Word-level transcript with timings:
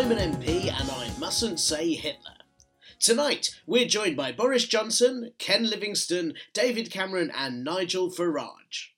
I'm 0.00 0.12
an 0.12 0.32
MP 0.32 0.72
and 0.72 0.90
I 0.90 1.10
mustn't 1.18 1.60
say 1.60 1.92
Hitler. 1.92 2.38
Tonight 2.98 3.60
we're 3.66 3.84
joined 3.84 4.16
by 4.16 4.32
Boris 4.32 4.66
Johnson, 4.66 5.32
Ken 5.36 5.68
Livingstone, 5.68 6.32
David 6.54 6.90
Cameron, 6.90 7.30
and 7.36 7.62
Nigel 7.62 8.10
Farage. 8.10 8.92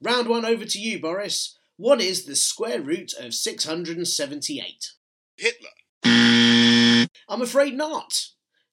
Round 0.00 0.28
one 0.28 0.46
over 0.46 0.64
to 0.64 0.78
you, 0.78 0.98
Boris. 0.98 1.58
What 1.76 2.00
is 2.00 2.24
the 2.24 2.34
square 2.34 2.80
root 2.80 3.12
of 3.20 3.34
678? 3.34 4.92
Hitler. 5.36 5.68
I'm 7.28 7.42
afraid 7.42 7.74
not. 7.74 8.28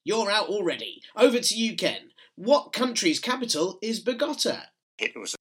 You're 0.05 0.31
out 0.31 0.47
already. 0.47 1.01
Over 1.17 1.39
to 1.39 1.53
you, 1.53 1.75
Ken. 1.75 2.11
What 2.35 2.71
country's 2.71 3.19
capital 3.19 3.77
is 3.81 3.99
Bogota? 3.99 4.67
Hitler 4.97 5.19
was 5.19 5.35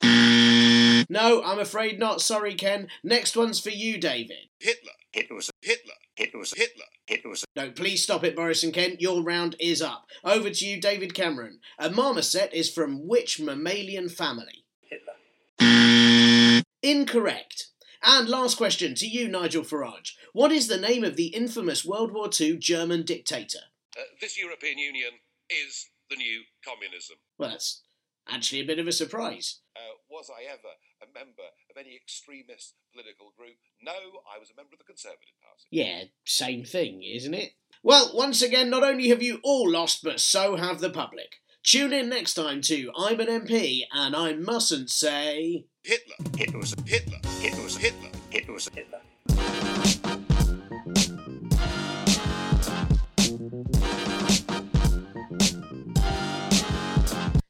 No, 1.13 1.43
I'm 1.45 1.59
afraid 1.59 1.99
not. 1.99 2.23
Sorry, 2.23 2.55
Ken. 2.55 2.89
Next 3.05 3.37
one's 3.37 3.61
for 3.61 3.69
you, 3.69 3.99
David. 3.99 4.49
Hitler. 4.59 4.93
Hitler 5.13 5.37
was 5.37 5.51
Hitler. 5.61 5.93
Hitler 6.15 6.39
was 6.41 6.55
Hitler. 6.57 6.87
Hitler 7.05 7.29
was 7.29 7.45
No, 7.55 7.71
please 7.71 8.03
stop 8.03 8.25
it, 8.25 8.35
Boris 8.35 8.63
and 8.65 8.73
Ken. 8.73 8.97
Your 8.99 9.23
round 9.23 9.55
is 9.61 9.83
up. 9.83 10.07
Over 10.25 10.49
to 10.49 10.67
you, 10.67 10.81
David 10.81 11.13
Cameron. 11.13 11.59
A 11.79 11.91
marmoset 11.91 12.55
is 12.55 12.73
from 12.73 13.07
which 13.07 13.39
mammalian 13.39 14.09
family? 14.09 14.65
Hitler. 14.89 16.63
Incorrect. 16.83 17.69
And 18.03 18.27
last 18.27 18.57
question 18.57 18.95
to 18.95 19.07
you, 19.07 19.29
Nigel 19.29 19.65
Farage. 19.65 20.13
What 20.33 20.51
is 20.51 20.69
the 20.69 20.81
name 20.81 21.05
of 21.05 21.17
the 21.17 21.27
infamous 21.27 21.85
World 21.85 22.15
War 22.15 22.31
II 22.41 22.57
German 22.57 23.03
dictator? 23.03 23.59
Uh, 23.95 24.05
this 24.19 24.39
European 24.41 24.79
Union 24.79 25.13
is 25.51 25.91
the 26.09 26.17
new 26.17 26.45
communism. 26.65 27.19
Well, 27.37 27.51
that's 27.51 27.83
actually 28.27 28.63
a 28.63 28.67
bit 28.67 28.79
of 28.79 28.89
a 28.89 28.93
surprise. 28.93 29.59
Uh, 29.77 29.97
was 30.09 30.31
I 30.31 30.51
ever 30.51 30.71
a 31.03 31.19
member 31.19 31.43
of 31.69 31.77
any 31.77 31.97
extremist 31.97 32.75
political 32.93 33.33
group? 33.37 33.57
No, 33.83 33.93
I 33.93 34.39
was 34.39 34.51
a 34.51 34.57
member 34.57 34.75
of 34.75 34.79
the 34.79 34.85
Conservative 34.85 35.35
Party. 35.43 35.65
Yeah, 35.71 36.05
same 36.25 36.65
thing, 36.65 37.03
isn't 37.03 37.35
it? 37.35 37.53
Well, 37.83 38.13
once 38.15 38.41
again, 38.41 38.71
not 38.71 38.85
only 38.85 39.09
have 39.09 39.23
you 39.23 39.41
all 39.43 39.69
lost, 39.69 40.05
but 40.05 40.21
so 40.21 40.57
have 40.57 40.81
the 40.81 40.91
public. 40.91 41.41
Tune 41.65 41.93
in 41.93 42.09
next 42.09 42.35
time 42.35 42.61
to 42.63 42.91
I'm 42.97 43.21
an 43.21 43.27
MP 43.27 43.83
and 43.93 44.15
I 44.15 44.35
mustn't 44.35 44.91
say. 44.91 45.67
Hitler. 45.83 46.15
Hitler 46.37 46.59
was 46.59 46.73
a 46.75 46.83
Hitler. 46.83 47.19
Hitler 47.41 47.63
was 47.63 47.77
Hitler. 47.77 48.11
Hitler 48.31 48.55
was 48.55 48.69
Hitler. 48.69 49.01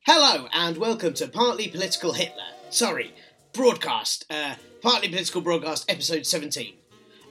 Hello 0.07 0.49
and 0.53 0.77
welcome 0.79 1.15
to 1.15 1.29
Partly 1.29 1.69
Political 1.69 2.13
Hitler. 2.13 2.45
Sorry, 2.71 3.13
broadcast. 3.53 4.25
Uh, 4.31 4.55
Partly 4.83 5.09
Political 5.09 5.43
Broadcast, 5.43 5.91
episode 5.91 6.27
17. 6.27 6.75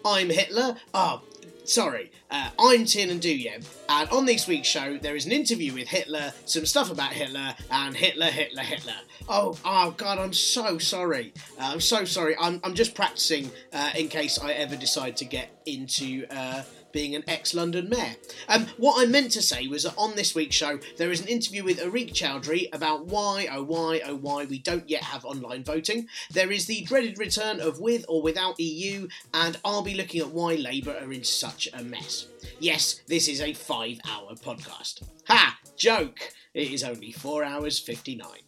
I'm 0.05 0.29
Hitler. 0.29 0.77
Oh, 0.93 1.21
sorry. 1.65 2.11
Uh, 2.29 2.49
I'm 2.57 2.85
Tiernan 2.85 3.19
Douieb, 3.19 3.65
and 3.89 4.09
on 4.09 4.25
this 4.25 4.47
week's 4.47 4.67
show 4.67 4.97
there 4.97 5.17
is 5.17 5.25
an 5.25 5.33
interview 5.33 5.73
with 5.73 5.89
Hitler, 5.89 6.31
some 6.45 6.65
stuff 6.65 6.89
about 6.89 7.11
Hitler, 7.11 7.55
and 7.69 7.95
Hitler, 7.95 8.27
Hitler, 8.27 8.61
Hitler. 8.61 8.95
Oh, 9.27 9.57
oh 9.65 9.91
God, 9.97 10.17
I'm 10.17 10.31
so 10.31 10.77
sorry. 10.77 11.33
Uh, 11.59 11.71
I'm 11.73 11.81
so 11.81 12.05
sorry. 12.05 12.35
I'm, 12.39 12.61
I'm 12.63 12.73
just 12.73 12.95
practicing 12.95 13.51
uh, 13.73 13.91
in 13.97 14.07
case 14.07 14.39
I 14.39 14.53
ever 14.53 14.77
decide 14.77 15.17
to 15.17 15.25
get 15.25 15.61
into 15.65 16.25
uh, 16.31 16.63
being 16.91 17.15
an 17.15 17.23
ex-London 17.27 17.89
mayor. 17.89 18.15
Um, 18.47 18.67
what 18.77 19.01
I 19.01 19.05
meant 19.09 19.31
to 19.31 19.41
say 19.41 19.67
was 19.67 19.83
that 19.83 19.93
on 19.97 20.15
this 20.15 20.35
week's 20.35 20.55
show 20.55 20.79
there 20.97 21.11
is 21.11 21.21
an 21.21 21.27
interview 21.27 21.63
with 21.63 21.79
Areeq 21.79 22.13
Chowdhury 22.13 22.67
about 22.73 23.05
why, 23.05 23.47
oh 23.51 23.63
why, 23.63 24.01
oh 24.05 24.15
why 24.15 24.45
we 24.45 24.59
don't 24.59 24.89
yet 24.89 25.03
have 25.03 25.25
online 25.25 25.63
voting. 25.63 26.07
There 26.31 26.51
is 26.51 26.65
the 26.65 26.81
dreaded 26.81 27.17
return 27.17 27.59
of 27.59 27.79
with 27.79 28.05
or 28.07 28.21
without 28.21 28.59
EU, 28.59 29.07
and 29.33 29.57
I'll 29.63 29.81
be 29.81 29.95
looking 29.95 30.21
at 30.21 30.29
why 30.31 30.55
Labour 30.55 30.97
are 31.01 31.11
in 31.11 31.23
such 31.23 31.67
a 31.73 31.83
mess. 31.83 32.27
Yes, 32.59 33.01
this 33.07 33.27
is 33.27 33.41
a 33.41 33.53
five-hour 33.53 34.35
podcast. 34.35 35.03
Ha! 35.27 35.59
Joke! 35.75 36.19
It 36.53 36.71
is 36.71 36.83
only 36.83 37.11
four 37.11 37.43
hours 37.43 37.79
fifty-nine. 37.79 38.41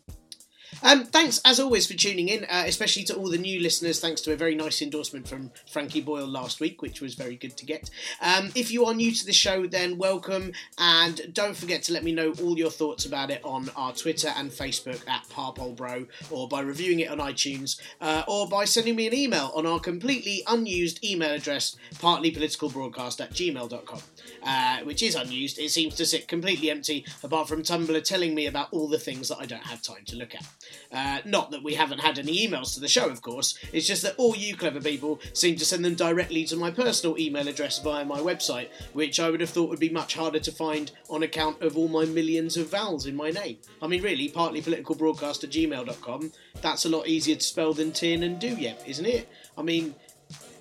Um, 0.81 1.06
thanks 1.06 1.41
as 1.45 1.59
always 1.59 1.88
for 1.88 1.94
tuning 1.94 2.29
in, 2.29 2.45
uh, 2.45 2.63
especially 2.66 3.03
to 3.06 3.16
all 3.16 3.29
the 3.29 3.38
new 3.38 3.59
listeners. 3.59 4.00
Thanks 4.00 4.22
to 4.22 4.34
a 4.34 4.35
very 4.35 4.56
nice 4.56 4.81
endorsement 4.81 5.28
from 5.28 5.51
Frankie 5.69 6.01
Boyle 6.01 6.28
last 6.28 6.59
week, 6.59 6.81
which 6.81 7.01
was 7.01 7.13
very 7.16 7.35
good 7.35 7.56
to 7.57 7.66
get. 7.66 7.89
Um, 8.22 8.51
if 8.56 8.72
you 8.72 8.85
are 8.85 8.94
new 8.94 9.12
to 9.13 9.25
the 9.25 9.33
show, 9.33 9.67
then 9.67 9.97
welcome, 9.97 10.53
and 10.78 11.33
don't 11.33 11.56
forget 11.56 11.83
to 11.83 11.94
let 11.94 12.03
me 12.03 12.12
know 12.12 12.33
all 12.41 12.57
your 12.57 12.72
thoughts 12.72 13.06
about 13.06 13.29
it 13.29 13.41
on 13.44 13.69
our 13.75 13.94
Twitter 13.94 14.29
and 14.35 14.50
Facebook 14.50 15.07
at 15.07 15.28
Parpolbro, 15.29 16.07
or 16.31 16.47
by 16.47 16.62
reviewing 16.62 17.00
it 17.00 17.09
on 17.09 17.19
iTunes, 17.19 17.79
uh, 18.01 18.23
or 18.28 18.47
by 18.47 18.66
sending 18.66 18.95
me 18.95 19.07
an 19.07 19.13
email 19.13 19.51
on 19.56 19.66
our 19.66 19.79
completely 19.79 20.44
unused 20.47 21.03
email 21.03 21.31
address, 21.31 21.75
partlypoliticalbroadcast 21.95 23.22
at 23.22 23.31
gmail.com, 23.31 24.01
uh, 24.44 24.79
which 24.79 25.03
is 25.03 25.16
unused. 25.16 25.59
It 25.59 25.69
seems 25.69 25.95
to 25.95 26.06
sit 26.06 26.28
completely 26.28 26.69
empty, 26.69 27.06
apart 27.23 27.47
from 27.47 27.63
Tumblr 27.63 28.03
telling 28.03 28.35
me 28.35 28.47
about 28.47 28.69
all 28.72 28.88
the 28.88 29.00
things 29.00 29.29
that 29.29 29.38
I 29.39 29.45
don't 29.45 29.66
have 29.66 29.81
time 29.81 30.03
to 30.06 30.16
look 30.16 30.35
at. 30.35 30.45
Uh, 30.91 31.19
not 31.25 31.51
that 31.51 31.63
we 31.63 31.74
haven't 31.74 32.00
had 32.00 32.19
any 32.19 32.47
emails 32.47 32.74
to 32.74 32.79
the 32.79 32.88
show, 32.88 33.09
of 33.09 33.22
course. 33.22 33.57
It's 33.72 33.88
just 33.88 34.03
that 34.03 34.16
all 34.18 34.35
you 34.35 34.56
clever 34.56 34.81
people 34.81 35.19
seem 35.34 35.56
to 35.57 35.66
send 35.66 35.84
them 35.84 35.96
directly 35.96 36.46
to 36.46 36.56
my 36.56 36.72
personal 36.72 37.18
email 37.18 37.47
address 37.47 37.79
via 37.79 38.06
my 38.06 38.19
website, 38.19 38.69
which 38.94 39.19
I 39.19 39.29
would 39.29 39.41
have 39.41 39.50
thought 39.50 39.69
would 39.69 39.79
be 39.79 39.90
much 39.90 40.16
harder 40.16 40.40
to 40.40 40.51
find 40.51 40.91
on 41.09 41.24
account 41.24 41.62
of 41.62 41.78
all 41.78 41.88
my 41.88 42.06
millions 42.06 42.57
of 42.57 42.69
vowels 42.69 43.06
in 43.06 43.16
my 43.16 43.31
name. 43.31 43.57
I 43.81 43.88
mean, 43.88 44.03
really, 44.03 44.29
partlypoliticalbroadcast 44.29 45.44
at 45.44 45.50
gmail.com, 45.50 46.31
that's 46.62 46.86
a 46.86 46.89
lot 46.89 47.07
easier 47.07 47.36
to 47.36 47.42
spell 47.42 47.74
than 47.74 47.92
Tiernan 47.92 48.39
Douieb, 48.39 48.88
isn't 48.88 49.06
it? 49.06 49.27
I 49.57 49.62
mean, 49.62 49.95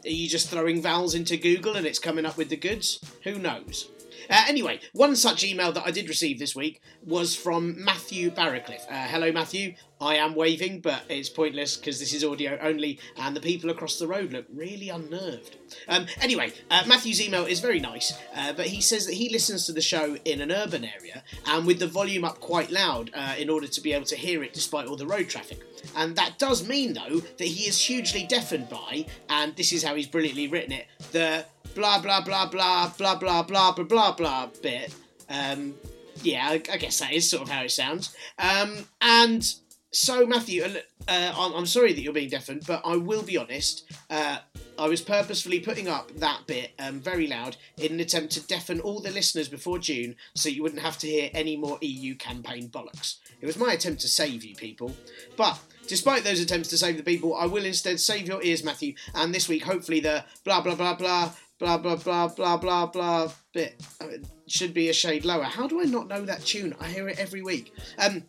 are 0.04 0.10
you 0.10 0.28
just 0.28 0.48
throwing 0.48 0.82
vowels 0.82 1.14
into 1.14 1.36
Google 1.36 1.76
and 1.76 1.86
it's 1.86 1.98
coming 1.98 2.26
up 2.26 2.36
with 2.36 2.48
the 2.48 2.56
goods? 2.56 2.98
Who 3.24 3.38
knows? 3.38 3.88
Uh, 4.32 4.44
anyway, 4.48 4.80
one 4.94 5.14
such 5.14 5.44
email 5.44 5.72
that 5.72 5.86
I 5.86 5.90
did 5.90 6.08
receive 6.08 6.38
this 6.38 6.56
week 6.56 6.80
was 7.04 7.36
from 7.36 7.84
Matthew 7.84 8.30
Barracliff. 8.30 8.90
Uh, 8.90 9.06
hello, 9.06 9.30
Matthew. 9.30 9.74
I 10.00 10.16
am 10.16 10.34
waving, 10.34 10.80
but 10.80 11.02
it's 11.10 11.28
pointless 11.28 11.76
because 11.76 12.00
this 12.00 12.14
is 12.14 12.24
audio 12.24 12.58
only, 12.62 12.98
and 13.18 13.36
the 13.36 13.40
people 13.40 13.68
across 13.68 13.98
the 13.98 14.08
road 14.08 14.32
look 14.32 14.46
really 14.52 14.88
unnerved. 14.88 15.56
Um, 15.86 16.06
anyway, 16.22 16.54
uh, 16.70 16.82
Matthew's 16.86 17.20
email 17.20 17.44
is 17.44 17.60
very 17.60 17.78
nice, 17.78 18.14
uh, 18.34 18.54
but 18.54 18.66
he 18.66 18.80
says 18.80 19.04
that 19.06 19.14
he 19.14 19.28
listens 19.28 19.66
to 19.66 19.72
the 19.72 19.82
show 19.82 20.16
in 20.24 20.40
an 20.40 20.50
urban 20.50 20.84
area 20.84 21.22
and 21.46 21.66
with 21.66 21.78
the 21.78 21.86
volume 21.86 22.24
up 22.24 22.40
quite 22.40 22.70
loud 22.70 23.10
uh, 23.14 23.34
in 23.38 23.50
order 23.50 23.66
to 23.66 23.80
be 23.82 23.92
able 23.92 24.06
to 24.06 24.16
hear 24.16 24.42
it 24.42 24.54
despite 24.54 24.86
all 24.86 24.96
the 24.96 25.06
road 25.06 25.28
traffic. 25.28 25.60
And 25.94 26.16
that 26.16 26.38
does 26.38 26.66
mean, 26.66 26.94
though, 26.94 27.20
that 27.20 27.46
he 27.46 27.68
is 27.68 27.78
hugely 27.78 28.24
deafened 28.24 28.70
by, 28.70 29.04
and 29.28 29.54
this 29.56 29.72
is 29.72 29.84
how 29.84 29.94
he's 29.94 30.06
brilliantly 30.06 30.48
written 30.48 30.72
it, 30.72 30.86
the 31.12 31.44
blah 31.74 32.00
blah 32.00 32.20
blah 32.20 32.46
blah 32.46 32.92
blah 32.96 33.16
blah 33.16 33.42
blah 33.42 33.72
blah 33.72 33.84
blah 33.84 34.12
blah 34.12 34.46
bit. 34.62 34.94
Um, 35.28 35.74
yeah, 36.22 36.48
I, 36.48 36.58
guess 36.58 36.98
that 37.00 37.12
is 37.12 37.28
sort 37.28 37.42
of 37.42 37.48
how 37.48 37.62
it 37.62 37.70
sounds. 37.70 38.14
Um, 38.38 38.86
and 39.00 39.42
so, 39.90 40.26
Matthew, 40.26 40.62
uh, 40.62 40.68
uh, 41.08 41.32
I'm, 41.36 41.52
I'm 41.52 41.66
sorry 41.66 41.92
that 41.92 42.00
you're 42.00 42.12
being 42.12 42.30
deafened, 42.30 42.64
but 42.66 42.82
I 42.84 42.96
will 42.96 43.22
be 43.22 43.36
honest. 43.36 43.90
Uh, 44.08 44.38
I 44.78 44.88
was 44.88 45.00
purposefully 45.00 45.60
putting 45.60 45.88
up 45.88 46.10
that 46.16 46.46
bit 46.46 46.72
um, 46.78 47.00
very 47.00 47.26
loud 47.26 47.56
in 47.76 47.92
an 47.92 48.00
attempt 48.00 48.32
to 48.32 48.46
deafen 48.46 48.80
all 48.80 49.00
the 49.00 49.10
listeners 49.10 49.48
before 49.48 49.78
June 49.78 50.16
so 50.34 50.48
you 50.48 50.62
wouldn't 50.62 50.82
have 50.82 50.98
to 50.98 51.06
hear 51.06 51.30
any 51.34 51.56
more 51.56 51.78
EU 51.82 52.14
campaign 52.14 52.68
bollocks. 52.68 53.16
It 53.40 53.46
was 53.46 53.58
my 53.58 53.72
attempt 53.74 54.00
to 54.02 54.08
save 54.08 54.44
you 54.44 54.54
people. 54.54 54.94
But 55.36 55.58
despite 55.88 56.24
those 56.24 56.40
attempts 56.40 56.68
to 56.70 56.78
save 56.78 56.96
the 56.96 57.02
people, 57.02 57.34
I 57.34 57.46
will 57.46 57.64
instead 57.64 58.00
save 58.00 58.26
your 58.26 58.42
ears, 58.42 58.64
Matthew, 58.64 58.94
and 59.14 59.34
this 59.34 59.48
week, 59.48 59.64
hopefully, 59.64 60.00
the 60.00 60.24
blah 60.44 60.62
blah 60.62 60.74
blah 60.74 60.94
blah 60.94 61.32
blah 61.62 61.78
blah 61.78 61.94
blah 61.94 62.26
blah 62.26 62.56
blah 62.56 62.86
blah 62.86 63.30
bit 63.54 63.80
uh, 64.00 64.06
should 64.48 64.74
be 64.74 64.88
a 64.88 64.92
shade 64.92 65.24
lower. 65.24 65.44
How 65.44 65.68
do 65.68 65.80
I 65.80 65.84
not 65.84 66.08
know 66.08 66.24
that 66.24 66.44
tune? 66.44 66.74
I 66.80 66.88
hear 66.88 67.08
it 67.08 67.20
every 67.20 67.42
week. 67.42 67.72
Um, 67.98 68.24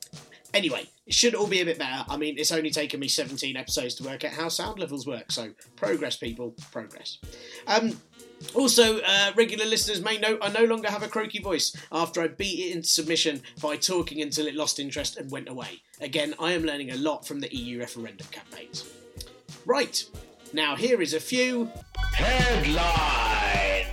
Anyway, 0.53 0.88
it 1.07 1.15
should 1.15 1.33
all 1.33 1.47
be 1.47 1.62
a 1.62 1.65
bit 1.65 1.80
better. 1.80 2.06
I 2.07 2.15
mean, 2.15 2.35
it's 2.38 2.51
only 2.51 2.69
taken 2.69 3.00
me 3.00 3.07
17 3.07 3.57
episodes 3.57 3.95
to 3.95 4.03
work 4.03 4.24
out 4.24 4.33
how 4.33 4.50
sound 4.50 4.77
levels 4.77 5.07
work, 5.07 5.31
so 5.31 5.50
progress, 5.75 6.15
people, 6.15 6.53
progress. 6.71 7.18
Um, 7.65 8.00
also, 8.53 9.00
uh, 9.00 9.31
regular 9.35 9.65
listeners 9.65 10.03
may 10.03 10.19
know 10.19 10.38
I 10.44 10.50
no 10.50 10.65
longer 10.65 10.91
have 10.91 11.01
a 11.01 11.07
croaky 11.07 11.39
voice 11.39 11.75
after 11.91 12.21
I 12.21 12.27
beat 12.27 12.68
it 12.68 12.75
into 12.75 12.88
submission 12.88 13.41
by 13.63 13.77
talking 13.77 14.21
until 14.21 14.45
it 14.45 14.53
lost 14.53 14.80
interest 14.80 15.18
and 15.18 15.31
went 15.31 15.50
away. 15.50 15.81
Again, 16.00 16.35
I 16.39 16.51
am 16.51 16.62
learning 16.62 16.91
a 16.91 16.97
lot 16.97 17.25
from 17.25 17.39
the 17.39 17.51
EU 17.56 17.80
referendum 17.80 18.27
campaigns. 18.30 18.88
Right, 19.65 20.06
now 20.54 20.76
here 20.76 21.02
is 21.02 21.14
a 21.14 21.20
few 21.20 21.70
headlines. 22.14 23.88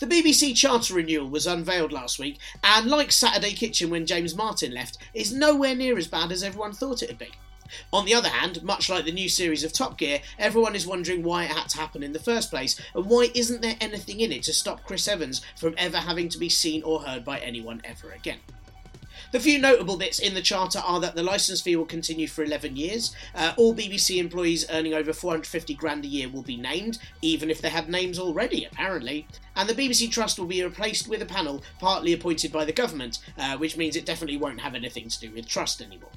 The 0.00 0.06
BBC 0.06 0.56
Charter 0.56 0.94
renewal 0.94 1.28
was 1.28 1.46
unveiled 1.46 1.92
last 1.92 2.18
week, 2.18 2.38
and 2.62 2.86
like 2.86 3.12
Saturday 3.12 3.52
Kitchen 3.52 3.90
when 3.90 4.06
James 4.06 4.34
Martin 4.34 4.72
left, 4.72 4.98
is 5.14 5.32
nowhere 5.32 5.74
near 5.74 5.98
as 5.98 6.06
bad 6.06 6.32
as 6.32 6.42
everyone 6.42 6.72
thought 6.72 7.02
it'd 7.02 7.18
be. 7.18 7.30
On 7.92 8.04
the 8.04 8.14
other 8.14 8.28
hand, 8.28 8.62
much 8.62 8.88
like 8.88 9.04
the 9.04 9.12
new 9.12 9.28
series 9.28 9.62
of 9.62 9.72
Top 9.72 9.98
Gear, 9.98 10.20
everyone 10.38 10.74
is 10.74 10.86
wondering 10.86 11.22
why 11.22 11.44
it 11.44 11.50
had 11.50 11.68
to 11.70 11.78
happen 11.78 12.02
in 12.02 12.12
the 12.12 12.18
first 12.18 12.50
place, 12.50 12.80
and 12.94 13.06
why 13.06 13.28
isn't 13.34 13.62
there 13.62 13.76
anything 13.80 14.20
in 14.20 14.32
it 14.32 14.42
to 14.44 14.52
stop 14.52 14.84
Chris 14.84 15.06
Evans 15.06 15.42
from 15.56 15.74
ever 15.76 15.98
having 15.98 16.28
to 16.30 16.38
be 16.38 16.48
seen 16.48 16.82
or 16.82 17.02
heard 17.02 17.24
by 17.24 17.38
anyone 17.38 17.80
ever 17.84 18.10
again. 18.12 18.38
The 19.30 19.40
few 19.40 19.58
notable 19.58 19.98
bits 19.98 20.18
in 20.18 20.32
the 20.32 20.40
charter 20.40 20.78
are 20.78 21.00
that 21.00 21.14
the 21.14 21.22
licence 21.22 21.60
fee 21.60 21.76
will 21.76 21.84
continue 21.84 22.26
for 22.26 22.42
11 22.42 22.76
years. 22.76 23.14
Uh, 23.34 23.52
all 23.58 23.74
BBC 23.74 24.16
employees 24.16 24.64
earning 24.70 24.94
over 24.94 25.12
450 25.12 25.74
grand 25.74 26.06
a 26.06 26.08
year 26.08 26.30
will 26.30 26.42
be 26.42 26.56
named, 26.56 26.98
even 27.20 27.50
if 27.50 27.60
they 27.60 27.68
had 27.68 27.90
names 27.90 28.18
already, 28.18 28.64
apparently. 28.64 29.26
And 29.54 29.68
the 29.68 29.74
BBC 29.74 30.10
Trust 30.10 30.38
will 30.38 30.46
be 30.46 30.62
replaced 30.62 31.08
with 31.08 31.20
a 31.20 31.26
panel 31.26 31.62
partly 31.78 32.14
appointed 32.14 32.50
by 32.50 32.64
the 32.64 32.72
government, 32.72 33.18
uh, 33.36 33.58
which 33.58 33.76
means 33.76 33.96
it 33.96 34.06
definitely 34.06 34.38
won't 34.38 34.60
have 34.60 34.74
anything 34.74 35.10
to 35.10 35.20
do 35.20 35.30
with 35.30 35.46
trust 35.46 35.82
anymore. 35.82 36.10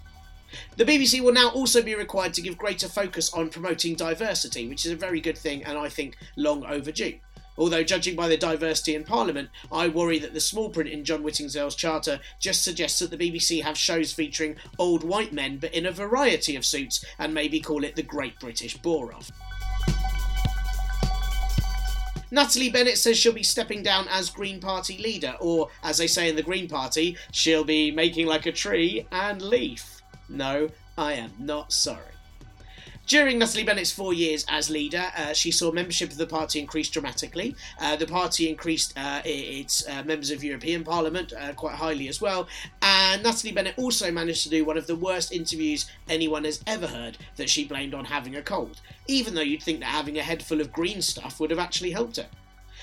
The 0.78 0.86
BBC 0.86 1.22
will 1.22 1.34
now 1.34 1.50
also 1.50 1.82
be 1.82 1.96
required 1.96 2.34
to 2.36 2.42
give 2.42 2.58
greater 2.58 2.88
focus 2.88 3.34
on 3.34 3.50
promoting 3.50 3.96
diversity, 3.96 4.68
which 4.68 4.86
is 4.86 4.92
a 4.92 4.98
very 4.98 5.20
good 5.20 5.38
thing 5.38 5.64
and 5.64 5.78
I 5.78 5.90
think 5.90 6.18
long 6.38 6.66
overdue. 6.66 7.20
Although, 7.58 7.84
judging 7.84 8.16
by 8.16 8.28
the 8.28 8.38
diversity 8.38 8.96
in 8.96 9.04
Parliament, 9.04 9.50
I 9.72 9.88
worry 9.88 10.20
that 10.20 10.34
the 10.34 10.40
small 10.40 10.70
print 10.70 10.90
in 10.90 11.04
John 11.04 11.24
Whittingdale's 11.24 11.76
charter 11.76 12.20
just 12.40 12.64
suggests 12.64 13.00
that 13.00 13.12
the 13.12 13.18
BBC 13.18 13.62
have 13.64 13.78
shows 13.78 14.14
featuring 14.14 14.56
old 14.80 15.04
white 15.04 15.34
men 15.34 15.58
but 15.58 15.74
in 15.74 15.86
a 15.86 15.92
variety 15.92 16.56
of 16.56 16.66
suits 16.66 17.04
and 17.20 17.34
maybe 17.34 17.60
call 17.60 17.84
it 17.84 17.96
the 17.96 18.04
Great 18.04 18.40
British 18.40 18.78
Bore 18.78 19.14
Off. 19.14 19.32
Natalie 22.34 22.70
Bennett 22.70 22.98
says 22.98 23.18
she'll 23.18 23.34
be 23.34 23.44
stepping 23.44 23.84
down 23.84 24.08
as 24.10 24.30
Green 24.30 24.62
Party 24.62 24.98
leader, 24.98 25.36
or 25.42 25.68
as 25.84 25.98
they 25.98 26.08
say 26.08 26.30
in 26.30 26.38
the 26.38 26.42
Green 26.42 26.70
Party, 26.70 27.18
she'll 27.32 27.66
be 27.66 27.92
making 27.92 28.26
like 28.26 28.46
a 28.46 28.54
tree 28.54 29.06
and 29.12 29.42
leaf. 29.42 30.02
No, 30.30 30.70
I 30.98 31.14
am 31.14 31.34
not 31.38 31.74
sorry. 31.74 32.11
During 33.08 33.40
Natalie 33.40 33.64
Bennett's 33.64 33.92
four 33.92 34.14
years 34.14 34.46
as 34.48 34.70
leader, 34.70 35.12
uh, 35.18 35.34
she 35.34 35.52
saw 35.52 35.72
membership 35.72 36.12
of 36.12 36.18
the 36.18 36.28
party 36.28 36.60
increase 36.60 36.90
dramatically. 36.90 37.56
Uh, 37.80 37.96
the 37.96 38.06
party 38.08 38.48
increased 38.48 38.94
uh, 38.98 39.22
its 39.26 39.86
uh, 39.88 40.04
members 40.04 40.32
of 40.32 40.44
European 40.44 40.84
Parliament 40.84 41.34
uh, 41.34 41.52
quite 41.54 41.76
highly 41.76 42.08
as 42.08 42.22
well. 42.22 42.48
And 42.82 43.24
Natalie 43.24 43.52
Bennett 43.52 43.78
also 43.78 44.12
managed 44.12 44.44
to 44.44 44.50
do 44.50 44.64
one 44.64 44.78
of 44.78 44.88
the 44.88 44.96
worst 44.96 45.34
interviews 45.34 45.92
anyone 46.08 46.46
has 46.46 46.64
ever 46.68 46.88
heard 46.88 47.18
that 47.36 47.50
she 47.50 47.66
blamed 47.66 47.94
on 47.94 48.06
having 48.06 48.36
a 48.36 48.42
cold, 48.42 48.80
even 49.08 49.36
though 49.36 49.42
you'd 49.42 49.64
think 49.64 49.80
that 49.80 49.88
having 49.88 50.18
a 50.18 50.24
head 50.24 50.42
full 50.42 50.62
of 50.62 50.72
green 50.72 51.02
stuff 51.02 51.40
would 51.40 51.50
have 51.50 51.60
actually 51.60 51.92
helped 51.92 52.18
her. 52.18 52.28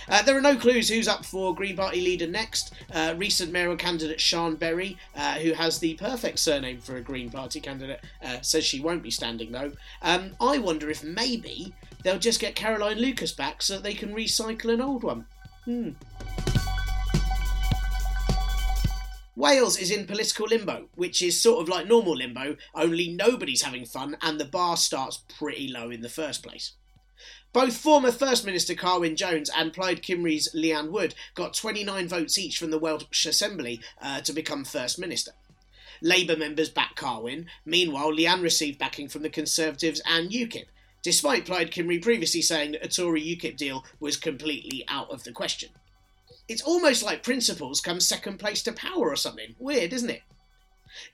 Uh, 0.09 0.23
there 0.23 0.37
are 0.37 0.41
no 0.41 0.57
clues 0.57 0.89
who's 0.89 1.09
up 1.09 1.25
for 1.25 1.55
Green 1.55 1.77
Party 1.77 2.01
leader 2.01 2.27
next. 2.27 2.73
Uh, 2.93 3.15
recent 3.17 3.53
mayoral 3.53 3.77
candidate 3.77 4.21
Sian 4.21 4.57
Berry, 4.57 4.97
uh, 5.17 5.35
who 5.35 5.53
has 5.53 5.79
the 5.79 5.95
perfect 5.95 6.39
surname 6.39 6.81
for 6.81 6.97
a 6.97 7.01
Green 7.01 7.31
Party 7.31 7.61
candidate, 7.61 8.01
uh, 8.23 8.41
says 8.41 8.65
she 8.65 8.81
won't 8.81 9.03
be 9.03 9.11
standing 9.11 9.53
though. 9.53 9.73
Um, 10.03 10.33
I 10.41 10.59
wonder 10.59 10.91
if 10.91 11.03
maybe 11.05 11.75
they'll 12.03 12.19
just 12.19 12.41
get 12.41 12.55
Caroline 12.55 12.99
Lucas 12.99 13.33
back 13.33 13.63
so 13.63 13.75
that 13.75 13.83
they 13.83 13.95
can 13.95 14.15
recycle 14.15 14.73
an 14.73 14.81
old 14.81 15.03
one. 15.03 15.27
Hmm. 15.65 15.91
Wales 19.39 19.79
is 19.79 19.93
in 19.93 20.05
political 20.05 20.49
limbo, 20.49 20.89
which 20.97 21.23
is 21.23 21.41
sort 21.41 21.63
of 21.63 21.69
like 21.69 21.87
normal 21.87 22.17
limbo, 22.17 22.57
only 22.75 23.09
nobody's 23.09 23.63
having 23.63 23.85
fun 23.85 24.17
and 24.21 24.41
the 24.41 24.45
bar 24.45 24.77
starts 24.77 25.23
pretty 25.39 25.69
low 25.69 25.91
in 25.91 26.01
the 26.01 26.09
first 26.09 26.43
place. 26.43 26.73
Both 27.55 27.79
former 27.79 28.13
First 28.13 28.45
Minister 28.45 28.75
Carwyn 28.75 29.17
Jones 29.17 29.51
and 29.57 29.73
Plaid 29.73 30.03
Cymru's 30.03 30.55
Leanne 30.55 30.91
Wood 30.91 31.15
got 31.35 31.55
29 31.55 32.07
votes 32.07 32.37
each 32.37 32.59
from 32.59 32.71
the 32.71 32.79
Welsh 32.79 33.25
Assembly 33.25 33.81
uh, 34.03 34.21
to 34.21 34.35
become 34.35 34.65
First 34.65 34.99
Minister. 34.99 35.33
Labour 36.03 36.37
members 36.37 36.69
backed 36.69 36.97
Carwyn. 36.97 37.47
Meanwhile, 37.65 38.13
Leanne 38.13 38.43
received 38.43 38.79
backing 38.79 39.09
from 39.09 39.23
the 39.23 39.31
Conservatives 39.31 40.03
and 40.05 40.31
UKIP, 40.31 40.67
despite 41.03 41.47
Plaid 41.47 41.71
Cymru 41.71 42.03
previously 42.03 42.43
saying 42.43 42.73
that 42.73 42.85
a 42.85 42.89
Tory 42.89 43.23
UKIP 43.23 43.57
deal 43.57 43.83
was 43.99 44.19
completely 44.19 44.85
out 44.87 45.11
of 45.11 45.25
the 45.25 45.33
question. 45.33 45.71
It's 46.49 46.63
almost 46.63 47.03
like 47.03 47.23
principles 47.23 47.81
come 47.81 48.01
second 48.01 48.39
place 48.39 48.63
to 48.65 48.73
power 48.73 49.09
or 49.09 49.17
something. 49.17 49.55
Weird, 49.59 49.95
isn't 49.95 50.11
it? 50.11 50.23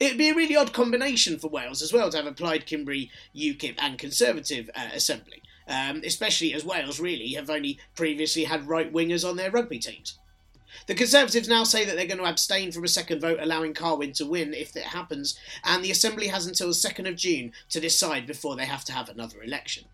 It'd 0.01 0.19
be 0.19 0.31
a 0.31 0.35
really 0.35 0.57
odd 0.57 0.73
combination 0.73 1.39
for 1.39 1.49
Wales 1.49 1.81
as 1.81 1.93
well 1.93 2.11
to 2.11 2.17
have 2.17 2.27
a 2.27 2.33
Plaid 2.33 2.67
Cymru, 2.67 3.09
UKIP, 3.37 3.77
and 3.79 3.99
Conservative 3.99 4.69
uh, 4.75 4.89
assembly 4.93 5.41
um, 5.69 6.03
especially 6.05 6.55
as 6.55 6.65
Wales 6.65 7.01
really 7.01 7.33
have 7.35 7.51
only 7.51 7.79
previously 7.95 8.45
had 8.45 8.69
right 8.69 8.93
wingers 8.93 9.29
on 9.29 9.37
their 9.37 9.51
rugby 9.51 9.79
teams. 9.79 10.19
The 10.87 10.95
Conservatives 10.95 11.49
now 11.49 11.65
say 11.65 11.85
that 11.85 11.97
they're 11.97 12.07
going 12.07 12.19
to 12.19 12.25
abstain 12.25 12.73
from 12.73 12.85
a 12.85 12.89
second 12.89 13.21
vote, 13.21 13.39
allowing 13.41 13.75
Carwyn 13.75 14.13
to 14.15 14.27
win 14.27 14.53
if 14.53 14.77
it 14.77 14.83
happens, 14.83 15.39
and 15.63 15.85
the 15.85 15.91
Assembly 15.91 16.27
has 16.29 16.47
until 16.47 16.69
the 16.69 16.75
2nd 16.75 17.09
of 17.09 17.17
June 17.17 17.53
to 17.71 17.81
decide 17.81 18.27
before 18.27 18.57
they 18.57 18.67
have 18.67 18.85
to 18.87 18.93
have 18.93 19.09
another 19.09 19.43
election. 19.43 19.85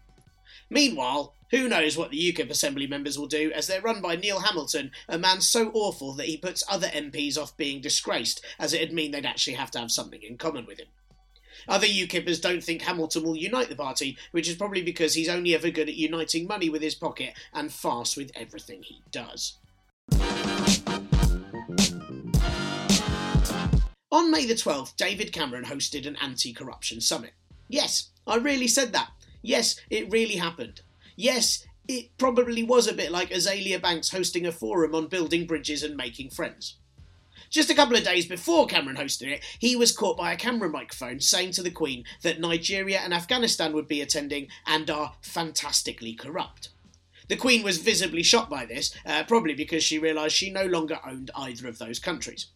Meanwhile, 0.71 1.35
who 1.51 1.69
knows 1.69 1.97
what 1.97 2.11
the 2.11 2.33
UKIP 2.33 2.49
Assembly 2.49 2.87
members 2.87 3.19
will 3.19 3.27
do 3.27 3.51
as 3.53 3.67
they're 3.67 3.81
run 3.81 4.01
by 4.01 4.17
Neil 4.17 4.41
Hamilton, 4.41 4.93
a 5.09 5.19
man 5.19 5.41
so 5.41 5.71
awful 5.75 6.13
that 6.15 6.27
he 6.27 6.37
puts 6.37 6.63
other 6.69 6.87
MPs 6.89 7.37
off 7.37 7.57
being 7.57 7.81
disgraced, 7.81 8.45
as 8.59 8.73
it'd 8.73 8.93
mean 8.93 9.11
they'd 9.11 9.27
actually 9.27 9.55
have 9.55 9.71
to 9.73 9.81
have 9.81 9.91
something 9.91 10.23
in 10.23 10.39
common 10.39 10.67
with 10.67 10.79
him. 10.79 10.87
Other 11.69 11.87
UKIPers 11.87 12.41
don't 12.41 12.63
think 12.63 12.83
Hamilton 12.83 13.23
will 13.23 13.37
unite 13.37 13.69
the 13.69 13.77
party, 13.77 14.17
which 14.33 14.49
is 14.49 14.57
probably 14.57 14.83
because 14.83 15.15
he's 15.15 15.29
only 15.29 15.55
ever 15.55 15.71
good 15.71 15.89
at 15.89 15.95
uniting 15.95 16.47
money 16.47 16.69
with 16.69 16.83
his 16.83 16.95
pocket 16.95 17.35
and 17.53 17.73
fast 17.73 18.17
with 18.17 18.31
everything 18.35 18.83
he 18.83 19.03
does. 19.11 19.59
On 24.13 24.31
May 24.31 24.45
the 24.45 24.55
12th, 24.55 24.97
David 24.97 25.33
Cameron 25.33 25.65
hosted 25.65 26.07
an 26.07 26.17
anti 26.17 26.53
corruption 26.53 27.01
summit. 27.01 27.33
Yes, 27.69 28.11
I 28.27 28.37
really 28.37 28.67
said 28.67 28.93
that. 28.93 29.11
Yes, 29.41 29.81
it 29.89 30.11
really 30.11 30.35
happened. 30.37 30.81
Yes, 31.17 31.65
it 31.87 32.11
probably 32.19 32.65
was 32.65 32.89
a 32.89 32.95
bit 32.95 33.13
like 33.13 33.31
Azealia 33.31 33.81
Banks 33.81 34.11
hosting 34.11 34.47
a 34.47 34.53
forum 34.53 34.95
on 34.95 35.07
building 35.07 35.47
bridges 35.47 35.85
and 35.85 35.97
making 35.97 36.31
friends. 36.31 36.80
Just 37.51 37.69
a 37.69 37.75
couple 37.75 37.97
of 37.97 38.05
days 38.05 38.27
before 38.27 38.69
Cameron 38.69 38.97
hosted 38.97 39.27
it, 39.27 39.45
he 39.59 39.75
was 39.75 39.91
caught 39.91 40.17
by 40.17 40.33
a 40.33 40.37
camera 40.37 40.69
microphone 40.69 41.19
saying 41.19 41.51
to 41.53 41.63
the 41.63 41.71
Queen 41.71 42.05
that 42.23 42.39
Nigeria 42.39 43.01
and 43.01 43.13
Afghanistan 43.13 43.73
would 43.73 43.89
be 43.89 44.01
attending 44.01 44.47
and 44.67 44.89
are 44.89 45.15
fantastically 45.21 46.15
corrupt. 46.15 46.69
The 47.27 47.37
Queen 47.37 47.65
was 47.65 47.79
visibly 47.79 48.23
shocked 48.23 48.51
by 48.51 48.67
this, 48.67 48.95
uh, 49.05 49.25
probably 49.25 49.55
because 49.55 49.83
she 49.83 49.99
realised 49.99 50.37
she 50.37 50.51
no 50.51 50.65
longer 50.65 51.01
owned 51.05 51.33
either 51.35 51.67
of 51.67 51.79
those 51.79 51.99
countries. 51.99 52.47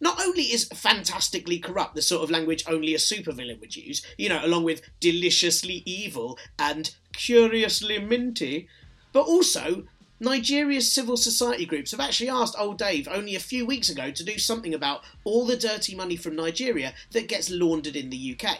Not 0.00 0.18
only 0.20 0.44
is 0.44 0.68
fantastically 0.68 1.58
corrupt 1.58 1.94
the 1.94 2.02
sort 2.02 2.22
of 2.22 2.30
language 2.30 2.64
only 2.66 2.94
a 2.94 2.98
supervillain 2.98 3.60
would 3.60 3.76
use, 3.76 4.06
you 4.16 4.30
know, 4.30 4.40
along 4.42 4.64
with 4.64 4.80
deliciously 5.00 5.82
evil 5.84 6.38
and 6.58 6.94
curiously 7.12 7.98
minty, 7.98 8.68
but 9.12 9.26
also 9.26 9.84
Nigeria's 10.20 10.90
civil 10.90 11.16
society 11.16 11.64
groups 11.64 11.92
have 11.92 12.00
actually 12.00 12.28
asked 12.28 12.56
old 12.58 12.76
Dave 12.76 13.06
only 13.06 13.36
a 13.36 13.40
few 13.40 13.64
weeks 13.64 13.88
ago 13.88 14.10
to 14.10 14.24
do 14.24 14.36
something 14.36 14.74
about 14.74 15.04
all 15.22 15.46
the 15.46 15.56
dirty 15.56 15.94
money 15.94 16.16
from 16.16 16.34
Nigeria 16.34 16.92
that 17.12 17.28
gets 17.28 17.50
laundered 17.50 17.94
in 17.94 18.10
the 18.10 18.36
UK. 18.36 18.58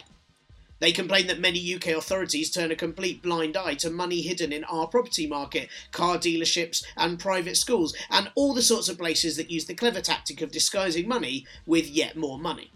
They 0.79 0.93
complain 0.93 1.27
that 1.27 1.41
many 1.41 1.75
UK 1.75 1.87
authorities 1.87 2.49
turn 2.49 2.71
a 2.71 2.77
complete 2.77 3.21
blind 3.21 3.57
eye 3.57 3.73
to 3.75 3.89
money 3.89 4.21
hidden 4.21 4.53
in 4.53 4.63
our 4.63 4.87
property 4.87 5.27
market, 5.27 5.67
car 5.91 6.17
dealerships, 6.17 6.81
and 6.95 7.19
private 7.19 7.57
schools, 7.57 7.93
and 8.09 8.31
all 8.35 8.53
the 8.53 8.61
sorts 8.61 8.87
of 8.87 8.97
places 8.97 9.35
that 9.35 9.51
use 9.51 9.65
the 9.65 9.75
clever 9.75 9.99
tactic 9.99 10.41
of 10.41 10.51
disguising 10.51 11.09
money 11.09 11.45
with 11.65 11.89
yet 11.89 12.15
more 12.15 12.39
money. 12.39 12.71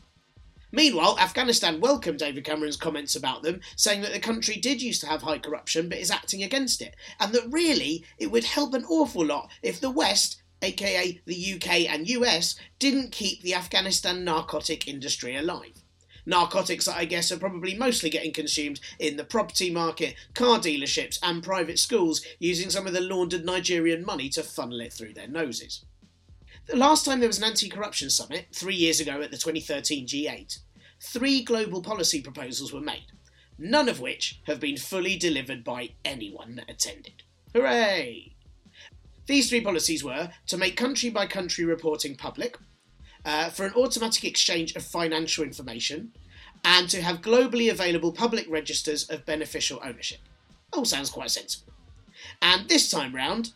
Meanwhile, 0.76 1.20
Afghanistan 1.20 1.80
welcomed 1.80 2.18
David 2.18 2.46
Cameron's 2.46 2.78
comments 2.78 3.16
about 3.16 3.44
them, 3.44 3.62
saying 3.76 4.02
that 4.02 4.12
the 4.12 4.20
country 4.20 4.56
did 4.56 4.82
used 4.82 5.02
to 5.02 5.08
have 5.08 5.22
high 5.22 5.38
corruption 5.38 5.88
but 5.88 6.00
is 6.00 6.10
acting 6.10 6.42
against 6.42 6.82
it, 6.82 6.96
and 7.20 7.32
that 7.32 7.48
really 7.52 8.04
it 8.18 8.32
would 8.32 8.44
help 8.44 8.74
an 8.74 8.84
awful 8.86 9.24
lot 9.24 9.52
if 9.62 9.80
the 9.80 9.92
West, 9.92 10.42
aka 10.64 11.22
the 11.28 11.54
UK 11.54 11.88
and 11.88 12.10
US, 12.10 12.56
didn't 12.80 13.12
keep 13.12 13.44
the 13.44 13.54
Afghanistan 13.54 14.24
narcotic 14.24 14.88
industry 14.88 15.36
alive. 15.36 15.84
Narcotics 16.26 16.86
that 16.86 16.98
I 16.98 17.06
guess 17.06 17.32
are 17.32 17.38
probably 17.38 17.76
mostly 17.76 18.10
getting 18.10 18.34
consumed 18.34 18.80
in 18.98 19.16
the 19.16 19.24
property 19.24 19.70
market, 19.70 20.16
car 20.34 20.58
dealerships, 20.58 21.20
and 21.22 21.44
private 21.44 21.78
schools, 21.78 22.26
using 22.40 22.72
some 22.72 22.88
of 22.88 22.94
the 22.94 23.02
laundered 23.02 23.46
Nigerian 23.46 24.04
money 24.04 24.28
to 24.30 24.42
funnel 24.42 24.82
it 24.82 24.92
through 24.92 25.14
their 25.14 25.28
noses. 25.28 25.86
The 26.66 26.78
last 26.78 27.06
time 27.06 27.20
there 27.20 27.28
was 27.28 27.38
an 27.38 27.44
anti 27.44 27.68
corruption 27.70 28.10
summit, 28.10 28.48
three 28.54 28.76
years 28.76 29.00
ago 29.00 29.22
at 29.22 29.32
the 29.32 29.38
2013 29.38 30.08
G8, 30.08 30.60
three 31.02 31.44
global 31.44 31.82
policy 31.82 32.22
proposals 32.22 32.72
were 32.72 32.80
made, 32.80 33.08
none 33.58 33.90
of 33.90 34.00
which 34.00 34.40
have 34.46 34.62
been 34.62 34.78
fully 34.78 35.18
delivered 35.18 35.64
by 35.64 35.90
anyone 36.06 36.56
that 36.56 36.70
attended. 36.70 37.24
Hooray! 37.54 38.36
These 39.26 39.50
three 39.50 39.62
policies 39.62 40.04
were 40.04 40.32
to 40.48 40.58
make 40.58 40.78
country 40.78 41.10
by 41.10 41.28
country 41.28 41.66
reporting 41.66 42.16
public, 42.16 42.58
uh, 43.26 43.50
for 43.50 43.66
an 43.66 43.74
automatic 43.74 44.24
exchange 44.24 44.76
of 44.76 44.84
financial 44.84 45.44
information, 45.44 46.14
and 46.64 46.90
to 46.90 47.02
have 47.02 47.22
globally 47.22 47.70
available 47.70 48.14
public 48.14 48.46
registers 48.50 49.10
of 49.10 49.26
beneficial 49.26 49.82
ownership. 49.84 50.20
All 50.72 50.86
sounds 50.86 51.10
quite 51.10 51.32
sensible. 51.32 51.74
And 52.42 52.70
this 52.70 52.90
time 52.90 53.14
round, 53.14 53.52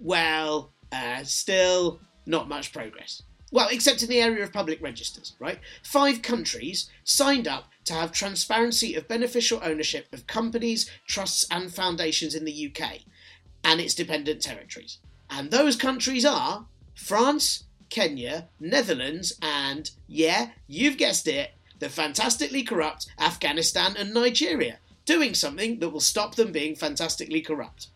well, 0.00 0.72
uh, 0.92 1.24
still 1.24 2.00
not 2.26 2.48
much 2.48 2.72
progress. 2.72 3.22
Well, 3.52 3.68
except 3.70 4.02
in 4.02 4.08
the 4.08 4.20
area 4.20 4.42
of 4.42 4.52
public 4.52 4.80
registers, 4.80 5.34
right? 5.38 5.58
Five 5.82 6.22
countries 6.22 6.88
signed 7.04 7.46
up 7.46 7.66
to 7.84 7.92
have 7.92 8.10
transparency 8.10 8.94
of 8.94 9.08
beneficial 9.08 9.60
ownership 9.62 10.06
of 10.12 10.26
companies, 10.26 10.90
trusts, 11.06 11.46
and 11.50 11.72
foundations 11.72 12.34
in 12.34 12.46
the 12.46 12.72
UK 12.74 13.00
and 13.62 13.80
its 13.80 13.94
dependent 13.94 14.40
territories. 14.40 14.98
And 15.28 15.50
those 15.50 15.76
countries 15.76 16.24
are 16.24 16.66
France, 16.94 17.64
Kenya, 17.90 18.48
Netherlands, 18.58 19.34
and, 19.42 19.90
yeah, 20.08 20.52
you've 20.66 20.96
guessed 20.96 21.28
it, 21.28 21.50
the 21.78 21.90
fantastically 21.90 22.62
corrupt 22.62 23.08
Afghanistan 23.18 23.96
and 23.98 24.14
Nigeria, 24.14 24.78
doing 25.04 25.34
something 25.34 25.78
that 25.80 25.90
will 25.90 26.00
stop 26.00 26.36
them 26.36 26.52
being 26.52 26.74
fantastically 26.74 27.42
corrupt. 27.42 27.88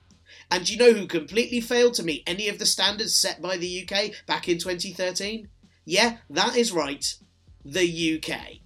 And 0.51 0.69
you 0.69 0.77
know 0.77 0.93
who 0.93 1.07
completely 1.07 1.61
failed 1.61 1.95
to 1.95 2.05
meet 2.05 2.23
any 2.27 2.49
of 2.49 2.59
the 2.59 2.67
standards 2.67 3.15
set 3.15 3.43
by 3.43 3.57
the 3.57 3.83
UK 3.83 4.13
back 4.27 4.49
in 4.49 4.59
2013? 4.59 5.49
Yeah, 5.85 6.19
that 6.31 6.57
is 6.57 6.73
right. 6.73 7.17
The 7.65 8.23
UK. 8.23 8.59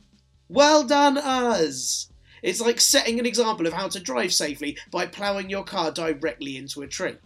Well 0.48 0.84
done, 0.84 1.16
us! 1.16 2.10
It's 2.42 2.60
like 2.60 2.80
setting 2.80 3.18
an 3.18 3.26
example 3.26 3.66
of 3.66 3.72
how 3.72 3.88
to 3.88 4.00
drive 4.00 4.32
safely 4.32 4.76
by 4.90 5.06
ploughing 5.06 5.50
your 5.50 5.64
car 5.64 5.90
directly 5.90 6.56
into 6.56 6.82
a 6.82 6.86
tree. 6.86 7.16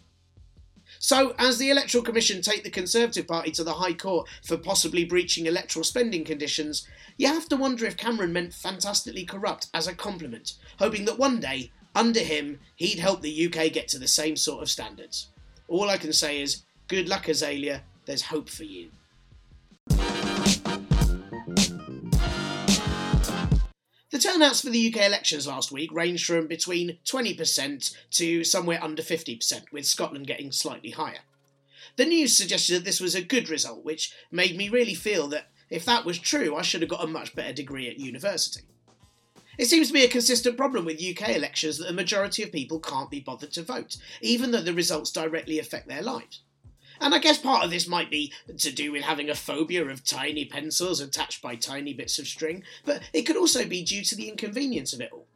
So, 0.98 1.34
as 1.38 1.58
the 1.58 1.70
Electoral 1.70 2.04
Commission 2.04 2.42
take 2.42 2.64
the 2.64 2.70
Conservative 2.70 3.26
Party 3.26 3.50
to 3.52 3.64
the 3.64 3.74
High 3.74 3.94
Court 3.94 4.28
for 4.44 4.56
possibly 4.56 5.04
breaching 5.04 5.46
electoral 5.46 5.84
spending 5.84 6.24
conditions, 6.24 6.86
you 7.16 7.26
have 7.26 7.48
to 7.48 7.56
wonder 7.56 7.86
if 7.86 7.96
Cameron 7.96 8.32
meant 8.32 8.54
fantastically 8.54 9.24
corrupt 9.24 9.68
as 9.72 9.86
a 9.86 9.94
compliment, 9.94 10.54
hoping 10.78 11.04
that 11.04 11.18
one 11.18 11.40
day, 11.40 11.70
under 11.94 12.20
him, 12.20 12.60
he'd 12.76 12.98
help 12.98 13.22
the 13.22 13.46
UK 13.46 13.72
get 13.72 13.88
to 13.88 13.98
the 13.98 14.08
same 14.08 14.36
sort 14.36 14.62
of 14.62 14.70
standards. 14.70 15.28
All 15.68 15.88
I 15.88 15.96
can 15.96 16.12
say 16.12 16.40
is, 16.40 16.62
good 16.88 17.08
luck, 17.08 17.24
Azealia, 17.24 17.80
there's 18.06 18.22
hope 18.22 18.48
for 18.48 18.64
you. 18.64 18.90
The 24.10 24.20
turnouts 24.20 24.60
for 24.60 24.70
the 24.70 24.94
UK 24.94 25.06
elections 25.06 25.46
last 25.46 25.72
week 25.72 25.90
ranged 25.92 26.24
from 26.26 26.46
between 26.46 26.98
20% 27.04 27.96
to 28.12 28.44
somewhere 28.44 28.78
under 28.80 29.02
50%, 29.02 29.72
with 29.72 29.86
Scotland 29.86 30.28
getting 30.28 30.52
slightly 30.52 30.90
higher. 30.90 31.18
The 31.96 32.04
news 32.04 32.36
suggested 32.36 32.74
that 32.74 32.84
this 32.84 33.00
was 33.00 33.14
a 33.14 33.22
good 33.22 33.48
result, 33.48 33.84
which 33.84 34.14
made 34.30 34.56
me 34.56 34.68
really 34.68 34.94
feel 34.94 35.26
that 35.28 35.48
if 35.68 35.84
that 35.86 36.04
was 36.04 36.18
true, 36.18 36.54
I 36.54 36.62
should 36.62 36.82
have 36.82 36.90
got 36.90 37.02
a 37.02 37.08
much 37.08 37.34
better 37.34 37.52
degree 37.52 37.88
at 37.88 37.98
university. 37.98 38.62
It 39.56 39.66
seems 39.66 39.88
to 39.88 39.92
be 39.92 40.04
a 40.04 40.08
consistent 40.08 40.56
problem 40.56 40.84
with 40.84 41.02
UK 41.02 41.30
elections 41.30 41.78
that 41.78 41.86
the 41.86 41.92
majority 41.92 42.42
of 42.42 42.52
people 42.52 42.80
can't 42.80 43.10
be 43.10 43.20
bothered 43.20 43.52
to 43.52 43.62
vote, 43.62 43.96
even 44.20 44.50
though 44.50 44.60
the 44.60 44.74
results 44.74 45.10
directly 45.10 45.58
affect 45.58 45.88
their 45.88 46.02
lives. 46.02 46.40
And 47.00 47.14
I 47.14 47.18
guess 47.18 47.38
part 47.38 47.64
of 47.64 47.70
this 47.70 47.88
might 47.88 48.10
be 48.10 48.32
to 48.58 48.72
do 48.72 48.92
with 48.92 49.02
having 49.02 49.28
a 49.28 49.34
phobia 49.34 49.84
of 49.86 50.04
tiny 50.04 50.44
pencils 50.44 51.00
attached 51.00 51.42
by 51.42 51.56
tiny 51.56 51.92
bits 51.92 52.18
of 52.18 52.26
string, 52.26 52.62
but 52.84 53.02
it 53.12 53.22
could 53.22 53.36
also 53.36 53.64
be 53.64 53.82
due 53.82 54.02
to 54.04 54.16
the 54.16 54.28
inconvenience 54.28 54.92
of 54.92 55.00
it 55.00 55.12
all. 55.12 55.26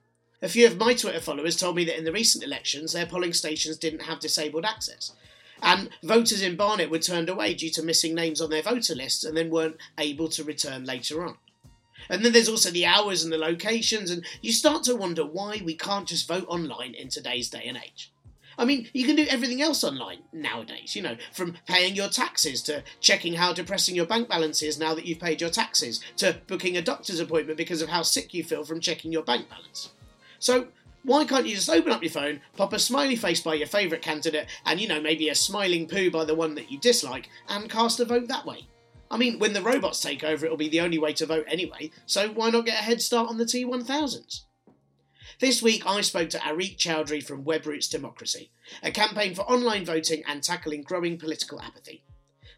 A 0.41 0.49
few 0.49 0.67
of 0.67 0.79
my 0.79 0.95
Twitter 0.95 1.21
followers 1.21 1.57
told 1.57 1.75
me 1.75 1.85
that 1.85 1.99
in 1.99 2.05
the 2.05 2.13
recent 2.13 2.45
elections, 2.45 2.93
their 2.93 3.07
polling 3.07 3.33
stations 3.33 3.77
didn't 3.77 4.03
have 4.03 4.21
disabled 4.21 4.65
access. 4.65 5.13
And 5.61 5.91
voters 6.05 6.43
in 6.43 6.55
Barnet 6.55 6.91
were 6.91 7.01
turned 7.01 7.29
away 7.29 7.55
due 7.55 7.71
to 7.71 7.83
missing 7.83 8.15
names 8.15 8.41
on 8.41 8.51
their 8.51 8.63
voter 8.63 8.95
lists 8.95 9.25
and 9.25 9.37
then 9.37 9.51
weren't 9.51 9.77
able 9.99 10.29
to 10.29 10.45
return 10.45 10.85
later 10.85 11.25
on. 11.25 11.39
And 12.09 12.25
then 12.25 12.33
there's 12.33 12.49
also 12.49 12.71
the 12.71 12.87
hours 12.87 13.23
and 13.23 13.33
the 13.33 13.39
locations, 13.39 14.11
and 14.11 14.25
you 14.41 14.53
start 14.53 14.85
to 14.85 14.97
wonder 14.97 15.25
why 15.25 15.61
we 15.65 15.75
can't 15.75 16.09
just 16.09 16.29
vote 16.29 16.47
online 16.49 16.95
in 16.95 17.09
today's 17.09 17.51
day 17.51 17.65
and 17.67 17.77
age. 17.77 18.13
I 18.59 18.65
mean, 18.65 18.89
you 18.93 19.07
can 19.07 19.15
do 19.15 19.27
everything 19.31 19.63
else 19.63 19.85
online 19.85 20.19
nowadays, 20.33 20.97
you 20.97 21.03
know, 21.03 21.17
from 21.33 21.57
paying 21.67 21.95
your 21.95 22.09
taxes 22.09 22.61
to 22.63 22.83
checking 23.01 23.35
how 23.35 23.53
depressing 23.53 23.95
your 23.95 24.05
bank 24.05 24.29
balance 24.29 24.63
is 24.63 24.81
now 24.81 24.95
that 24.95 25.07
you've 25.07 25.21
paid 25.21 25.41
your 25.41 25.51
taxes, 25.51 26.03
to 26.17 26.41
booking 26.49 26.77
a 26.77 26.83
doctor's 26.83 27.21
appointment 27.21 27.57
because 27.57 27.81
of 27.81 27.89
how 27.89 28.03
sick 28.03 28.35
you 28.35 28.43
feel 28.43 28.65
from 28.65 28.81
checking 28.81 29.13
your 29.13 29.23
bank 29.23 29.49
balance. 29.49 29.93
So, 30.41 30.69
why 31.05 31.25
can't 31.25 31.47
you 31.47 31.55
just 31.55 31.71
open 31.71 31.93
up 31.93 32.03
your 32.03 32.11
phone, 32.11 32.41
pop 32.57 32.73
a 32.73 32.81
smiley 32.81 33.15
face 33.15 33.41
by 33.41 33.55
your 33.55 33.69
favourite 33.69 34.03
candidate, 34.03 34.49
and 34.67 34.81
you 34.81 34.89
know, 34.89 35.01
maybe 35.01 35.29
a 35.29 35.35
smiling 35.37 35.87
poo 35.87 36.11
by 36.11 36.25
the 36.25 36.35
one 36.35 36.57
that 36.57 36.71
you 36.71 36.79
dislike, 36.79 37.29
and 37.49 37.71
cast 37.71 38.01
a 38.01 38.05
vote 38.05 38.27
that 38.27 38.45
way? 38.45 38.67
I 39.11 39.17
mean, 39.17 39.39
when 39.39 39.53
the 39.53 39.63
robots 39.63 40.01
take 40.01 40.23
over, 40.23 40.45
it'll 40.45 40.59
be 40.59 40.69
the 40.69 40.81
only 40.81 40.99
way 40.99 41.13
to 41.15 41.27
vote 41.27 41.47
anyway, 41.49 41.91
so 42.07 42.29
why 42.29 42.51
not 42.51 42.67
get 42.67 42.81
a 42.81 42.85
head 42.85 43.01
start 43.01 43.29
on 43.29 43.39
the 43.39 43.45
T1000s? 43.45 44.43
This 45.41 45.63
week 45.63 45.85
I 45.87 46.01
spoke 46.01 46.31
to 46.31 46.39
Areeq 46.39 46.79
Chowdhury 46.79 47.23
from 47.23 47.45
Webroots 47.45 47.89
Democracy, 47.89 48.51
a 48.83 48.91
campaign 48.91 49.35
for 49.35 49.43
online 49.43 49.85
voting 49.85 50.25
and 50.27 50.43
tackling 50.43 50.83
growing 50.83 51.17
political 51.17 51.61
apathy. 51.61 52.03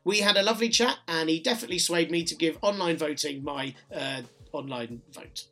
We 0.02 0.20
had 0.20 0.38
a 0.38 0.42
lovely 0.42 0.70
chat 0.70 0.98
and 1.06 1.28
he 1.28 1.40
definitely 1.40 1.78
swayed 1.78 2.10
me 2.10 2.24
to 2.24 2.34
give 2.34 2.56
online 2.62 2.96
voting 2.96 3.44
my 3.44 3.74
uh, 3.94 4.22
online 4.52 5.02
vote. 5.12 5.44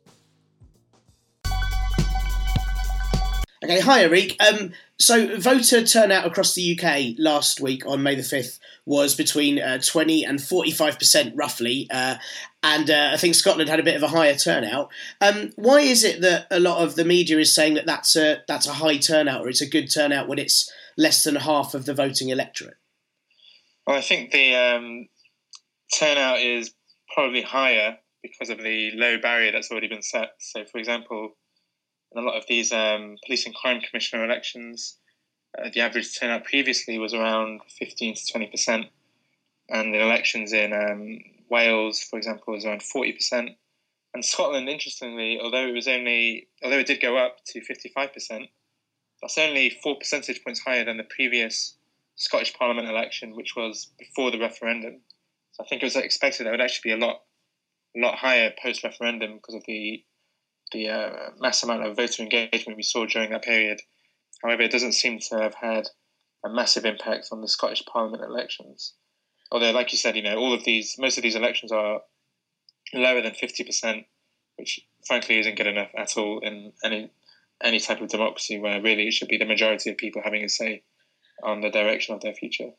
Okay, 3.61 3.81
hi 3.81 4.05
Areeq. 4.05 4.37
Um, 4.39 4.71
so 4.97 5.37
voter 5.37 5.83
turnout 5.83 6.25
across 6.25 6.55
the 6.55 6.79
UK 6.79 7.15
last 7.17 7.59
week 7.59 7.85
on 7.85 8.01
May 8.01 8.15
the 8.15 8.21
5th 8.21 8.57
was 8.85 9.15
between 9.15 9.59
uh, 9.59 9.79
20 9.85 10.23
and 10.23 10.39
45% 10.39 11.33
roughly, 11.35 11.87
uh, 11.91 12.15
and 12.63 12.89
uh, 12.89 13.09
I 13.11 13.17
think 13.17 13.35
Scotland 13.35 13.69
had 13.69 13.81
a 13.81 13.83
bit 13.83 13.97
of 13.97 14.03
a 14.03 14.07
higher 14.07 14.35
turnout. 14.35 14.89
Um, 15.19 15.51
why 15.57 15.81
is 15.81 16.05
it 16.05 16.21
that 16.21 16.47
a 16.49 16.59
lot 16.61 16.81
of 16.81 16.95
the 16.95 17.03
media 17.03 17.37
is 17.37 17.53
saying 17.53 17.73
that 17.73 17.85
that's 17.85 18.15
a, 18.15 18.43
that's 18.47 18.65
a 18.67 18.73
high 18.73 18.95
turnout 18.95 19.41
or 19.41 19.49
it's 19.49 19.61
a 19.61 19.69
good 19.69 19.91
turnout 19.93 20.29
when 20.29 20.39
it's 20.39 20.71
less 20.97 21.23
than 21.25 21.35
half 21.35 21.73
of 21.73 21.85
the 21.85 21.93
voting 21.93 22.29
electorate? 22.29 22.77
Well, 23.85 23.97
I 23.97 24.01
think 24.01 24.31
the 24.31 24.55
um, 24.55 25.09
turnout 25.93 26.39
is 26.39 26.73
probably 27.13 27.41
higher 27.41 27.97
because 28.21 28.49
of 28.49 28.59
the 28.59 28.91
low 28.95 29.17
barrier 29.17 29.51
that's 29.51 29.69
already 29.69 29.89
been 29.89 30.01
set. 30.01 30.29
So, 30.39 30.63
for 30.63 30.77
example, 30.77 31.35
in 32.11 32.21
a 32.21 32.25
lot 32.25 32.37
of 32.37 32.45
these 32.47 32.71
um, 32.71 33.17
police 33.25 33.45
and 33.45 33.55
crime 33.55 33.81
commissioner 33.81 34.25
elections, 34.25 34.97
uh, 35.57 35.69
the 35.73 35.81
average 35.81 36.17
turnout 36.17 36.43
previously 36.43 36.97
was 36.97 37.13
around 37.13 37.61
15 37.77 38.15
to 38.15 38.27
20 38.31 38.47
percent, 38.47 38.85
and 39.69 39.93
in 39.95 40.01
elections 40.01 40.53
in 40.53 40.73
um, 40.73 41.19
Wales, 41.49 42.01
for 42.01 42.17
example, 42.17 42.53
was 42.53 42.65
around 42.65 42.83
40 42.83 43.11
percent. 43.13 43.49
And 44.13 44.25
Scotland, 44.25 44.67
interestingly, 44.67 45.39
although 45.41 45.67
it 45.67 45.73
was 45.73 45.87
only 45.87 46.47
although 46.63 46.79
it 46.79 46.87
did 46.87 47.01
go 47.01 47.17
up 47.17 47.37
to 47.47 47.61
55 47.61 48.13
percent, 48.13 48.45
that's 49.21 49.37
only 49.37 49.69
four 49.69 49.97
percentage 49.97 50.43
points 50.43 50.61
higher 50.61 50.85
than 50.85 50.97
the 50.97 51.03
previous 51.03 51.75
Scottish 52.15 52.53
Parliament 52.53 52.89
election, 52.89 53.35
which 53.35 53.55
was 53.55 53.91
before 53.97 54.31
the 54.31 54.39
referendum. 54.39 55.01
So 55.51 55.63
I 55.63 55.67
think 55.67 55.81
it 55.81 55.85
was 55.85 55.95
expected 55.95 56.45
that 56.45 56.49
it 56.49 56.51
would 56.51 56.61
actually 56.61 56.95
be 56.95 57.01
a 57.01 57.05
lot, 57.05 57.21
a 57.95 57.99
lot 57.99 58.17
higher 58.17 58.51
post 58.61 58.83
referendum 58.83 59.35
because 59.35 59.55
of 59.55 59.63
the 59.67 60.03
the 60.71 60.89
uh, 60.89 61.29
mass 61.39 61.63
amount 61.63 61.85
of 61.85 61.95
voter 61.95 62.23
engagement 62.23 62.77
we 62.77 62.83
saw 62.83 63.05
during 63.05 63.31
that 63.31 63.43
period. 63.43 63.79
However, 64.43 64.63
it 64.63 64.71
doesn't 64.71 64.93
seem 64.93 65.19
to 65.19 65.39
have 65.39 65.55
had 65.55 65.89
a 66.45 66.49
massive 66.49 66.85
impact 66.85 67.27
on 67.31 67.41
the 67.41 67.47
Scottish 67.47 67.83
Parliament 67.85 68.23
elections. 68.23 68.93
Although, 69.51 69.71
like 69.71 69.91
you 69.91 69.97
said, 69.97 70.15
you 70.15 70.23
know, 70.23 70.37
all 70.37 70.53
of 70.53 70.63
these, 70.63 70.95
most 70.99 71.17
of 71.17 71.23
these 71.23 71.35
elections 71.35 71.71
are 71.71 72.01
lower 72.93 73.21
than 73.21 73.33
fifty 73.33 73.63
percent 73.63 74.05
which 74.59 74.81
frankly 75.07 75.39
isn't 75.39 75.55
good 75.55 75.67
enough 75.67 75.89
at 75.97 76.17
all 76.17 76.39
in 76.39 76.73
any 76.83 77.09
any 77.63 77.79
type 77.79 78.01
of 78.01 78.09
democracy 78.09 78.59
where 78.59 78.81
really 78.81 79.07
it 79.07 79.13
should 79.13 79.27
be 79.27 79.37
the 79.37 79.45
majority 79.45 79.89
of 79.89 79.97
people 79.97 80.21
having 80.23 80.43
a 80.43 80.49
say 80.49 80.83
on 81.43 81.61
the 81.61 81.69
direction 81.69 82.13
of 82.13 82.21
their 82.21 82.33
future. 82.33 82.71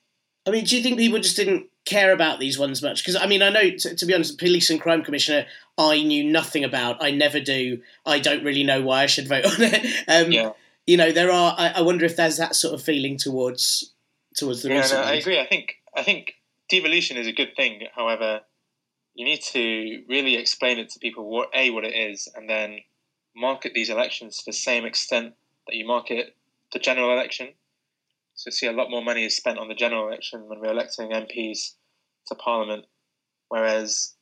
I 0.47 0.51
mean, 0.51 0.65
do 0.65 0.77
you 0.77 0.83
think 0.83 0.99
people 0.99 1.19
just 1.19 1.37
didn't 1.37 1.67
care 1.85 2.13
about 2.13 2.41
these 2.41 2.59
ones 2.59 2.83
much? 2.83 3.05
Because 3.05 3.17
I 3.17 3.27
mean, 3.27 3.43
I 3.43 3.51
know 3.51 3.71
to, 3.71 3.95
to, 3.95 4.07
be 4.07 4.15
honest, 4.15 4.39
police 4.39 4.71
and 4.71 4.81
crime 4.81 5.03
commissioner, 5.03 5.47
I 5.77 6.03
knew 6.03 6.25
nothing 6.25 6.65
about. 6.65 7.03
I 7.03 7.11
never 7.11 7.41
do. 7.41 7.81
I 8.07 8.19
don't 8.19 8.45
really 8.45 8.65
know 8.65 8.83
why 8.83 9.03
I 9.03 9.07
should 9.07 9.29
vote 9.29 9.45
on 9.47 9.53
it. 9.59 9.85
Um, 10.09 10.33
yeah. 10.33 10.53
You 10.87 10.97
know, 10.97 11.13
there 11.13 11.31
are. 11.31 11.55
I, 11.57 11.69
I, 11.77 11.81
wonder 11.83 12.05
if 12.05 12.17
there's 12.17 12.39
that 12.39 12.57
sort 12.57 12.75
of 12.75 12.83
feeling 12.83 13.17
towards 13.17 13.93
towards 14.37 14.63
the. 14.63 14.71
Yeah, 14.71 14.87
no, 14.91 15.03
I 15.03 15.13
agree. 15.15 15.39
I 15.39 15.47
think 15.47 15.77
I 15.95 16.03
think 16.03 16.35
devolution 16.69 17.17
is 17.17 17.27
a 17.27 17.33
good 17.33 17.55
thing. 17.55 17.87
However, 17.95 18.41
you 19.15 19.25
need 19.25 19.43
to 19.53 20.03
really 20.09 20.37
explain 20.37 20.79
it 20.79 20.89
to 20.91 20.99
people 20.99 21.29
what 21.29 21.51
a 21.55 21.71
what 21.71 21.85
it 21.85 21.95
is, 21.95 22.29
and 22.35 22.49
then 22.49 22.79
market 23.37 23.73
these 23.75 23.91
elections 23.91 24.39
to 24.39 24.45
the 24.47 24.53
same 24.53 24.85
extent 24.85 25.35
that 25.67 25.77
you 25.77 25.87
market 25.87 26.35
the 26.73 26.79
general 26.79 27.13
election. 27.13 27.49
So, 28.41 28.49
see, 28.51 28.67
a 28.67 28.73
lot 28.73 28.89
more 28.89 29.05
money 29.05 29.27
is 29.27 29.37
spent 29.37 29.59
on 29.59 29.69
the 29.69 29.75
general 29.75 30.09
election 30.09 30.49
when 30.49 30.61
we're 30.61 30.73
electing 30.73 31.11
MPs 31.11 31.75
to 32.29 32.35
Parliament, 32.35 32.87
whereas 33.51 34.15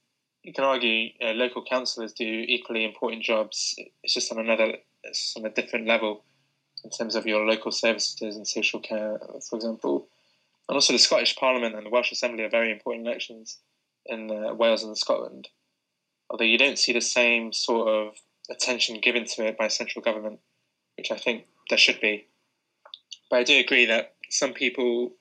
you 0.42 0.52
can 0.52 0.64
argue 0.64 0.90
you 0.90 1.12
know, 1.20 1.30
local 1.34 1.62
councillors 1.64 2.14
do 2.14 2.24
equally 2.24 2.84
important 2.84 3.22
jobs. 3.22 3.76
It's 4.02 4.14
just 4.14 4.32
on 4.32 4.40
another, 4.40 4.78
it's 5.04 5.34
on 5.36 5.44
a 5.44 5.50
different 5.50 5.86
level 5.86 6.24
in 6.82 6.90
terms 6.90 7.14
of 7.14 7.26
your 7.26 7.46
local 7.46 7.70
services 7.70 8.34
and 8.34 8.44
social 8.44 8.80
care, 8.80 9.20
for 9.48 9.54
example. 9.54 10.08
And 10.68 10.74
also, 10.74 10.92
the 10.92 10.98
Scottish 10.98 11.36
Parliament 11.36 11.76
and 11.76 11.86
the 11.86 11.90
Welsh 11.90 12.10
Assembly 12.10 12.42
are 12.42 12.50
very 12.50 12.72
important 12.72 13.06
elections 13.06 13.60
in 14.06 14.32
uh, 14.32 14.52
Wales 14.52 14.82
and 14.82 14.98
Scotland. 14.98 15.46
Although 16.28 16.42
you 16.42 16.58
don't 16.58 16.80
see 16.80 16.92
the 16.92 17.00
same 17.00 17.52
sort 17.52 17.86
of 17.86 18.16
attention 18.50 18.98
given 19.00 19.26
to 19.26 19.46
it 19.46 19.56
by 19.56 19.68
central 19.68 20.02
government, 20.02 20.40
which 20.96 21.12
I 21.12 21.16
think 21.16 21.46
there 21.68 21.78
should 21.78 22.00
be. 22.00 22.26
But 23.30 23.40
I 23.40 23.44
do 23.44 23.58
agree 23.58 23.86
that 23.86 24.14
some 24.30 24.52
people, 24.52 25.12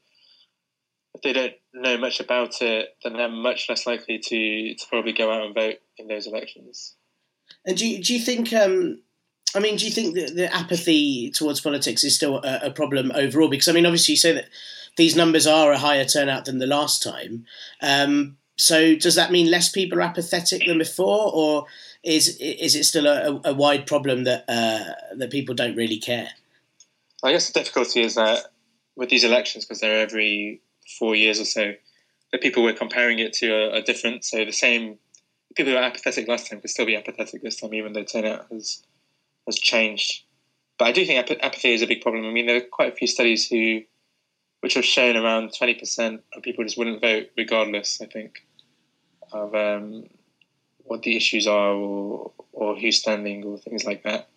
if 1.13 1.21
they 1.21 1.33
don't 1.33 1.53
know 1.73 1.97
much 1.97 2.19
about 2.19 2.61
it, 2.61 2.95
then 3.03 3.13
they're 3.13 3.29
much 3.29 3.67
less 3.69 3.85
likely 3.85 4.19
to, 4.19 4.75
to 4.75 4.85
probably 4.89 5.13
go 5.13 5.31
out 5.31 5.45
and 5.45 5.55
vote 5.55 5.77
in 5.97 6.07
those 6.07 6.27
elections. 6.27 6.95
And 7.65 7.77
do 7.77 7.87
you, 7.87 8.03
do 8.03 8.13
you 8.13 8.19
think, 8.19 8.53
um, 8.53 9.01
I 9.55 9.59
mean, 9.59 9.77
do 9.77 9.85
you 9.85 9.91
think 9.91 10.15
that 10.15 10.35
the 10.35 10.53
apathy 10.53 11.31
towards 11.31 11.61
politics 11.61 12.03
is 12.03 12.15
still 12.15 12.37
a, 12.37 12.59
a, 12.63 12.71
problem 12.71 13.11
overall? 13.13 13.49
Because, 13.49 13.67
I 13.67 13.71
mean, 13.73 13.85
obviously 13.85 14.13
you 14.13 14.17
say 14.17 14.33
that 14.33 14.49
these 14.97 15.15
numbers 15.15 15.47
are 15.47 15.71
a 15.71 15.77
higher 15.77 16.05
turnout 16.05 16.45
than 16.45 16.59
the 16.59 16.67
last 16.67 17.03
time. 17.03 17.45
Um, 17.81 18.37
so 18.57 18.95
does 18.95 19.15
that 19.15 19.31
mean 19.31 19.51
less 19.51 19.69
people 19.69 19.99
are 19.99 20.03
apathetic 20.03 20.65
than 20.65 20.79
before, 20.79 21.31
or 21.31 21.67
is 22.03 22.37
is 22.39 22.75
it 22.75 22.85
still 22.85 23.05
a, 23.05 23.39
a 23.45 23.53
wide 23.53 23.85
problem 23.85 24.23
that 24.23 24.45
uh, 24.47 25.15
that 25.15 25.29
people 25.29 25.53
don't 25.53 25.75
really 25.75 25.99
care? 25.99 26.29
I 27.23 27.31
guess 27.31 27.47
the 27.47 27.59
difficulty 27.59 28.01
is 28.01 28.15
that 28.15 28.45
with 28.95 29.09
these 29.09 29.23
elections, 29.23 29.65
because 29.65 29.79
they're 29.79 30.01
every 30.01 30.61
four 30.99 31.15
years 31.15 31.39
or 31.39 31.45
so, 31.45 31.73
the 32.31 32.37
people 32.37 32.63
we're 32.63 32.73
comparing 32.73 33.19
it 33.19 33.33
to 33.33 33.51
are, 33.51 33.75
are 33.75 33.81
different. 33.81 34.25
So 34.25 34.43
the 34.43 34.51
same 34.51 34.97
people 35.55 35.71
who 35.71 35.79
were 35.79 35.83
apathetic 35.83 36.27
last 36.27 36.49
time 36.49 36.61
could 36.61 36.69
still 36.69 36.85
be 36.85 36.95
apathetic 36.95 37.41
this 37.41 37.59
time, 37.59 37.73
even 37.73 37.93
though 37.93 38.03
turnout 38.03 38.47
has 38.51 38.83
has 39.45 39.57
changed. 39.57 40.23
But 40.77 40.89
I 40.89 40.91
do 40.91 41.05
think 41.05 41.19
ap- 41.19 41.43
apathy 41.43 41.73
is 41.73 41.81
a 41.81 41.87
big 41.87 42.01
problem. 42.01 42.25
I 42.25 42.31
mean, 42.31 42.45
there 42.45 42.57
are 42.57 42.61
quite 42.61 42.93
a 42.93 42.95
few 42.95 43.07
studies 43.07 43.47
who, 43.47 43.81
which 44.59 44.75
have 44.75 44.85
shown 44.85 45.15
around 45.15 45.53
twenty 45.57 45.73
percent 45.73 46.21
of 46.35 46.43
people 46.43 46.63
just 46.63 46.77
wouldn't 46.77 47.01
vote 47.01 47.29
regardless. 47.37 48.01
I 48.01 48.05
think 48.05 48.45
of 49.31 49.55
um, 49.55 50.03
what 50.83 51.01
the 51.03 51.17
issues 51.17 51.47
are 51.47 51.73
or, 51.73 52.31
or 52.51 52.75
who's 52.75 52.99
standing 52.99 53.43
or 53.43 53.57
things 53.57 53.85
like 53.85 54.03
that. 54.03 54.29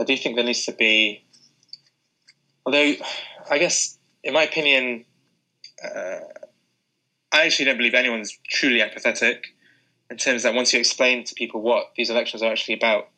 I 0.00 0.04
do 0.04 0.16
think 0.16 0.36
there 0.36 0.44
needs 0.44 0.66
to 0.66 0.72
be, 0.72 1.24
although 2.66 2.92
I 3.48 3.58
guess, 3.58 3.96
in 4.24 4.34
my 4.34 4.42
opinion, 4.42 5.04
uh, 5.82 6.18
I 7.32 7.46
actually 7.46 7.66
don't 7.66 7.76
believe 7.76 7.94
anyone's 7.94 8.36
truly 8.48 8.82
apathetic 8.82 9.54
in 10.10 10.16
terms 10.16 10.42
that 10.42 10.54
once 10.54 10.72
you 10.72 10.80
explain 10.80 11.24
to 11.24 11.34
people 11.34 11.62
what 11.62 11.92
these 11.96 12.10
elections 12.10 12.42
are 12.42 12.50
actually 12.50 12.74
about, 12.74 13.08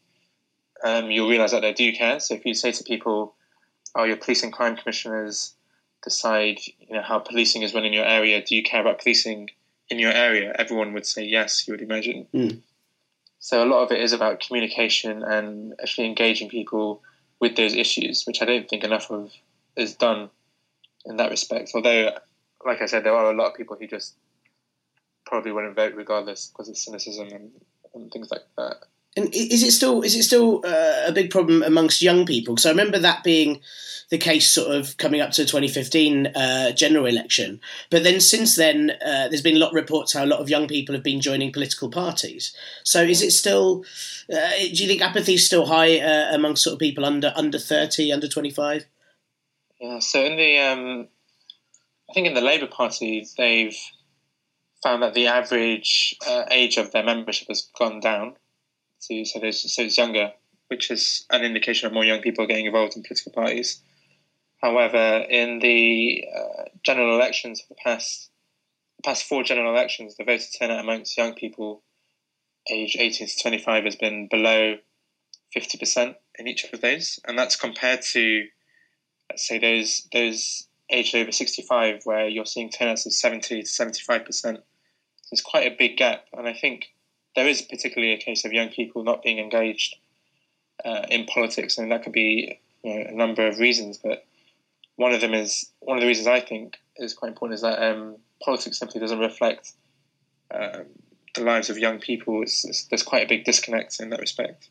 um, 0.84 1.10
you'll 1.10 1.28
realise 1.28 1.50
that 1.50 1.62
they 1.62 1.72
do 1.72 1.92
care. 1.92 2.20
So 2.20 2.34
if 2.34 2.44
you 2.44 2.54
say 2.54 2.72
to 2.72 2.84
people, 2.84 3.34
"Oh, 3.94 4.04
your 4.04 4.16
police 4.16 4.42
and 4.42 4.52
crime 4.52 4.76
commissioners 4.76 5.54
decide, 6.04 6.60
you 6.66 6.94
know, 6.94 7.02
how 7.02 7.18
policing 7.18 7.62
is 7.62 7.74
run 7.74 7.84
in 7.84 7.92
your 7.92 8.04
area. 8.04 8.42
Do 8.42 8.54
you 8.54 8.62
care 8.62 8.80
about 8.80 9.00
policing 9.00 9.50
in 9.88 9.98
your 9.98 10.12
area?" 10.12 10.54
Everyone 10.58 10.92
would 10.92 11.06
say 11.06 11.24
yes. 11.24 11.66
You 11.66 11.72
would 11.72 11.82
imagine. 11.82 12.26
Mm. 12.34 12.60
So 13.40 13.64
a 13.64 13.66
lot 13.66 13.82
of 13.82 13.92
it 13.92 14.00
is 14.00 14.12
about 14.12 14.40
communication 14.40 15.22
and 15.22 15.74
actually 15.80 16.06
engaging 16.06 16.48
people 16.48 17.02
with 17.40 17.56
those 17.56 17.74
issues, 17.74 18.24
which 18.26 18.42
I 18.42 18.44
don't 18.44 18.68
think 18.68 18.84
enough 18.84 19.10
of 19.10 19.32
is 19.78 19.94
done 19.94 20.30
in 21.06 21.16
that 21.16 21.30
respect. 21.30 21.70
Although, 21.74 22.10
like 22.64 22.82
I 22.82 22.86
said, 22.86 23.04
there 23.04 23.14
are 23.14 23.30
a 23.30 23.36
lot 23.36 23.50
of 23.50 23.54
people 23.54 23.76
who 23.78 23.86
just 23.86 24.16
probably 25.24 25.52
wouldn't 25.52 25.76
vote 25.76 25.94
regardless 25.94 26.46
because 26.46 26.68
of 26.68 26.76
cynicism 26.76 27.28
and, 27.28 27.50
and 27.94 28.10
things 28.10 28.30
like 28.30 28.42
that. 28.56 28.76
And 29.16 29.34
is 29.34 29.62
it 29.62 29.72
still 29.72 30.02
is 30.02 30.14
it 30.14 30.22
still 30.22 30.62
uh, 30.64 31.04
a 31.06 31.12
big 31.12 31.30
problem 31.30 31.62
amongst 31.62 32.02
young 32.02 32.26
people? 32.26 32.54
Because 32.54 32.66
I 32.66 32.70
remember 32.70 32.98
that 32.98 33.24
being 33.24 33.60
the 34.10 34.18
case 34.18 34.50
sort 34.50 34.74
of 34.74 34.96
coming 34.96 35.20
up 35.20 35.32
to 35.32 35.42
the 35.42 35.48
2015 35.48 36.28
uh, 36.28 36.72
general 36.72 37.04
election. 37.04 37.60
But 37.90 38.04
then 38.04 38.20
since 38.20 38.56
then, 38.56 38.92
uh, 39.04 39.28
there's 39.28 39.42
been 39.42 39.56
a 39.56 39.58
lot 39.58 39.70
of 39.70 39.74
reports 39.74 40.12
how 40.14 40.24
a 40.24 40.26
lot 40.26 40.40
of 40.40 40.48
young 40.48 40.66
people 40.66 40.94
have 40.94 41.04
been 41.04 41.20
joining 41.20 41.52
political 41.52 41.90
parties. 41.90 42.54
So 42.84 43.02
is 43.02 43.22
it 43.22 43.32
still? 43.32 43.84
Uh, 44.32 44.50
do 44.58 44.82
you 44.82 44.86
think 44.86 45.02
apathy 45.02 45.34
is 45.34 45.44
still 45.44 45.66
high 45.66 45.98
uh, 45.98 46.34
amongst 46.34 46.62
sort 46.62 46.74
of 46.74 46.78
people 46.78 47.04
under 47.04 47.32
under 47.34 47.58
30, 47.58 48.12
under 48.12 48.28
25? 48.28 48.86
Yeah. 49.80 49.98
So 50.00 50.24
in 50.24 50.36
the, 50.36 50.58
um, 50.58 51.08
I 52.10 52.12
think 52.12 52.26
in 52.26 52.34
the 52.34 52.40
Labour 52.40 52.66
Party, 52.66 53.26
they've 53.36 53.76
found 54.82 55.02
that 55.02 55.14
the 55.14 55.26
average 55.26 56.16
uh, 56.26 56.44
age 56.50 56.76
of 56.76 56.92
their 56.92 57.04
membership 57.04 57.48
has 57.48 57.68
gone 57.78 58.00
down 58.00 58.34
to 59.02 59.24
so, 59.24 59.40
so 59.50 59.82
it's 59.82 59.98
younger, 59.98 60.32
which 60.68 60.90
is 60.90 61.26
an 61.30 61.44
indication 61.44 61.86
of 61.86 61.92
more 61.92 62.04
young 62.04 62.20
people 62.20 62.46
getting 62.46 62.66
involved 62.66 62.96
in 62.96 63.02
political 63.02 63.32
parties. 63.32 63.82
However, 64.60 65.24
in 65.28 65.60
the 65.60 66.24
uh, 66.36 66.64
general 66.82 67.14
elections 67.14 67.60
for 67.60 67.74
the 67.74 67.80
past 67.84 68.30
the 68.96 69.02
past 69.04 69.24
four 69.24 69.44
general 69.44 69.72
elections, 69.72 70.16
the 70.16 70.24
voter 70.24 70.44
turnout 70.58 70.80
amongst 70.80 71.16
young 71.16 71.34
people 71.34 71.84
aged 72.68 72.96
18 72.98 73.28
to 73.28 73.42
25 73.42 73.84
has 73.84 73.94
been 73.94 74.26
below 74.28 74.76
50% 75.56 76.16
in 76.38 76.48
each 76.48 76.64
of 76.64 76.80
those, 76.80 77.20
and 77.26 77.38
that's 77.38 77.54
compared 77.54 78.02
to 78.02 78.46
say 79.36 79.58
those 79.58 80.08
those 80.12 80.66
aged 80.90 81.14
over 81.14 81.32
65 81.32 82.02
where 82.04 82.28
you're 82.28 82.46
seeing 82.46 82.70
turnouts 82.70 83.06
of 83.06 83.12
70 83.12 83.62
to 83.62 83.68
75%. 83.68 84.26
So 84.32 84.62
it's 85.32 85.42
quite 85.42 85.70
a 85.70 85.76
big 85.76 85.96
gap, 85.96 86.24
and 86.32 86.48
I 86.48 86.54
think 86.54 86.92
there 87.36 87.46
is 87.46 87.62
particularly 87.62 88.14
a 88.14 88.18
case 88.18 88.44
of 88.44 88.52
young 88.52 88.70
people 88.70 89.04
not 89.04 89.22
being 89.22 89.38
engaged 89.38 89.96
uh, 90.84 91.02
in 91.10 91.26
politics, 91.26 91.76
and 91.76 91.92
that 91.92 92.02
could 92.02 92.12
be 92.12 92.60
you 92.82 92.94
know, 92.94 93.10
a 93.10 93.12
number 93.12 93.46
of 93.46 93.58
reasons, 93.58 93.98
but 93.98 94.24
one 94.96 95.12
of 95.12 95.20
them 95.20 95.34
is 95.34 95.70
one 95.80 95.96
of 95.96 96.00
the 96.00 96.06
reasons 96.06 96.26
I 96.26 96.40
think 96.40 96.78
is 96.96 97.14
quite 97.14 97.28
important 97.28 97.56
is 97.56 97.62
that 97.62 97.82
um, 97.82 98.16
politics 98.42 98.78
simply 98.78 99.00
doesn't 99.00 99.18
reflect 99.18 99.72
um, 100.50 100.86
the 101.34 101.42
lives 101.42 101.70
of 101.70 101.78
young 101.78 102.00
people. 102.00 102.42
It's, 102.42 102.64
it's, 102.64 102.84
there's 102.84 103.02
quite 103.02 103.24
a 103.24 103.28
big 103.28 103.44
disconnect 103.44 104.00
in 104.00 104.10
that 104.10 104.20
respect. 104.20 104.68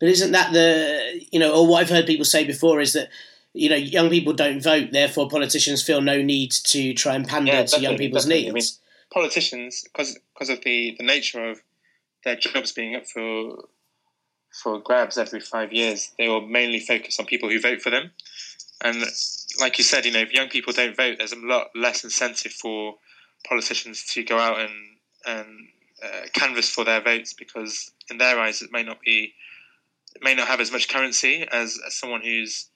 But 0.00 0.08
isn't 0.08 0.32
that 0.32 0.52
the 0.52 1.24
you 1.30 1.38
know, 1.38 1.54
or 1.54 1.66
what 1.68 1.80
I've 1.80 1.90
heard 1.90 2.06
people 2.06 2.24
say 2.24 2.44
before 2.44 2.80
is 2.80 2.94
that 2.94 3.08
you 3.54 3.68
know 3.68 3.76
young 3.76 4.08
people 4.10 4.32
don't 4.32 4.62
vote, 4.62 4.90
therefore 4.92 5.28
politicians 5.28 5.82
feel 5.82 6.00
no 6.00 6.22
need 6.22 6.52
to 6.52 6.94
try 6.94 7.14
and 7.14 7.26
pander 7.26 7.52
yeah, 7.52 7.64
to 7.64 7.80
young 7.80 7.96
people's 7.96 8.26
needs. 8.26 8.50
I 8.50 8.52
mean, 8.52 8.64
politicians, 9.12 9.82
because 9.84 10.18
because 10.34 10.48
of 10.48 10.62
the, 10.62 10.94
the 10.98 11.04
nature 11.04 11.50
of 11.50 11.60
their 12.24 12.36
jobs 12.36 12.72
being 12.72 12.94
up 12.96 13.06
for 13.06 13.64
for 14.62 14.78
grabs 14.78 15.18
every 15.18 15.40
five 15.40 15.72
years, 15.72 16.12
they 16.18 16.28
will 16.28 16.46
mainly 16.46 16.80
focus 16.80 17.18
on 17.18 17.26
people 17.26 17.48
who 17.48 17.60
vote 17.60 17.80
for 17.80 17.90
them. 17.90 18.10
And 18.82 19.02
like 19.60 19.78
you 19.78 19.84
said, 19.84 20.04
you 20.04 20.12
know, 20.12 20.20
if 20.20 20.32
young 20.32 20.48
people 20.48 20.72
don't 20.72 20.96
vote, 20.96 21.16
there's 21.18 21.32
a 21.32 21.36
lot 21.36 21.68
less 21.74 22.04
incentive 22.04 22.52
for 22.52 22.96
politicians 23.46 24.04
to 24.06 24.22
go 24.22 24.38
out 24.38 24.60
and 24.60 24.72
and 25.26 25.68
uh, 26.02 26.22
canvass 26.32 26.68
for 26.68 26.84
their 26.84 27.00
votes 27.00 27.32
because 27.32 27.92
in 28.10 28.18
their 28.18 28.38
eyes 28.40 28.60
it 28.60 28.72
may 28.72 28.82
not 28.82 29.00
be 29.02 29.34
it 30.14 30.22
may 30.22 30.34
not 30.34 30.48
have 30.48 30.60
as 30.60 30.72
much 30.72 30.88
currency 30.88 31.46
as, 31.50 31.78
as 31.86 31.94
someone 31.94 32.20
who's 32.20 32.68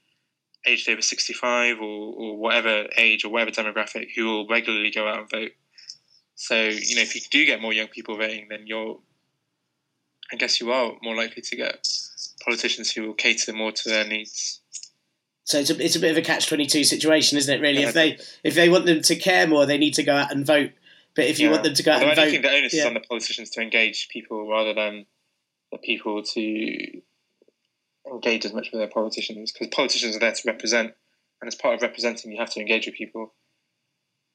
aged 0.67 0.89
over 0.89 1.03
65 1.03 1.79
or, 1.79 1.83
or 1.83 2.37
whatever 2.37 2.87
age 2.97 3.25
or 3.25 3.31
whatever 3.31 3.51
demographic 3.51 4.09
who 4.15 4.27
will 4.27 4.49
regularly 4.49 4.91
go 4.91 5.09
out 5.09 5.19
and 5.19 5.31
vote. 5.31 5.53
So, 6.35 6.55
you 6.55 6.97
know, 6.97 7.03
if 7.03 7.15
you 7.15 7.23
do 7.31 7.47
get 7.47 7.63
more 7.63 7.73
young 7.73 7.89
people 7.89 8.17
voting, 8.17 8.49
then 8.51 8.67
you're, 8.67 8.99
I 10.33 10.37
guess 10.37 10.61
you 10.61 10.71
are 10.73 10.93
more 11.03 11.17
likely 11.17 11.43
to 11.43 11.57
get 11.57 11.89
politicians 12.45 12.93
who 12.93 13.07
will 13.07 13.15
cater 13.15 13.53
more 13.53 13.73
to 13.73 13.89
their 13.89 14.07
needs. 14.07 14.61
So 15.45 15.59
it's 15.59 15.71
a, 15.71 15.83
it's 15.83 15.97
a 15.97 16.01
bit 16.01 16.11
of 16.11 16.17
a 16.17 16.23
catch 16.23 16.49
twenty 16.49 16.67
two 16.67 16.83
situation, 16.83 17.39
isn't 17.39 17.55
it? 17.55 17.61
Really, 17.61 17.83
yeah, 17.83 17.89
if 17.89 17.95
they 17.95 18.19
if 18.43 18.57
they 18.57 18.69
want 18.69 18.85
them 18.85 19.01
to 19.03 19.15
care 19.15 19.47
more, 19.47 19.65
they 19.65 19.79
need 19.79 19.95
to 19.95 20.03
go 20.03 20.17
out 20.17 20.33
and 20.33 20.45
vote. 20.45 20.73
But 21.15 21.27
if 21.27 21.39
you 21.39 21.47
yeah. 21.47 21.53
want 21.53 21.63
them 21.63 21.75
to 21.75 21.83
go 21.85 21.93
out 21.93 22.03
Although 22.03 22.11
and 22.11 22.21
I 22.21 22.25
vote, 22.25 22.29
I 22.29 22.31
think 22.33 22.43
the 22.43 22.51
onus 22.51 22.75
yeah. 22.75 22.81
is 22.81 22.87
on 22.87 22.95
the 22.95 23.01
politicians 23.01 23.51
to 23.51 23.61
engage 23.61 24.09
people 24.09 24.49
rather 24.49 24.75
than 24.75 25.07
the 25.71 25.79
people 25.79 26.25
to 26.25 27.01
engage 28.11 28.45
as 28.45 28.53
much 28.53 28.71
with 28.73 28.81
their 28.81 28.89
politicians 28.89 29.53
because 29.53 29.69
politicians 29.69 30.17
are 30.17 30.21
there 30.21 30.33
to 30.33 30.43
represent, 30.47 30.95
and 31.41 31.49
as 31.49 31.55
part 31.55 31.75
of 31.75 31.83
representing, 31.83 32.33
you 32.33 32.39
have 32.39 32.51
to 32.51 32.61
engage 32.61 32.87
with 32.87 32.95
people. 32.95 33.33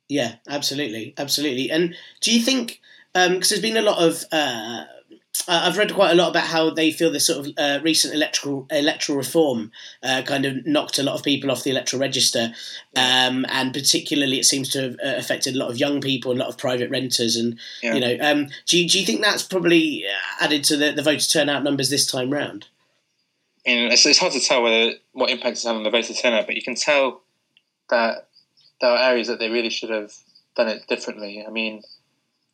Yeah, 0.10 0.36
absolutely, 0.48 1.14
absolutely. 1.18 1.72
And 1.72 1.96
do 2.20 2.34
you 2.34 2.42
think 2.42 2.82
because 3.14 3.28
um, 3.28 3.40
there's 3.40 3.62
been 3.62 3.78
a 3.78 3.82
lot 3.82 4.00
of 4.00 4.24
uh, 4.32 4.84
I've 5.48 5.78
read 5.78 5.94
quite 5.94 6.12
a 6.12 6.16
lot 6.16 6.30
about 6.30 6.46
how 6.46 6.70
they 6.70 6.92
feel 6.92 7.12
this 7.12 7.26
sort 7.28 7.48
of 7.48 7.54
uh, 7.58 7.80
recent 7.84 8.14
electoral 8.14 8.68
electoral 8.70 9.18
reform 9.18 9.72
uh, 10.04 10.22
kind 10.26 10.46
of 10.46 10.66
knocked 10.66 11.00
a 11.00 11.04
lot 11.04 11.16
of 11.16 11.24
people 11.24 11.50
off 11.50 11.64
the 11.64 11.72
electoral 11.72 12.02
register, 12.02 12.54
um, 12.96 13.46
and 13.50 13.74
particularly 13.74 14.40
it 14.40 14.46
seems 14.46 14.70
to 14.70 14.82
have 14.82 14.94
uh, 14.96 15.18
affected 15.18 15.56
a 15.56 15.58
lot 15.58 15.72
of 15.72 15.78
young 15.78 16.02
people 16.02 16.32
a 16.32 16.34
lot 16.34 16.50
of 16.50 16.58
private 16.58 16.90
renters. 16.90 17.36
And 17.36 17.58
yeah. 17.82 17.94
you 17.94 18.00
know, 18.02 18.18
um, 18.22 18.50
do 18.66 18.80
you, 18.80 18.88
do 18.88 19.00
you 19.00 19.06
think 19.06 19.22
that's 19.22 19.44
probably 19.44 20.06
added 20.40 20.64
to 20.66 20.78
the, 20.78 20.92
the 20.92 21.04
voter 21.04 21.28
turnout 21.28 21.64
numbers 21.64 21.90
this 21.90 22.06
time 22.06 22.30
round? 22.30 22.68
It's, 23.64 24.06
it's 24.06 24.20
hard 24.20 24.34
to 24.34 24.40
tell 24.40 24.64
whether 24.64 24.94
what 25.12 25.30
impact 25.30 25.54
it's 25.54 25.64
had 25.64 25.76
on 25.76 25.84
the 25.84 25.90
voter 25.90 26.14
turnout, 26.14 26.48
but 26.48 26.56
you 26.56 26.64
can 26.64 26.76
tell 26.76 27.22
that 27.90 28.28
there 28.80 28.90
are 28.90 29.12
areas 29.12 29.28
that 29.28 29.40
they 29.40 29.50
really 29.50 29.70
should 29.70 29.90
have 29.90 30.12
done 30.56 30.68
it 30.68 30.88
differently. 30.88 31.46
I 31.46 31.52
mean, 31.52 31.84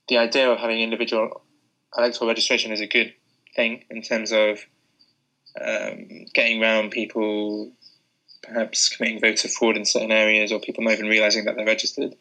the 0.10 0.18
idea 0.18 0.50
of 0.50 0.60
having 0.60 0.82
individual 0.82 1.42
electoral 1.98 2.28
registration 2.28 2.72
is 2.72 2.82
a 2.82 2.88
good 2.88 3.14
thing 3.56 3.84
in 3.90 4.02
terms 4.02 4.32
of 4.32 4.60
um, 5.60 6.26
getting 6.34 6.62
around 6.62 6.92
people 6.92 7.72
perhaps 8.44 8.90
committing 8.90 9.20
voter 9.20 9.48
fraud 9.48 9.76
in 9.76 9.86
certain 9.86 10.12
areas 10.12 10.52
or 10.52 10.60
people 10.60 10.84
not 10.84 10.94
even 10.94 11.08
realizing 11.08 11.46
that 11.46 11.56
they're 11.56 11.66
registered. 11.66 12.16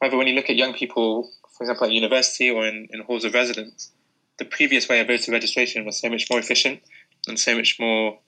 However, 0.00 0.16
when 0.16 0.26
you 0.26 0.34
look 0.34 0.50
at 0.50 0.56
young 0.56 0.74
people, 0.74 1.30
for 1.56 1.64
example, 1.64 1.86
at 1.86 1.92
university 1.92 2.50
or 2.50 2.66
in, 2.66 2.88
in 2.90 3.00
halls 3.00 3.24
of 3.24 3.34
residence, 3.34 3.90
the 4.38 4.44
previous 4.44 4.88
way 4.88 5.00
of 5.00 5.06
voter 5.06 5.32
registration 5.32 5.84
was 5.84 5.96
so 5.96 6.08
much 6.08 6.28
more 6.30 6.38
efficient 6.38 6.80
and 7.28 7.38
so 7.38 7.56
much 7.56 7.78
more 7.78 8.18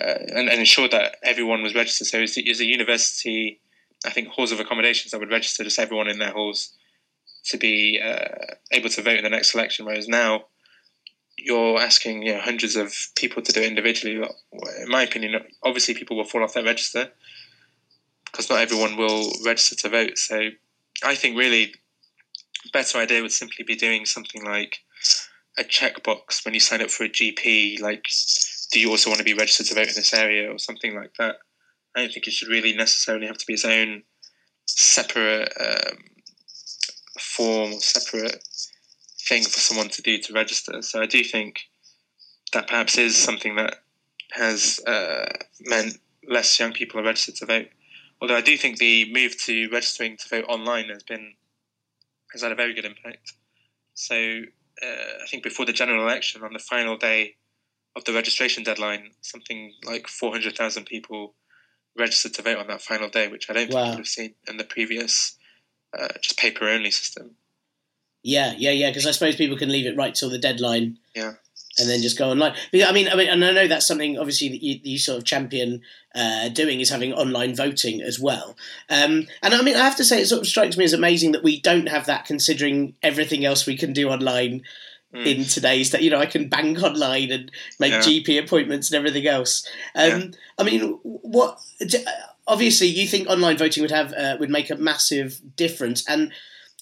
uh, 0.00 0.18
and, 0.34 0.48
and 0.48 0.60
ensured 0.60 0.90
that 0.90 1.16
everyone 1.22 1.62
was 1.62 1.74
registered. 1.74 2.06
So 2.06 2.20
as 2.20 2.60
a 2.60 2.64
university, 2.64 3.60
I 4.04 4.10
think 4.10 4.28
halls 4.28 4.52
of 4.52 4.60
accommodations 4.60 5.12
that 5.12 5.20
would 5.20 5.30
register 5.30 5.64
just 5.64 5.78
everyone 5.78 6.08
in 6.08 6.18
their 6.18 6.32
halls 6.32 6.72
to 7.46 7.56
be 7.56 8.00
uh, 8.04 8.54
able 8.72 8.88
to 8.90 9.02
vote 9.02 9.18
in 9.18 9.24
the 9.24 9.30
next 9.30 9.54
election. 9.54 9.86
Whereas 9.86 10.08
now, 10.08 10.46
you're 11.38 11.78
asking 11.78 12.22
you 12.22 12.34
know, 12.34 12.40
hundreds 12.40 12.76
of 12.76 12.94
people 13.14 13.42
to 13.42 13.52
do 13.52 13.60
it 13.60 13.66
individually. 13.66 14.16
In 14.80 14.88
my 14.88 15.02
opinion, 15.02 15.34
obviously 15.62 15.94
people 15.94 16.16
will 16.16 16.24
fall 16.24 16.42
off 16.42 16.54
their 16.54 16.64
register 16.64 17.10
because 18.24 18.50
not 18.50 18.60
everyone 18.60 18.96
will 18.96 19.32
register 19.44 19.76
to 19.76 19.88
vote. 19.88 20.18
So 20.18 20.50
I 21.04 21.14
think 21.14 21.36
really 21.36 21.74
better 22.72 22.98
idea 22.98 23.22
would 23.22 23.32
simply 23.32 23.64
be 23.64 23.76
doing 23.76 24.06
something 24.06 24.44
like 24.44 24.78
a 25.58 25.64
checkbox 25.64 26.44
when 26.44 26.54
you 26.54 26.60
sign 26.60 26.82
up 26.82 26.90
for 26.90 27.04
a 27.04 27.08
GP, 27.08 27.80
like 27.80 28.06
do 28.72 28.80
you 28.80 28.90
also 28.90 29.10
want 29.10 29.18
to 29.18 29.24
be 29.24 29.34
registered 29.34 29.66
to 29.66 29.74
vote 29.74 29.88
in 29.88 29.94
this 29.94 30.14
area 30.14 30.50
or 30.50 30.58
something 30.58 30.94
like 30.94 31.14
that. 31.18 31.36
I 31.94 32.00
don't 32.00 32.12
think 32.12 32.26
it 32.26 32.32
should 32.32 32.48
really 32.48 32.74
necessarily 32.74 33.26
have 33.26 33.38
to 33.38 33.46
be 33.46 33.54
its 33.54 33.64
own 33.64 34.02
separate 34.66 35.52
um, 35.58 35.98
form 37.18 37.72
or 37.74 37.80
separate 37.80 38.42
thing 39.28 39.42
for 39.44 39.60
someone 39.60 39.88
to 39.88 40.02
do 40.02 40.18
to 40.18 40.32
register. 40.32 40.82
So 40.82 41.00
I 41.00 41.06
do 41.06 41.24
think 41.24 41.60
that 42.52 42.68
perhaps 42.68 42.98
is 42.98 43.16
something 43.16 43.56
that 43.56 43.76
has 44.32 44.80
uh, 44.86 45.26
meant 45.60 45.98
less 46.28 46.58
young 46.58 46.72
people 46.72 47.00
are 47.00 47.04
registered 47.04 47.36
to 47.36 47.46
vote. 47.46 47.68
Although 48.20 48.36
I 48.36 48.40
do 48.40 48.56
think 48.56 48.78
the 48.78 49.12
move 49.12 49.40
to 49.44 49.68
registering 49.70 50.16
to 50.16 50.28
vote 50.28 50.46
online 50.48 50.88
has 50.88 51.02
been 51.02 51.34
has 52.32 52.42
had 52.42 52.52
a 52.52 52.56
very 52.56 52.74
good 52.74 52.84
impact. 52.84 53.32
So 53.94 54.42
uh, 54.82 55.22
I 55.22 55.26
think 55.30 55.42
before 55.42 55.64
the 55.64 55.72
general 55.72 56.02
election, 56.02 56.42
on 56.42 56.52
the 56.52 56.58
final 56.58 56.96
day 56.96 57.36
of 57.96 58.04
the 58.04 58.12
registration 58.12 58.62
deadline, 58.62 59.10
something 59.22 59.72
like 59.84 60.06
400,000 60.06 60.84
people 60.84 61.34
registered 61.98 62.34
to 62.34 62.42
vote 62.42 62.58
on 62.58 62.66
that 62.68 62.82
final 62.82 63.08
day, 63.08 63.28
which 63.28 63.48
I 63.48 63.54
don't 63.54 63.72
wow. 63.72 63.82
think 63.82 63.94
would 63.94 64.00
have 64.00 64.06
seen 64.06 64.34
in 64.46 64.58
the 64.58 64.64
previous 64.64 65.36
uh, 65.98 66.08
just 66.20 66.38
paper 66.38 66.68
only 66.68 66.90
system. 66.90 67.36
Yeah, 68.22 68.54
yeah, 68.56 68.72
yeah. 68.72 68.90
Because 68.90 69.06
I 69.06 69.12
suppose 69.12 69.36
people 69.36 69.56
can 69.56 69.70
leave 69.70 69.86
it 69.86 69.96
right 69.96 70.14
till 70.14 70.28
the 70.28 70.38
deadline. 70.38 70.98
Yeah. 71.14 71.34
And 71.78 71.90
then 71.90 72.00
just 72.00 72.18
go 72.18 72.30
online. 72.30 72.54
I 72.74 72.92
mean, 72.92 73.08
I 73.08 73.14
mean, 73.14 73.28
and 73.28 73.44
I 73.44 73.52
know 73.52 73.68
that's 73.68 73.86
something 73.86 74.18
obviously 74.18 74.48
that 74.48 74.62
you, 74.62 74.80
you 74.82 74.98
sort 74.98 75.18
of 75.18 75.24
champion 75.24 75.82
uh, 76.14 76.48
doing 76.48 76.80
is 76.80 76.88
having 76.88 77.12
online 77.12 77.54
voting 77.54 78.00
as 78.00 78.18
well. 78.18 78.56
Um, 78.88 79.26
and 79.42 79.54
I 79.54 79.60
mean, 79.60 79.76
I 79.76 79.84
have 79.84 79.96
to 79.96 80.04
say, 80.04 80.22
it 80.22 80.26
sort 80.26 80.40
of 80.40 80.46
strikes 80.46 80.78
me 80.78 80.84
as 80.84 80.94
amazing 80.94 81.32
that 81.32 81.42
we 81.42 81.60
don't 81.60 81.88
have 81.88 82.06
that, 82.06 82.24
considering 82.24 82.94
everything 83.02 83.44
else 83.44 83.66
we 83.66 83.76
can 83.76 83.92
do 83.92 84.08
online 84.08 84.62
mm. 85.14 85.26
in 85.26 85.44
today's 85.44 85.90
that 85.90 86.02
you 86.02 86.10
know 86.10 86.18
I 86.18 86.26
can 86.26 86.48
bank 86.48 86.82
online 86.82 87.30
and 87.30 87.50
make 87.78 87.92
yeah. 87.92 88.00
GP 88.00 88.42
appointments 88.42 88.90
and 88.90 88.96
everything 88.96 89.26
else. 89.26 89.66
Um, 89.94 90.20
yeah. 90.20 90.26
I 90.58 90.62
mean, 90.62 90.98
what? 91.02 91.60
Obviously, 92.48 92.86
you 92.86 93.08
think 93.08 93.28
online 93.28 93.56
voting 93.56 93.82
would 93.82 93.90
have 93.90 94.12
uh, 94.12 94.36
would 94.38 94.50
make 94.50 94.70
a 94.70 94.76
massive 94.76 95.40
difference, 95.56 96.08
and 96.08 96.32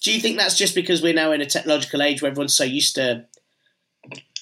do 0.01 0.13
you 0.13 0.19
think 0.19 0.37
that's 0.37 0.57
just 0.57 0.75
because 0.75 1.01
we're 1.01 1.13
now 1.13 1.31
in 1.31 1.41
a 1.41 1.45
technological 1.45 2.01
age 2.01 2.21
where 2.21 2.29
everyone's 2.31 2.55
so 2.55 2.63
used 2.63 2.95
to? 2.95 3.25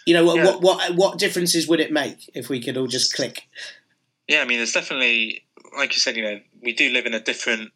You 0.06 0.14
know, 0.14 0.26
what, 0.26 0.36
yeah. 0.36 0.46
what 0.46 0.62
what 0.62 0.96
what 0.96 1.20
differences 1.20 1.68
would 1.68 1.80
it 1.80 1.92
make 1.92 2.30
if 2.34 2.50
we 2.50 2.62
could 2.62 2.78
all 2.78 2.88
just 2.88 3.14
click? 3.14 3.44
Yeah, 4.28 4.42
I 4.42 4.46
mean, 4.46 4.58
there's 4.58 4.72
definitely, 4.72 5.44
like 5.78 5.94
you 5.94 6.00
said, 6.00 6.16
you 6.16 6.24
know, 6.24 6.40
we 6.62 6.74
do 6.74 6.90
live 6.90 7.06
in 7.06 7.14
a 7.14 7.20
different 7.20 7.72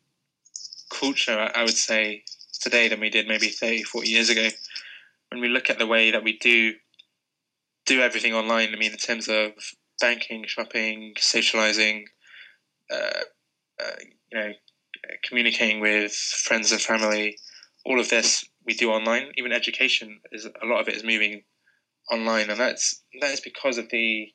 culture, 0.90 1.52
I 1.54 1.64
would 1.64 1.76
say, 1.76 2.24
today 2.62 2.88
than 2.88 3.00
we 3.00 3.10
did 3.10 3.28
maybe 3.28 3.48
30, 3.48 3.84
40 3.84 4.10
years 4.10 4.30
ago 4.30 4.50
when 5.30 5.42
we 5.42 5.50
look 5.50 5.70
at 5.70 5.80
the 5.80 5.88
way 5.88 6.12
that 6.12 6.24
we 6.24 6.38
do 6.38 6.74
do 7.86 8.02
everything 8.02 8.34
online, 8.34 8.74
I 8.74 8.78
mean, 8.78 8.92
in 8.92 8.98
terms 8.98 9.30
of 9.30 9.52
banking, 10.02 10.44
shopping, 10.46 11.14
socializing, 11.18 12.06
uh, 12.92 13.24
uh, 13.82 13.96
you 14.32 14.40
know, 14.40 14.52
communicating 15.24 15.80
with 15.80 16.12
friends 16.12 16.72
and 16.72 16.82
family, 16.82 17.38
all 17.86 18.00
of 18.00 18.10
this 18.10 18.46
we 18.66 18.74
do 18.74 18.92
online. 18.92 19.32
Even 19.38 19.54
education 19.54 20.20
is 20.32 20.46
a 20.46 20.66
lot 20.66 20.82
of 20.82 20.88
it 20.88 20.96
is 20.96 21.04
moving 21.04 21.44
online, 22.12 22.50
and 22.50 22.60
that's 22.60 23.04
that 23.22 23.32
is 23.32 23.42
because 23.42 23.78
of 23.78 23.90
the 23.90 24.28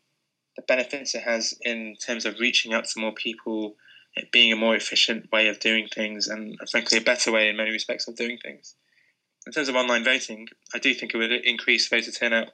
the 0.56 0.62
benefits 0.62 1.14
it 1.14 1.22
has 1.22 1.54
in 1.62 1.96
terms 2.04 2.26
of 2.26 2.38
reaching 2.38 2.74
out 2.74 2.84
to 2.84 3.00
more 3.00 3.12
people, 3.14 3.74
it 4.14 4.30
being 4.30 4.52
a 4.52 4.56
more 4.56 4.76
efficient 4.76 5.30
way 5.32 5.48
of 5.48 5.60
doing 5.60 5.88
things, 5.94 6.28
and 6.28 6.56
frankly 6.70 6.98
a 6.98 7.02
better 7.02 7.32
way 7.32 7.48
in 7.48 7.56
many 7.56 7.70
respects 7.70 8.08
of 8.08 8.16
doing 8.16 8.38
things 8.42 8.74
in 9.46 9.52
terms 9.52 9.68
of 9.68 9.74
online 9.74 10.04
voting, 10.04 10.48
I 10.74 10.78
do 10.78 10.94
think 10.94 11.14
it 11.14 11.18
would 11.18 11.32
increase 11.32 11.88
voter 11.88 12.10
turnout. 12.10 12.48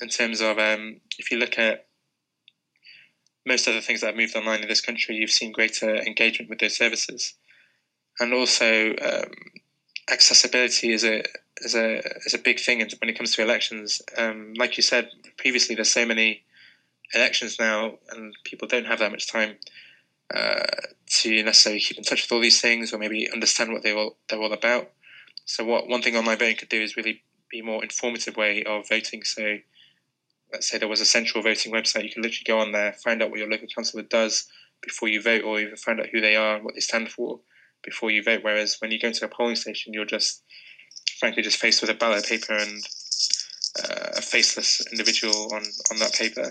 In 0.00 0.08
terms 0.08 0.40
of, 0.40 0.58
um, 0.58 1.00
if 1.18 1.30
you 1.30 1.38
look 1.38 1.58
at 1.58 1.86
most 3.46 3.68
of 3.68 3.74
the 3.74 3.80
things 3.80 4.00
that 4.00 4.08
have 4.08 4.16
moved 4.16 4.34
online 4.34 4.62
in 4.62 4.68
this 4.68 4.80
country, 4.80 5.14
you've 5.14 5.30
seen 5.30 5.52
greater 5.52 5.96
engagement 5.96 6.50
with 6.50 6.58
those 6.58 6.76
services, 6.76 7.34
and 8.18 8.32
also 8.32 8.94
um, 8.96 9.30
accessibility 10.10 10.92
is 10.92 11.04
a 11.04 11.22
is 11.58 11.74
a 11.74 11.98
is 12.26 12.34
a 12.34 12.38
big 12.38 12.58
thing 12.58 12.78
when 12.78 13.10
it 13.10 13.16
comes 13.16 13.34
to 13.36 13.42
elections. 13.42 14.02
Um, 14.16 14.54
like 14.56 14.76
you 14.76 14.82
said 14.82 15.10
previously, 15.36 15.74
there's 15.74 15.92
so 15.92 16.06
many 16.06 16.42
elections 17.12 17.58
now, 17.58 17.98
and 18.10 18.34
people 18.44 18.66
don't 18.66 18.86
have 18.86 18.98
that 18.98 19.12
much 19.12 19.30
time 19.30 19.56
uh, 20.34 20.64
to 21.06 21.42
necessarily 21.42 21.80
keep 21.80 21.98
in 21.98 22.04
touch 22.04 22.22
with 22.22 22.32
all 22.32 22.40
these 22.40 22.60
things, 22.60 22.92
or 22.92 22.98
maybe 22.98 23.30
understand 23.30 23.72
what 23.72 23.82
they 23.82 23.92
all 23.92 24.16
they're 24.28 24.40
all 24.40 24.52
about. 24.52 24.90
So 25.44 25.64
what 25.64 25.88
one 25.88 26.02
thing 26.02 26.16
online 26.16 26.38
voting 26.38 26.56
could 26.56 26.68
do 26.68 26.80
is 26.80 26.96
really 26.96 27.22
be 27.50 27.60
a 27.60 27.64
more 27.64 27.82
informative 27.82 28.36
way 28.36 28.64
of 28.64 28.88
voting. 28.88 29.24
So 29.24 29.58
let's 30.52 30.68
say 30.68 30.78
there 30.78 30.88
was 30.88 31.00
a 31.00 31.06
central 31.06 31.42
voting 31.42 31.72
website, 31.72 32.04
you 32.04 32.10
can 32.10 32.22
literally 32.22 32.44
go 32.46 32.60
on 32.60 32.72
there, 32.72 32.92
find 33.04 33.22
out 33.22 33.30
what 33.30 33.38
your 33.38 33.50
local 33.50 33.68
councillor 33.74 34.04
does 34.04 34.46
before 34.82 35.08
you 35.08 35.22
vote, 35.22 35.42
or 35.44 35.60
even 35.60 35.76
find 35.76 36.00
out 36.00 36.08
who 36.12 36.20
they 36.20 36.36
are 36.36 36.56
and 36.56 36.64
what 36.64 36.74
they 36.74 36.80
stand 36.80 37.10
for 37.10 37.40
before 37.82 38.10
you 38.10 38.22
vote. 38.22 38.40
Whereas 38.42 38.76
when 38.80 38.90
you 38.90 38.98
go 38.98 39.10
to 39.10 39.24
a 39.24 39.28
polling 39.28 39.56
station, 39.56 39.92
you're 39.92 40.04
just 40.04 40.42
frankly 41.18 41.42
just 41.42 41.58
faced 41.58 41.80
with 41.80 41.90
a 41.90 41.94
ballot 41.94 42.26
paper 42.26 42.54
and 42.54 42.82
uh, 43.82 44.10
a 44.16 44.22
faceless 44.22 44.86
individual 44.92 45.52
on, 45.54 45.62
on 45.90 45.98
that 45.98 46.14
paper. 46.14 46.50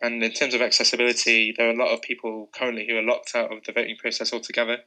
And 0.00 0.22
in 0.22 0.32
terms 0.32 0.54
of 0.54 0.60
accessibility, 0.60 1.52
there 1.56 1.68
are 1.68 1.72
a 1.72 1.76
lot 1.76 1.92
of 1.92 2.02
people 2.02 2.48
currently 2.54 2.86
who 2.88 2.96
are 2.96 3.02
locked 3.02 3.32
out 3.34 3.52
of 3.52 3.64
the 3.64 3.72
voting 3.72 3.96
process 3.96 4.32
altogether. 4.32 4.78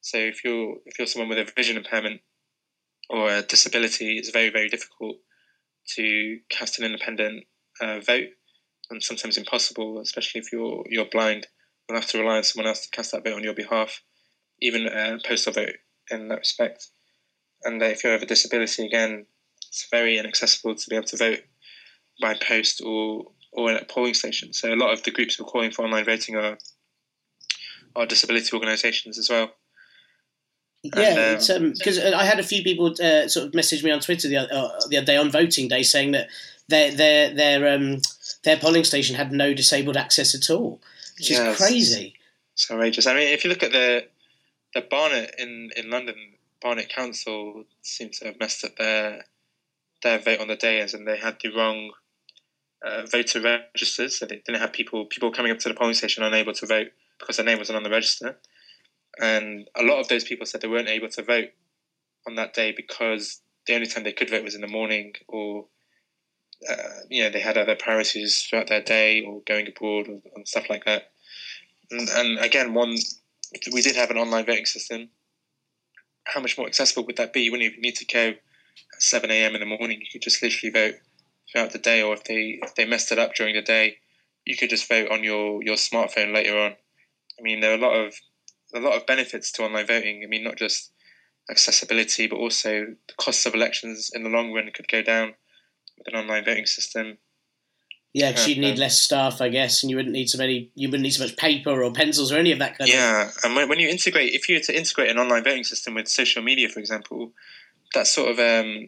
So 0.00 0.18
if 0.18 0.44
you're 0.44 0.76
if 0.86 0.98
you're 0.98 1.08
someone 1.08 1.28
with 1.28 1.38
a 1.38 1.52
vision 1.56 1.76
impairment, 1.76 2.20
or 3.08 3.30
a 3.30 3.42
disability, 3.42 4.18
it's 4.18 4.30
very, 4.30 4.50
very 4.50 4.68
difficult 4.68 5.16
to 5.94 6.38
cast 6.50 6.78
an 6.78 6.84
independent 6.84 7.44
uh, 7.80 8.00
vote, 8.00 8.28
and 8.90 9.02
sometimes 9.02 9.36
impossible, 9.36 10.00
especially 10.00 10.40
if 10.40 10.52
you're 10.52 10.84
you're 10.88 11.06
blind. 11.06 11.46
You'll 11.88 12.00
have 12.00 12.10
to 12.10 12.18
rely 12.18 12.38
on 12.38 12.44
someone 12.44 12.68
else 12.68 12.82
to 12.86 12.90
cast 12.90 13.12
that 13.12 13.24
vote 13.24 13.34
on 13.34 13.44
your 13.44 13.54
behalf, 13.54 14.02
even 14.60 14.86
a 14.86 15.18
postal 15.24 15.52
vote 15.52 15.76
in 16.10 16.28
that 16.28 16.38
respect. 16.38 16.88
And 17.62 17.80
if 17.82 18.02
you 18.02 18.10
have 18.10 18.22
a 18.22 18.26
disability, 18.26 18.86
again, 18.86 19.26
it's 19.68 19.86
very 19.90 20.18
inaccessible 20.18 20.74
to 20.74 20.90
be 20.90 20.96
able 20.96 21.06
to 21.06 21.16
vote 21.16 21.40
by 22.20 22.34
post 22.34 22.82
or 22.84 23.26
or 23.52 23.70
at 23.70 23.82
a 23.82 23.86
polling 23.86 24.14
station. 24.14 24.52
So 24.52 24.72
a 24.72 24.76
lot 24.76 24.92
of 24.92 25.02
the 25.02 25.10
groups 25.10 25.36
who 25.36 25.44
are 25.44 25.48
calling 25.48 25.70
for 25.70 25.84
online 25.84 26.04
voting 26.04 26.36
are 26.36 26.58
are 27.94 28.06
disability 28.06 28.50
organisations 28.52 29.18
as 29.18 29.30
well. 29.30 29.52
Yeah, 30.94 31.34
because 31.34 31.50
um, 31.98 32.14
um, 32.14 32.14
I 32.14 32.24
had 32.24 32.38
a 32.38 32.42
few 32.42 32.62
people 32.62 32.94
uh, 33.02 33.28
sort 33.28 33.46
of 33.46 33.54
message 33.54 33.82
me 33.82 33.90
on 33.90 34.00
Twitter 34.00 34.28
the, 34.28 34.38
uh, 34.38 34.80
the 34.88 34.98
other 34.98 35.06
day 35.06 35.16
on 35.16 35.30
voting 35.30 35.68
day 35.68 35.82
saying 35.82 36.12
that 36.12 36.28
their 36.68 36.90
their 36.90 37.34
their 37.34 37.74
um, 37.74 38.00
their 38.44 38.56
polling 38.56 38.84
station 38.84 39.16
had 39.16 39.32
no 39.32 39.54
disabled 39.54 39.96
access 39.96 40.34
at 40.34 40.50
all, 40.50 40.80
which 41.18 41.30
yeah, 41.30 41.50
is 41.50 41.56
crazy. 41.56 42.14
It's 42.54 42.70
outrageous. 42.70 43.06
I 43.06 43.14
mean, 43.14 43.28
if 43.28 43.44
you 43.44 43.50
look 43.50 43.62
at 43.62 43.72
the 43.72 44.06
the 44.74 44.82
Barnet 44.82 45.34
in, 45.38 45.70
in 45.76 45.90
London, 45.90 46.16
Barnet 46.60 46.88
Council 46.88 47.64
seemed 47.82 48.12
to 48.14 48.26
have 48.26 48.40
messed 48.40 48.64
up 48.64 48.76
their 48.76 49.24
their 50.02 50.18
vote 50.18 50.40
on 50.40 50.48
the 50.48 50.56
day, 50.56 50.80
as 50.80 50.94
and 50.94 51.06
they 51.06 51.18
had 51.18 51.38
the 51.42 51.54
wrong 51.54 51.92
uh, 52.82 53.02
voter 53.06 53.40
registers. 53.40 54.18
So 54.18 54.26
they 54.26 54.36
didn't 54.36 54.60
have 54.60 54.72
people 54.72 55.06
people 55.06 55.30
coming 55.30 55.52
up 55.52 55.58
to 55.60 55.68
the 55.68 55.74
polling 55.74 55.94
station 55.94 56.22
unable 56.22 56.52
to 56.54 56.66
vote 56.66 56.88
because 57.18 57.36
their 57.36 57.46
name 57.46 57.58
wasn't 57.58 57.76
on 57.76 57.82
the 57.82 57.90
register. 57.90 58.36
And 59.20 59.68
a 59.74 59.82
lot 59.82 60.00
of 60.00 60.08
those 60.08 60.24
people 60.24 60.46
said 60.46 60.60
they 60.60 60.68
weren't 60.68 60.88
able 60.88 61.08
to 61.08 61.22
vote 61.22 61.50
on 62.26 62.34
that 62.34 62.54
day 62.54 62.74
because 62.76 63.40
the 63.66 63.74
only 63.74 63.86
time 63.86 64.04
they 64.04 64.12
could 64.12 64.30
vote 64.30 64.44
was 64.44 64.54
in 64.54 64.60
the 64.60 64.66
morning, 64.66 65.14
or 65.28 65.66
uh, 66.68 67.00
you 67.08 67.22
know 67.22 67.30
they 67.30 67.40
had 67.40 67.56
other 67.56 67.76
priorities 67.76 68.42
throughout 68.42 68.68
their 68.68 68.82
day, 68.82 69.22
or 69.22 69.40
going 69.46 69.66
abroad, 69.66 70.08
or, 70.08 70.20
and 70.34 70.46
stuff 70.46 70.68
like 70.68 70.84
that. 70.84 71.10
And, 71.90 72.08
and 72.08 72.38
again, 72.38 72.74
one 72.74 72.96
we 73.72 73.82
did 73.82 73.96
have 73.96 74.10
an 74.10 74.18
online 74.18 74.46
voting 74.46 74.66
system. 74.66 75.08
How 76.24 76.40
much 76.40 76.58
more 76.58 76.66
accessible 76.66 77.06
would 77.06 77.16
that 77.16 77.32
be? 77.32 77.42
You 77.42 77.52
wouldn't 77.52 77.70
even 77.70 77.80
need 77.80 77.96
to 77.96 78.04
go 78.04 78.28
at 78.28 79.02
seven 79.02 79.30
a.m. 79.30 79.54
in 79.54 79.60
the 79.60 79.66
morning. 79.78 80.00
You 80.00 80.08
could 80.12 80.22
just 80.22 80.42
literally 80.42 80.72
vote 80.72 80.94
throughout 81.50 81.72
the 81.72 81.78
day, 81.78 82.02
or 82.02 82.14
if 82.14 82.24
they 82.24 82.58
if 82.62 82.74
they 82.74 82.84
messed 82.84 83.12
it 83.12 83.18
up 83.18 83.34
during 83.34 83.54
the 83.54 83.62
day, 83.62 83.98
you 84.44 84.56
could 84.56 84.70
just 84.70 84.88
vote 84.88 85.10
on 85.10 85.24
your 85.24 85.62
your 85.62 85.76
smartphone 85.76 86.34
later 86.34 86.58
on. 86.58 86.72
I 87.38 87.42
mean, 87.42 87.60
there 87.60 87.72
are 87.72 87.78
a 87.78 87.78
lot 87.78 87.94
of 87.94 88.14
a 88.76 88.80
lot 88.80 88.96
of 88.96 89.06
benefits 89.06 89.50
to 89.52 89.64
online 89.64 89.86
voting. 89.86 90.22
I 90.22 90.26
mean, 90.26 90.44
not 90.44 90.56
just 90.56 90.92
accessibility, 91.50 92.26
but 92.26 92.36
also 92.36 92.86
the 93.08 93.14
costs 93.16 93.46
of 93.46 93.54
elections 93.54 94.10
in 94.14 94.22
the 94.22 94.30
long 94.30 94.52
run 94.52 94.70
could 94.74 94.88
go 94.88 95.02
down 95.02 95.34
with 95.98 96.08
an 96.08 96.14
online 96.14 96.44
voting 96.44 96.66
system. 96.66 97.18
Yeah, 98.12 98.30
because 98.30 98.48
you'd 98.48 98.58
need 98.58 98.78
less 98.78 98.98
staff, 98.98 99.42
I 99.42 99.50
guess, 99.50 99.82
and 99.82 99.90
you 99.90 99.96
wouldn't 99.96 100.14
need 100.14 100.30
so 100.30 100.38
many. 100.38 100.70
You 100.74 100.88
wouldn't 100.88 101.02
need 101.02 101.10
so 101.10 101.24
much 101.24 101.36
paper 101.36 101.82
or 101.82 101.92
pencils 101.92 102.32
or 102.32 102.38
any 102.38 102.50
of 102.50 102.58
that 102.60 102.78
kind 102.78 102.90
yeah. 102.90 103.24
of. 103.24 103.26
Yeah, 103.26 103.30
and 103.44 103.54
when, 103.54 103.68
when 103.68 103.78
you 103.78 103.88
integrate, 103.88 104.32
if 104.32 104.48
you 104.48 104.56
were 104.56 104.62
to 104.62 104.76
integrate 104.76 105.10
an 105.10 105.18
online 105.18 105.44
voting 105.44 105.64
system 105.64 105.94
with 105.94 106.08
social 106.08 106.42
media, 106.42 106.70
for 106.70 106.80
example, 106.80 107.32
that 107.92 108.06
sort 108.06 108.30
of 108.30 108.38
um, 108.38 108.86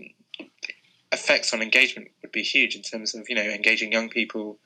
effects 1.13 1.53
on 1.53 1.61
engagement 1.61 2.09
would 2.23 2.33
be 2.33 2.43
huge 2.43 2.75
in 2.75 2.81
terms 2.81 3.15
of 3.15 3.29
you 3.29 3.35
know 3.35 3.43
engaging 3.43 3.93
young 3.93 4.09
people. 4.09 4.59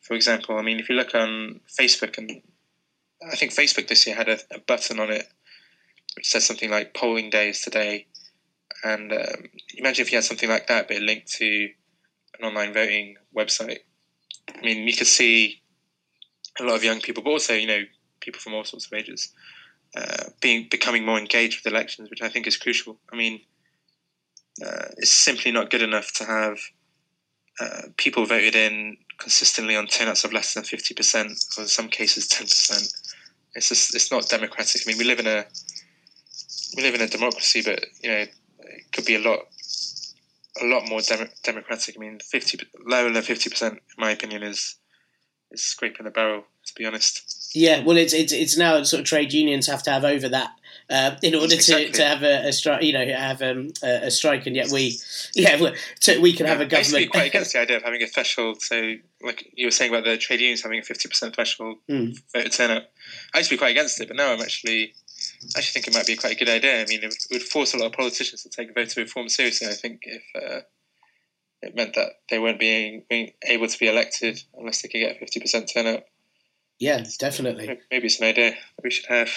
For 0.00 0.14
example, 0.14 0.58
I 0.58 0.62
mean, 0.62 0.78
if 0.78 0.88
you 0.88 0.94
look 0.94 1.14
on 1.14 1.60
Facebook, 1.68 2.16
and 2.16 2.40
I 3.30 3.36
think 3.36 3.52
Facebook 3.52 3.88
this 3.88 4.06
year 4.06 4.16
had 4.16 4.28
a, 4.28 4.38
a 4.52 4.58
button 4.58 5.00
on 5.00 5.10
it 5.10 5.26
which 6.16 6.28
says 6.28 6.44
something 6.46 6.70
like 6.70 6.94
"polling 6.94 7.30
day 7.30 7.50
is 7.50 7.60
today," 7.60 8.06
and 8.82 9.12
um, 9.12 9.50
imagine 9.76 10.02
if 10.02 10.12
you 10.12 10.16
had 10.16 10.24
something 10.24 10.48
like 10.48 10.66
that, 10.68 10.88
but 10.88 10.98
linked 10.98 11.32
to 11.32 11.70
an 12.38 12.44
online 12.44 12.72
voting 12.72 13.16
website. 13.36 13.78
I 14.54 14.60
mean, 14.60 14.86
you 14.86 14.96
could 14.96 15.06
see 15.06 15.62
a 16.60 16.64
lot 16.64 16.76
of 16.76 16.84
young 16.84 17.00
people, 17.00 17.22
but 17.22 17.30
also 17.30 17.54
you 17.54 17.66
know 17.66 17.82
people 18.20 18.40
from 18.40 18.54
all 18.54 18.64
sorts 18.64 18.86
of 18.86 18.92
ages, 18.92 19.32
uh, 19.96 20.24
being 20.40 20.68
becoming 20.70 21.04
more 21.04 21.18
engaged 21.18 21.64
with 21.64 21.72
elections, 21.72 22.10
which 22.10 22.22
I 22.22 22.28
think 22.28 22.46
is 22.46 22.56
crucial. 22.56 22.98
I 23.12 23.16
mean, 23.16 23.40
uh, 24.64 24.88
it's 24.98 25.12
simply 25.12 25.50
not 25.50 25.70
good 25.70 25.82
enough 25.82 26.12
to 26.14 26.24
have 26.24 26.58
uh, 27.60 27.82
people 27.96 28.24
voted 28.24 28.54
in 28.54 28.96
consistently 29.18 29.76
on 29.76 29.86
turnouts 29.86 30.24
of 30.24 30.32
less 30.32 30.54
than 30.54 30.64
fifty 30.64 30.94
percent, 30.94 31.32
or 31.56 31.62
in 31.62 31.68
some 31.68 31.88
cases 31.88 32.28
ten 32.28 32.44
percent. 32.44 32.92
It's 33.54 33.68
just 33.68 33.94
it's 33.94 34.10
not 34.10 34.28
democratic. 34.28 34.82
I 34.84 34.90
mean, 34.90 34.98
we 34.98 35.04
live 35.04 35.20
in 35.20 35.26
a 35.26 35.44
we 36.76 36.82
live 36.82 36.94
in 36.94 37.02
a 37.02 37.08
democracy, 37.08 37.62
but 37.64 37.84
you 38.02 38.10
know, 38.10 38.16
it 38.16 38.92
could 38.92 39.04
be 39.04 39.14
a 39.14 39.20
lot 39.20 39.40
a 40.60 40.66
lot 40.66 40.88
more 40.88 41.00
dem- 41.00 41.30
democratic. 41.42 41.96
I 41.96 42.00
mean, 42.00 42.18
fifty 42.20 42.58
lower 42.84 43.10
than 43.10 43.22
fifty 43.22 43.50
percent, 43.50 43.74
in 43.74 43.80
my 43.98 44.10
opinion, 44.10 44.42
is 44.42 44.76
is 45.50 45.64
scraping 45.64 46.04
the 46.04 46.10
barrel. 46.10 46.44
To 46.66 46.74
be 46.74 46.86
honest. 46.86 47.33
Yeah, 47.54 47.84
well, 47.84 47.96
it's 47.96 48.12
it's 48.12 48.32
it's 48.32 48.56
now 48.56 48.82
sort 48.82 49.00
of 49.00 49.06
trade 49.06 49.32
unions 49.32 49.68
have 49.68 49.82
to 49.84 49.90
have 49.90 50.04
over 50.04 50.28
that 50.28 50.50
uh, 50.90 51.16
in 51.22 51.34
order 51.34 51.54
exactly. 51.54 51.86
to, 51.86 51.92
to 51.92 52.04
have 52.04 52.22
a, 52.22 52.48
a 52.48 52.52
strike, 52.52 52.82
you 52.82 52.92
know, 52.92 53.06
have 53.06 53.40
um, 53.42 53.72
a, 53.82 54.06
a, 54.06 54.10
strike, 54.10 54.46
and 54.46 54.54
yet 54.54 54.70
we, 54.70 54.98
yeah, 55.34 55.56
to, 56.00 56.18
we 56.18 56.32
can 56.32 56.46
yeah, 56.46 56.52
have 56.52 56.60
a 56.60 56.66
government. 56.66 57.10
Quite 57.10 57.26
against 57.28 57.52
the 57.52 57.60
idea 57.60 57.76
of 57.76 57.82
having 57.82 58.02
a 58.02 58.06
threshold. 58.06 58.60
So, 58.60 58.94
like 59.22 59.50
you 59.54 59.66
were 59.66 59.70
saying 59.70 59.92
about 59.92 60.04
the 60.04 60.18
trade 60.18 60.40
unions 60.40 60.62
having 60.62 60.80
a 60.80 60.82
fifty 60.82 61.08
percent 61.08 61.34
threshold 61.34 61.78
mm. 61.88 62.20
voter 62.32 62.48
turnout, 62.48 62.82
I 63.34 63.38
used 63.38 63.50
to 63.50 63.54
be 63.54 63.58
quite 63.58 63.70
against 63.70 64.00
it, 64.00 64.08
but 64.08 64.16
now 64.16 64.32
I'm 64.32 64.40
actually 64.40 64.94
actually 65.56 65.80
think 65.80 65.88
it 65.88 65.94
might 65.94 66.06
be 66.06 66.16
quite 66.16 66.34
a 66.34 66.38
good 66.38 66.50
idea. 66.50 66.82
I 66.82 66.86
mean, 66.86 67.02
it 67.02 67.14
would 67.30 67.42
force 67.42 67.72
a 67.72 67.78
lot 67.78 67.86
of 67.86 67.92
politicians 67.92 68.42
to 68.42 68.50
take 68.50 68.74
voter 68.74 69.00
reform 69.00 69.28
seriously. 69.28 69.68
I 69.68 69.74
think 69.74 70.02
if 70.02 70.22
uh, 70.34 70.60
it 71.62 71.74
meant 71.74 71.94
that 71.94 72.10
they 72.28 72.38
weren't 72.38 72.60
being, 72.60 73.04
being 73.08 73.32
able 73.46 73.68
to 73.68 73.78
be 73.78 73.88
elected 73.88 74.42
unless 74.54 74.82
they 74.82 74.88
could 74.88 74.98
get 74.98 75.18
fifty 75.18 75.40
percent 75.40 75.70
turnout. 75.72 76.04
Yeah, 76.78 77.04
definitely. 77.18 77.80
Maybe 77.90 78.06
it's 78.06 78.20
an 78.20 78.26
idea 78.26 78.54
we 78.82 78.90
should 78.90 79.06
have. 79.06 79.30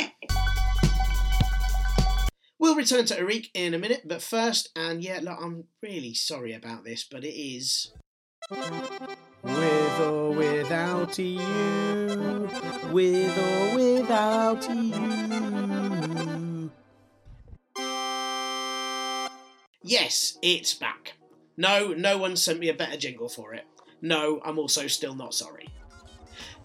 We'll 2.59 2.75
return 2.75 3.05
to 3.05 3.15
Areeq 3.15 3.51
in 3.53 3.75
a 3.75 3.77
minute, 3.77 4.01
but 4.05 4.23
first, 4.23 4.69
and 4.75 5.03
yeah, 5.03 5.19
look, 5.21 5.37
I'm 5.39 5.65
really 5.83 6.15
sorry 6.15 6.53
about 6.53 6.83
this, 6.83 7.05
but 7.09 7.23
it 7.23 7.37
is. 7.37 7.93
With 8.49 9.99
or 10.01 10.31
without 10.31 11.17
you, 11.19 12.49
with 12.91 13.37
or 13.37 13.75
without 13.75 14.67
you. 14.69 16.71
Yes, 19.83 20.39
it's 20.41 20.73
back. 20.73 21.13
No, 21.55 21.93
no 21.93 22.17
one 22.17 22.35
sent 22.35 22.59
me 22.59 22.67
a 22.69 22.73
better 22.73 22.97
jingle 22.97 23.29
for 23.29 23.53
it. 23.53 23.65
No, 24.01 24.41
I'm 24.43 24.59
also 24.59 24.87
still 24.87 25.15
not 25.15 25.33
sorry. 25.33 25.69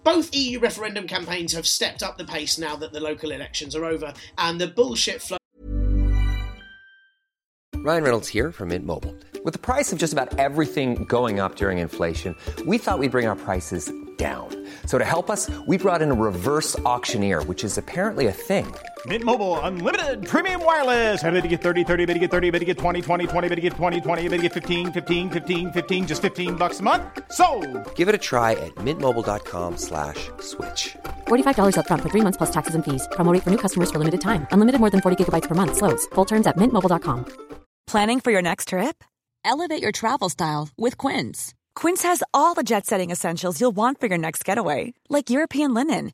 Both 0.03 0.35
EU 0.35 0.59
referendum 0.59 1.07
campaigns 1.07 1.53
have 1.53 1.65
stepped 1.65 2.03
up 2.03 2.17
the 2.17 2.25
pace 2.25 2.57
now 2.57 2.75
that 2.75 2.91
the 2.91 2.99
local 2.99 3.31
elections 3.31 3.75
are 3.75 3.85
over, 3.85 4.13
and 4.37 4.59
the 4.59 4.67
bullshit 4.67 5.21
flow. 5.21 5.37
Ryan 7.75 8.03
Reynolds 8.03 8.29
here 8.29 8.51
from 8.51 8.69
Mint 8.69 8.85
Mobile. 8.85 9.15
With 9.43 9.53
the 9.53 9.59
price 9.59 9.91
of 9.91 9.99
just 9.99 10.13
about 10.13 10.39
everything 10.39 11.03
going 11.03 11.41
up 11.41 11.55
during 11.55 11.79
inflation, 11.79 12.35
we 12.65 12.77
thought 12.77 12.99
we'd 12.99 13.11
bring 13.11 13.27
our 13.27 13.35
prices 13.35 13.91
down. 14.17 14.67
So 14.85 14.97
to 14.97 15.05
help 15.05 15.29
us, 15.29 15.49
we 15.67 15.77
brought 15.77 16.01
in 16.01 16.11
a 16.11 16.13
reverse 16.13 16.79
auctioneer, 16.79 17.41
which 17.43 17.63
is 17.63 17.77
apparently 17.77 18.27
a 18.27 18.31
thing. 18.31 18.73
Mint 19.05 19.23
Mobile 19.25 19.59
unlimited 19.59 20.25
premium 20.25 20.63
wireless. 20.63 21.21
Have 21.21 21.33
to 21.33 21.47
get 21.49 21.61
30, 21.61 21.83
30, 21.83 22.05
bit 22.05 22.13
to 22.13 22.19
get 22.19 22.31
30, 22.31 22.51
bit 22.51 22.59
to 22.59 22.65
get 22.65 22.77
20, 22.77 23.01
20, 23.01 23.27
20, 23.27 23.49
bit 23.49 23.55
to 23.55 23.61
get 23.61 23.73
20, 23.73 23.99
20, 23.99 24.21
bit 24.29 24.37
to 24.37 24.43
get 24.43 24.53
15, 24.53 24.93
15, 24.93 25.29
15, 25.29 25.71
15 25.73 26.07
just 26.07 26.21
15 26.21 26.55
bucks 26.55 26.79
a 26.79 26.83
month. 26.83 27.03
So, 27.31 27.45
Give 27.95 28.07
it 28.07 28.15
a 28.15 28.17
try 28.17 28.53
at 28.53 28.73
mintmobile.com/switch. 28.75 30.29
slash 30.39 30.95
$45 31.27 31.77
up 31.77 31.85
front 31.87 32.01
for 32.01 32.09
3 32.09 32.21
months 32.21 32.37
plus 32.37 32.51
taxes 32.51 32.75
and 32.75 32.85
fees. 32.85 33.05
Promo 33.11 33.33
for 33.43 33.49
new 33.49 33.57
customers 33.57 33.91
for 33.91 33.99
limited 33.99 34.21
time. 34.21 34.47
Unlimited 34.51 34.79
more 34.79 34.89
than 34.91 35.01
40 35.01 35.17
gigabytes 35.21 35.49
per 35.49 35.55
month 35.55 35.75
slows. 35.75 36.05
Full 36.15 36.25
terms 36.25 36.47
at 36.47 36.55
mintmobile.com. 36.55 37.25
Planning 37.87 38.21
for 38.21 38.31
your 38.31 38.41
next 38.41 38.69
trip? 38.69 39.03
Elevate 39.43 39.81
your 39.81 39.91
travel 39.91 40.29
style 40.29 40.69
with 40.77 40.97
Quince. 40.97 41.53
Quince 41.75 42.03
has 42.03 42.23
all 42.33 42.53
the 42.53 42.63
jet-setting 42.63 43.11
essentials 43.11 43.59
you'll 43.59 43.75
want 43.75 43.99
for 43.99 44.07
your 44.07 44.17
next 44.17 44.45
getaway, 44.45 44.93
like 45.09 45.29
European 45.29 45.73
linen, 45.73 46.13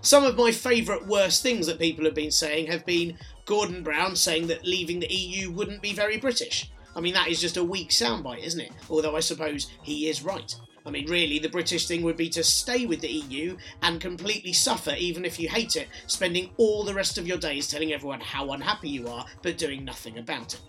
Some 0.00 0.24
of 0.24 0.36
my 0.36 0.52
favourite 0.52 1.06
worst 1.06 1.42
things 1.42 1.66
that 1.66 1.78
people 1.78 2.04
have 2.04 2.14
been 2.14 2.30
saying 2.30 2.66
have 2.66 2.86
been 2.86 3.18
Gordon 3.44 3.82
Brown 3.82 4.16
saying 4.16 4.46
that 4.48 4.64
leaving 4.64 5.00
the 5.00 5.12
EU 5.12 5.50
wouldn't 5.50 5.82
be 5.82 5.92
very 5.92 6.16
British. 6.16 6.70
I 6.94 7.00
mean, 7.00 7.14
that 7.14 7.28
is 7.28 7.40
just 7.40 7.56
a 7.56 7.64
weak 7.64 7.90
soundbite, 7.90 8.44
isn't 8.44 8.60
it? 8.60 8.72
Although 8.88 9.16
I 9.16 9.20
suppose 9.20 9.70
he 9.82 10.08
is 10.08 10.24
right. 10.24 10.54
I 10.86 10.90
mean, 10.90 11.10
really, 11.10 11.40
the 11.40 11.48
British 11.48 11.88
thing 11.88 12.02
would 12.02 12.16
be 12.16 12.28
to 12.30 12.44
stay 12.44 12.86
with 12.86 13.00
the 13.00 13.10
EU 13.10 13.56
and 13.82 14.00
completely 14.00 14.52
suffer, 14.52 14.94
even 14.96 15.24
if 15.24 15.40
you 15.40 15.48
hate 15.48 15.74
it, 15.74 15.88
spending 16.06 16.50
all 16.56 16.84
the 16.84 16.94
rest 16.94 17.18
of 17.18 17.26
your 17.26 17.38
days 17.38 17.66
telling 17.66 17.92
everyone 17.92 18.20
how 18.20 18.52
unhappy 18.52 18.88
you 18.88 19.08
are, 19.08 19.26
but 19.42 19.58
doing 19.58 19.84
nothing 19.84 20.18
about 20.18 20.54
it. 20.54 20.60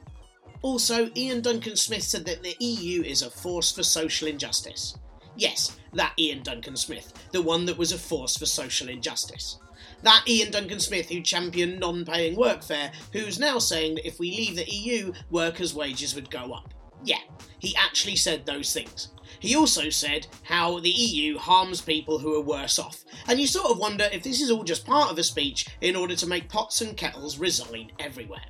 Also, 0.64 1.12
Iain 1.16 1.42
Duncan 1.42 1.76
Smith 1.76 2.02
said 2.02 2.26
that 2.26 2.42
the 2.42 2.56
EU 2.60 3.04
is 3.04 3.22
a 3.22 3.30
force 3.30 3.72
for 3.72 3.84
social 3.84 4.28
injustice. 4.28 4.98
Yes, 5.36 5.78
that 5.98 6.14
Iain 6.20 6.44
Duncan 6.44 6.78
Smith, 6.78 7.12
the 7.32 7.42
one 7.42 7.66
that 7.66 7.78
was 7.78 7.92
a 7.92 7.98
force 7.98 8.38
for 8.38 8.46
social 8.46 8.88
injustice. 8.88 9.60
That 10.04 10.24
Iain 10.28 10.52
Duncan 10.52 10.80
Smith 10.80 11.10
who 11.10 11.22
championed 11.22 11.80
non 11.80 12.06
paying 12.06 12.38
workfare, 12.38 12.94
who's 13.12 13.40
now 13.40 13.60
saying 13.60 13.96
that 13.96 14.08
if 14.08 14.20
we 14.20 14.32
leave 14.32 14.56
the 14.56 14.70
EU, 14.70 15.12
workers' 15.30 15.74
wages 15.74 16.16
would 16.16 16.30
go 16.30 16.54
up. 16.54 16.74
Yeah, 17.04 17.22
he 17.60 17.76
actually 17.76 18.16
said 18.16 18.46
those 18.46 18.74
things. 18.74 19.10
He 19.40 19.56
also 19.56 19.90
said 19.90 20.28
how 20.44 20.80
the 20.80 20.90
EU 20.90 21.38
harms 21.38 21.82
people 21.82 22.20
who 22.20 22.36
are 22.36 22.42
worse 22.42 22.80
off, 22.80 23.04
and 23.28 23.40
you 23.40 23.48
sort 23.48 23.72
of 23.72 23.78
wonder 23.78 24.08
if 24.12 24.24
this 24.24 24.42
is 24.42 24.50
all 24.50 24.64
just 24.64 24.86
part 24.86 25.12
of 25.12 25.18
a 25.18 25.24
speech 25.24 25.68
in 25.82 25.96
order 25.96 26.16
to 26.16 26.28
make 26.28 26.50
pots 26.50 26.82
and 26.82 26.98
kettles 26.98 27.38
resign 27.38 27.92
everywhere. 28.00 28.46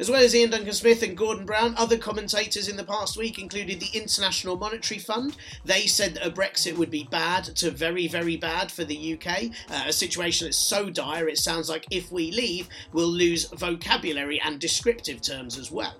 As 0.00 0.10
well 0.10 0.22
as 0.22 0.34
Iain 0.34 0.48
Duncan 0.48 0.72
Smith 0.72 1.02
and 1.02 1.14
Gordon 1.14 1.44
Brown, 1.44 1.74
other 1.76 1.98
commentators 1.98 2.68
in 2.68 2.76
the 2.78 2.84
past 2.84 3.18
week 3.18 3.38
included 3.38 3.80
the 3.80 3.90
International 3.92 4.56
Monetary 4.56 4.98
Fund. 4.98 5.36
They 5.62 5.86
said 5.86 6.14
that 6.14 6.26
a 6.26 6.30
Brexit 6.30 6.78
would 6.78 6.90
be 6.90 7.06
bad 7.10 7.44
to 7.56 7.70
very, 7.70 8.08
very 8.08 8.38
bad 8.38 8.72
for 8.72 8.82
the 8.82 9.12
UK, 9.12 9.50
uh, 9.68 9.84
a 9.88 9.92
situation 9.92 10.46
that's 10.46 10.56
so 10.56 10.88
dire 10.88 11.28
it 11.28 11.36
sounds 11.36 11.68
like 11.68 11.84
if 11.90 12.10
we 12.10 12.30
leave, 12.30 12.66
we'll 12.94 13.08
lose 13.08 13.50
vocabulary 13.50 14.40
and 14.40 14.58
descriptive 14.58 15.20
terms 15.20 15.58
as 15.58 15.70
well. 15.70 15.94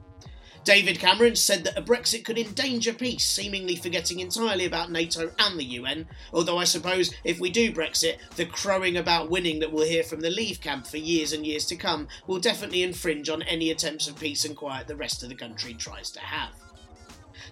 David 0.63 0.99
Cameron 0.99 1.37
said 1.37 1.65
that 1.65 1.79
a 1.79 1.83
Brexit 1.83 2.23
could 2.23 2.39
endanger 2.39 2.93
peace, 2.93 3.25
seemingly 3.25 3.77
forgetting 3.77 4.21
entirely 4.21 4.67
about 4.67 4.91
NATO 4.91 5.31
and 5.39 5.59
the 5.59 5.65
UN. 5.65 6.07
Although 6.35 6.59
I 6.59 6.65
suppose 6.65 7.15
if 7.25 7.41
we 7.41 7.49
do 7.49 7.73
Brexit, 7.73 8.19
the 8.37 8.45
crowing 8.45 8.99
about 8.99 9.31
winning 9.31 9.61
that 9.61 9.73
we'll 9.73 9.89
hear 9.89 10.05
from 10.05 10.21
the 10.21 10.29
Leave 10.29 10.61
camp 10.61 10.87
for 10.87 10.99
years 10.99 11.33
and 11.33 11.47
years 11.47 11.65
to 11.67 11.77
come 11.77 12.09
will 12.27 12.39
definitely 12.39 12.83
infringe 12.83 13.31
on 13.31 13.43
any 13.43 13.71
attempts 13.71 14.07
of 14.07 14.21
peace 14.21 14.45
and 14.45 14.55
quiet 14.55 14.87
the 14.87 14.97
rest 14.97 15.23
of 15.23 15.31
the 15.31 15.35
country 15.35 15.73
tries 15.73 16.11
to 16.11 16.21
have. 16.21 16.51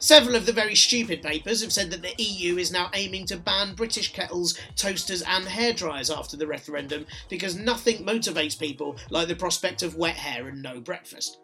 Several 0.00 0.36
of 0.36 0.44
the 0.44 0.52
very 0.52 0.74
stupid 0.74 1.22
papers 1.22 1.62
have 1.62 1.72
said 1.72 1.90
that 1.90 2.02
the 2.02 2.22
EU 2.22 2.58
is 2.58 2.70
now 2.70 2.90
aiming 2.94 3.24
to 3.26 3.36
ban 3.38 3.74
British 3.74 4.12
kettles, 4.12 4.58
toasters, 4.76 5.22
and 5.22 5.46
hairdryers 5.46 6.14
after 6.14 6.36
the 6.36 6.46
referendum 6.46 7.06
because 7.30 7.56
nothing 7.56 8.04
motivates 8.04 8.58
people 8.58 8.96
like 9.08 9.28
the 9.28 9.34
prospect 9.34 9.82
of 9.82 9.96
wet 9.96 10.16
hair 10.16 10.46
and 10.46 10.62
no 10.62 10.78
breakfast. 10.78 11.38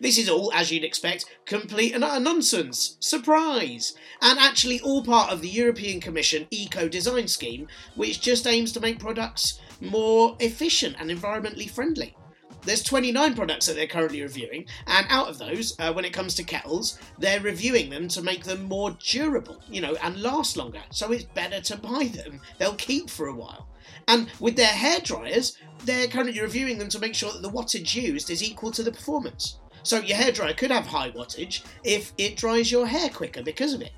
This 0.00 0.18
is 0.18 0.28
all, 0.28 0.52
as 0.52 0.70
you'd 0.70 0.84
expect, 0.84 1.24
complete 1.44 1.94
and 1.94 2.04
utter 2.04 2.20
nonsense. 2.20 2.96
Surprise! 3.00 3.94
And 4.20 4.38
actually, 4.38 4.80
all 4.80 5.04
part 5.04 5.30
of 5.30 5.40
the 5.40 5.48
European 5.48 6.00
Commission 6.00 6.46
eco 6.50 6.88
design 6.88 7.28
scheme, 7.28 7.68
which 7.94 8.20
just 8.20 8.46
aims 8.46 8.72
to 8.72 8.80
make 8.80 8.98
products 8.98 9.60
more 9.80 10.36
efficient 10.40 10.96
and 10.98 11.10
environmentally 11.10 11.70
friendly. 11.70 12.16
There's 12.62 12.82
29 12.82 13.34
products 13.34 13.66
that 13.66 13.76
they're 13.76 13.86
currently 13.86 14.20
reviewing, 14.20 14.66
and 14.86 15.06
out 15.08 15.28
of 15.28 15.38
those, 15.38 15.78
uh, 15.78 15.92
when 15.92 16.04
it 16.04 16.12
comes 16.12 16.34
to 16.34 16.42
kettles, 16.42 16.98
they're 17.18 17.40
reviewing 17.40 17.88
them 17.88 18.08
to 18.08 18.20
make 18.20 18.44
them 18.44 18.64
more 18.64 18.96
durable, 19.00 19.62
you 19.70 19.80
know, 19.80 19.96
and 20.02 20.20
last 20.20 20.56
longer. 20.56 20.82
So 20.90 21.12
it's 21.12 21.24
better 21.24 21.60
to 21.60 21.76
buy 21.76 22.10
them. 22.12 22.40
They'll 22.58 22.74
keep 22.74 23.08
for 23.08 23.28
a 23.28 23.34
while. 23.34 23.68
And 24.06 24.30
with 24.40 24.56
their 24.56 24.66
hair 24.66 25.00
dryers, 25.00 25.56
they're 25.84 26.08
currently 26.08 26.40
reviewing 26.40 26.78
them 26.78 26.88
to 26.90 26.98
make 26.98 27.14
sure 27.14 27.32
that 27.32 27.42
the 27.42 27.50
wattage 27.50 27.94
used 27.94 28.28
is 28.28 28.42
equal 28.42 28.70
to 28.72 28.82
the 28.82 28.92
performance. 28.92 29.58
So 29.88 30.00
your 30.00 30.18
hairdryer 30.18 30.54
could 30.54 30.70
have 30.70 30.86
high 30.86 31.10
wattage 31.12 31.64
if 31.82 32.12
it 32.18 32.36
dries 32.36 32.70
your 32.70 32.86
hair 32.86 33.08
quicker 33.08 33.42
because 33.42 33.72
of 33.72 33.80
it. 33.80 33.92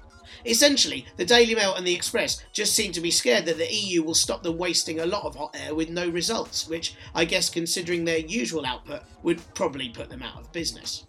Essentially, 0.47 1.05
the 1.17 1.25
Daily 1.25 1.57
Mail 1.57 1.75
and 1.75 1.85
the 1.85 1.93
Express 1.93 2.45
just 2.53 2.77
seem 2.77 2.93
to 2.93 3.01
be 3.01 3.11
scared 3.11 3.45
that 3.47 3.59
the 3.59 3.75
EU 3.75 4.05
will 4.05 4.15
stop 4.15 4.45
them 4.45 4.57
wasting 4.57 5.01
a 5.01 5.05
lot 5.05 5.25
of 5.25 5.35
hot 5.35 5.57
air 5.61 5.75
with 5.75 5.91
no 5.91 6.09
results, 6.09 6.69
which 6.69 6.95
I 7.13 7.25
guess, 7.25 7.51
considering 7.51 8.05
their 8.05 8.19
usual 8.19 8.65
output, 8.65 9.03
would 9.25 9.43
probably 9.55 9.89
put 9.89 10.11
them 10.11 10.23
out 10.23 10.39
of 10.39 10.53
business. 10.53 11.09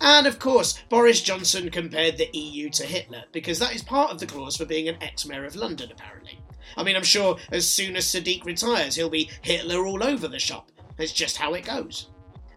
And 0.00 0.26
of 0.26 0.38
course, 0.38 0.82
Boris 0.88 1.20
Johnson 1.20 1.68
compared 1.68 2.16
the 2.16 2.30
EU 2.32 2.70
to 2.70 2.86
Hitler, 2.86 3.24
because 3.32 3.58
that 3.58 3.74
is 3.74 3.82
part 3.82 4.10
of 4.10 4.18
the 4.18 4.26
clause 4.26 4.56
for 4.56 4.64
being 4.64 4.88
an 4.88 4.96
ex 5.02 5.26
mayor 5.26 5.44
of 5.44 5.56
London, 5.56 5.90
apparently. 5.92 6.40
I 6.74 6.84
mean, 6.84 6.96
I'm 6.96 7.02
sure 7.02 7.36
as 7.50 7.70
soon 7.70 7.96
as 7.96 8.06
Sadiq 8.06 8.46
retires, 8.46 8.94
he'll 8.96 9.10
be 9.10 9.28
Hitler 9.42 9.86
all 9.86 10.02
over 10.02 10.26
the 10.26 10.38
shop. 10.38 10.72
That's 10.96 11.12
just 11.12 11.36
how 11.36 11.52
it 11.52 11.66
goes. 11.66 12.08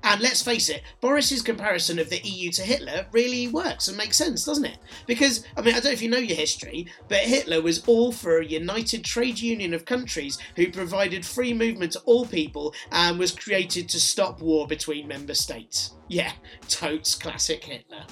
And 0.05 0.21
let's 0.21 0.43
face 0.43 0.69
it, 0.69 0.83
Boris's 1.01 1.41
comparison 1.41 1.97
of 1.97 2.11
the 2.11 2.21
EU 2.23 2.51
to 2.51 2.61
Hitler 2.61 3.07
really 3.11 3.47
works 3.47 3.87
and 3.87 3.97
makes 3.97 4.17
sense, 4.17 4.45
doesn't 4.45 4.65
it? 4.65 4.77
Because, 5.07 5.43
I 5.57 5.61
mean, 5.61 5.73
I 5.73 5.79
don't 5.79 5.85
know 5.85 5.91
if 5.91 6.01
you 6.03 6.09
know 6.09 6.19
your 6.19 6.37
history, 6.37 6.85
but 7.09 7.21
Hitler 7.21 7.59
was 7.59 7.83
all 7.87 8.11
for 8.11 8.37
a 8.37 8.45
united 8.45 9.03
trade 9.03 9.39
union 9.39 9.73
of 9.73 9.85
countries 9.85 10.37
who 10.55 10.71
provided 10.71 11.25
free 11.25 11.55
movement 11.55 11.93
to 11.93 12.01
all 12.01 12.27
people 12.27 12.75
and 12.91 13.17
was 13.17 13.31
created 13.31 13.89
to 13.89 13.99
stop 13.99 14.41
war 14.41 14.67
between 14.67 15.07
member 15.07 15.33
states. 15.33 15.95
Yeah, 16.07 16.33
totes 16.67 17.15
classic 17.15 17.63
Hitler. 17.63 18.05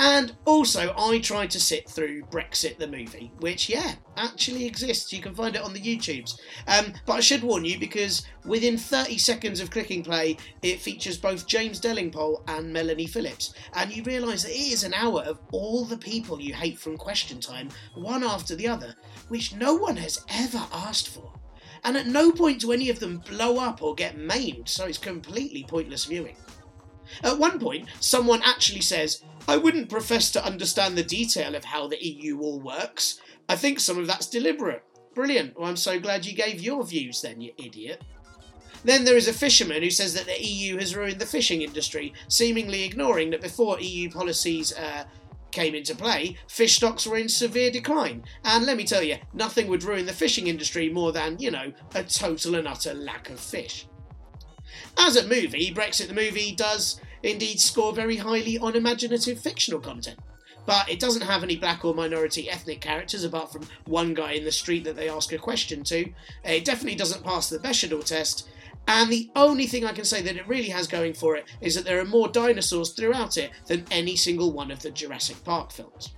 And 0.00 0.32
also, 0.44 0.92
I 0.98 1.20
tried 1.20 1.50
to 1.52 1.60
sit 1.60 1.88
through 1.88 2.24
Brexit 2.24 2.78
the 2.78 2.86
movie, 2.86 3.30
which, 3.38 3.68
yeah, 3.68 3.94
actually 4.16 4.66
exists. 4.66 5.12
You 5.12 5.22
can 5.22 5.34
find 5.34 5.54
it 5.54 5.62
on 5.62 5.72
the 5.72 5.80
YouTubes. 5.80 6.40
Um, 6.66 6.92
but 7.06 7.14
I 7.14 7.20
should 7.20 7.44
warn 7.44 7.64
you 7.64 7.78
because 7.78 8.26
within 8.44 8.76
30 8.76 9.18
seconds 9.18 9.60
of 9.60 9.70
clicking 9.70 10.02
play, 10.02 10.36
it 10.62 10.80
features 10.80 11.16
both 11.16 11.46
James 11.46 11.80
Delingpole 11.80 12.42
and 12.48 12.72
Melanie 12.72 13.06
Phillips. 13.06 13.54
And 13.74 13.94
you 13.94 14.02
realise 14.02 14.42
that 14.42 14.50
it 14.50 14.72
is 14.72 14.82
an 14.82 14.94
hour 14.94 15.22
of 15.22 15.38
all 15.52 15.84
the 15.84 15.98
people 15.98 16.40
you 16.40 16.54
hate 16.54 16.78
from 16.78 16.96
Question 16.96 17.38
Time, 17.38 17.68
one 17.94 18.24
after 18.24 18.56
the 18.56 18.66
other, 18.66 18.96
which 19.28 19.54
no 19.54 19.74
one 19.74 19.96
has 19.96 20.24
ever 20.28 20.66
asked 20.72 21.08
for. 21.08 21.32
And 21.84 21.96
at 21.96 22.06
no 22.06 22.32
point 22.32 22.60
do 22.60 22.72
any 22.72 22.90
of 22.90 22.98
them 22.98 23.18
blow 23.28 23.58
up 23.58 23.80
or 23.80 23.94
get 23.94 24.18
maimed, 24.18 24.68
so 24.68 24.86
it's 24.86 24.98
completely 24.98 25.64
pointless 25.68 26.06
viewing. 26.06 26.36
At 27.22 27.38
one 27.38 27.58
point, 27.60 27.88
someone 28.00 28.40
actually 28.42 28.80
says, 28.80 29.22
I 29.46 29.56
wouldn't 29.56 29.90
profess 29.90 30.30
to 30.32 30.44
understand 30.44 30.96
the 30.96 31.02
detail 31.02 31.54
of 31.54 31.64
how 31.64 31.86
the 31.86 32.02
EU 32.02 32.40
all 32.40 32.60
works. 32.60 33.20
I 33.48 33.56
think 33.56 33.78
some 33.78 33.98
of 33.98 34.06
that's 34.06 34.26
deliberate. 34.26 34.82
Brilliant. 35.14 35.58
Well, 35.58 35.68
I'm 35.68 35.76
so 35.76 36.00
glad 36.00 36.24
you 36.26 36.34
gave 36.34 36.60
your 36.60 36.84
views 36.84 37.20
then, 37.22 37.40
you 37.40 37.52
idiot. 37.58 38.02
Then 38.84 39.04
there 39.04 39.16
is 39.16 39.28
a 39.28 39.32
fisherman 39.32 39.82
who 39.82 39.90
says 39.90 40.14
that 40.14 40.26
the 40.26 40.42
EU 40.42 40.78
has 40.78 40.96
ruined 40.96 41.18
the 41.18 41.26
fishing 41.26 41.62
industry, 41.62 42.12
seemingly 42.28 42.84
ignoring 42.84 43.30
that 43.30 43.40
before 43.40 43.80
EU 43.80 44.10
policies 44.10 44.72
uh, 44.74 45.04
came 45.52 45.74
into 45.74 45.94
play, 45.94 46.36
fish 46.48 46.76
stocks 46.76 47.06
were 47.06 47.16
in 47.16 47.28
severe 47.28 47.70
decline. 47.70 48.24
And 48.44 48.66
let 48.66 48.76
me 48.76 48.84
tell 48.84 49.02
you, 49.02 49.16
nothing 49.32 49.68
would 49.68 49.84
ruin 49.84 50.04
the 50.04 50.12
fishing 50.12 50.48
industry 50.48 50.90
more 50.90 51.12
than, 51.12 51.38
you 51.38 51.50
know, 51.50 51.72
a 51.94 52.02
total 52.02 52.56
and 52.56 52.68
utter 52.68 52.92
lack 52.92 53.30
of 53.30 53.40
fish. 53.40 53.86
As 54.98 55.16
a 55.16 55.26
movie, 55.26 55.72
Brexit 55.72 56.08
the 56.08 56.14
movie 56.14 56.54
does 56.54 57.00
indeed 57.24 57.60
score 57.60 57.92
very 57.92 58.16
highly 58.16 58.58
on 58.58 58.76
imaginative 58.76 59.40
fictional 59.40 59.80
content. 59.80 60.18
But 60.66 60.88
it 60.88 61.00
doesn't 61.00 61.22
have 61.22 61.42
any 61.42 61.56
black 61.56 61.84
or 61.84 61.94
minority 61.94 62.48
ethnic 62.48 62.80
characters 62.80 63.24
apart 63.24 63.52
from 63.52 63.66
one 63.84 64.14
guy 64.14 64.32
in 64.32 64.44
the 64.44 64.52
street 64.52 64.84
that 64.84 64.96
they 64.96 65.08
ask 65.08 65.32
a 65.32 65.38
question 65.38 65.84
to. 65.84 66.10
It 66.44 66.64
definitely 66.64 66.96
doesn't 66.96 67.24
pass 67.24 67.48
the 67.48 67.58
Bechdel 67.58 68.04
test. 68.04 68.48
And 68.86 69.10
the 69.10 69.30
only 69.34 69.66
thing 69.66 69.84
I 69.84 69.92
can 69.92 70.04
say 70.04 70.22
that 70.22 70.36
it 70.36 70.48
really 70.48 70.68
has 70.68 70.86
going 70.86 71.14
for 71.14 71.36
it 71.36 71.46
is 71.60 71.74
that 71.74 71.84
there 71.84 72.00
are 72.00 72.04
more 72.04 72.28
dinosaurs 72.28 72.92
throughout 72.92 73.36
it 73.36 73.50
than 73.66 73.86
any 73.90 74.16
single 74.16 74.52
one 74.52 74.70
of 74.70 74.80
the 74.80 74.90
Jurassic 74.90 75.42
Park 75.44 75.72
films. 75.72 76.14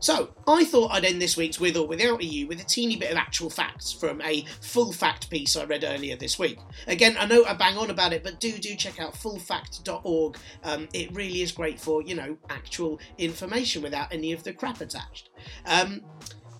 So, 0.00 0.30
I 0.48 0.64
thought 0.64 0.92
I'd 0.92 1.04
end 1.04 1.20
this 1.20 1.36
week's 1.36 1.60
With 1.60 1.76
or 1.76 1.86
Without 1.86 2.22
EU 2.22 2.46
with 2.46 2.58
a 2.58 2.64
teeny 2.64 2.96
bit 2.96 3.10
of 3.10 3.18
actual 3.18 3.50
facts 3.50 3.92
from 3.92 4.22
a 4.22 4.46
full 4.62 4.92
fact 4.92 5.28
piece 5.28 5.56
I 5.56 5.64
read 5.64 5.84
earlier 5.84 6.16
this 6.16 6.38
week. 6.38 6.58
Again, 6.86 7.16
I 7.18 7.26
know 7.26 7.44
I 7.44 7.52
bang 7.52 7.76
on 7.76 7.90
about 7.90 8.14
it, 8.14 8.24
but 8.24 8.40
do 8.40 8.52
do 8.52 8.74
check 8.76 8.98
out 8.98 9.12
fullfact.org. 9.12 10.38
Um, 10.64 10.88
it 10.94 11.14
really 11.14 11.42
is 11.42 11.52
great 11.52 11.78
for, 11.78 12.02
you 12.02 12.14
know, 12.14 12.38
actual 12.48 12.98
information 13.18 13.82
without 13.82 14.10
any 14.10 14.32
of 14.32 14.42
the 14.42 14.54
crap 14.54 14.80
attached. 14.80 15.28
Um, 15.66 16.00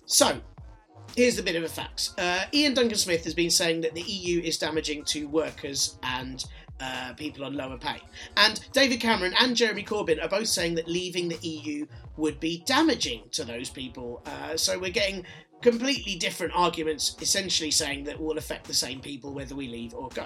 so, 0.05 0.39
here's 1.15 1.39
a 1.39 1.43
bit 1.43 1.55
of 1.55 1.63
a 1.63 1.69
fact. 1.69 2.11
Uh, 2.19 2.43
Iain 2.53 2.75
Duncan 2.75 2.97
Smith 2.97 3.23
has 3.23 3.33
been 3.33 3.49
saying 3.49 3.81
that 3.81 3.95
the 3.95 4.03
EU 4.03 4.41
is 4.41 4.59
damaging 4.59 5.03
to 5.05 5.27
workers 5.27 5.97
and 6.03 6.45
uh, 6.81 7.13
people 7.13 7.45
on 7.45 7.53
lower 7.53 7.77
pay. 7.77 8.01
And 8.37 8.59
David 8.73 8.99
Cameron 8.99 9.33
and 9.39 9.55
Jeremy 9.55 9.83
Corbyn 9.83 10.23
are 10.23 10.29
both 10.29 10.47
saying 10.47 10.75
that 10.75 10.87
leaving 10.87 11.29
the 11.29 11.47
EU 11.47 11.85
would 12.17 12.39
be 12.39 12.63
damaging 12.65 13.23
to 13.31 13.43
those 13.43 13.69
people. 13.69 14.21
Uh, 14.25 14.57
so 14.57 14.79
we're 14.79 14.91
getting 14.91 15.25
completely 15.61 16.15
different 16.15 16.53
arguments, 16.55 17.15
essentially 17.21 17.71
saying 17.71 18.03
that 18.05 18.19
will 18.19 18.37
affect 18.37 18.65
the 18.65 18.73
same 18.73 18.99
people 18.99 19.33
whether 19.33 19.55
we 19.55 19.67
leave 19.67 19.93
or 19.93 20.09
go. 20.09 20.25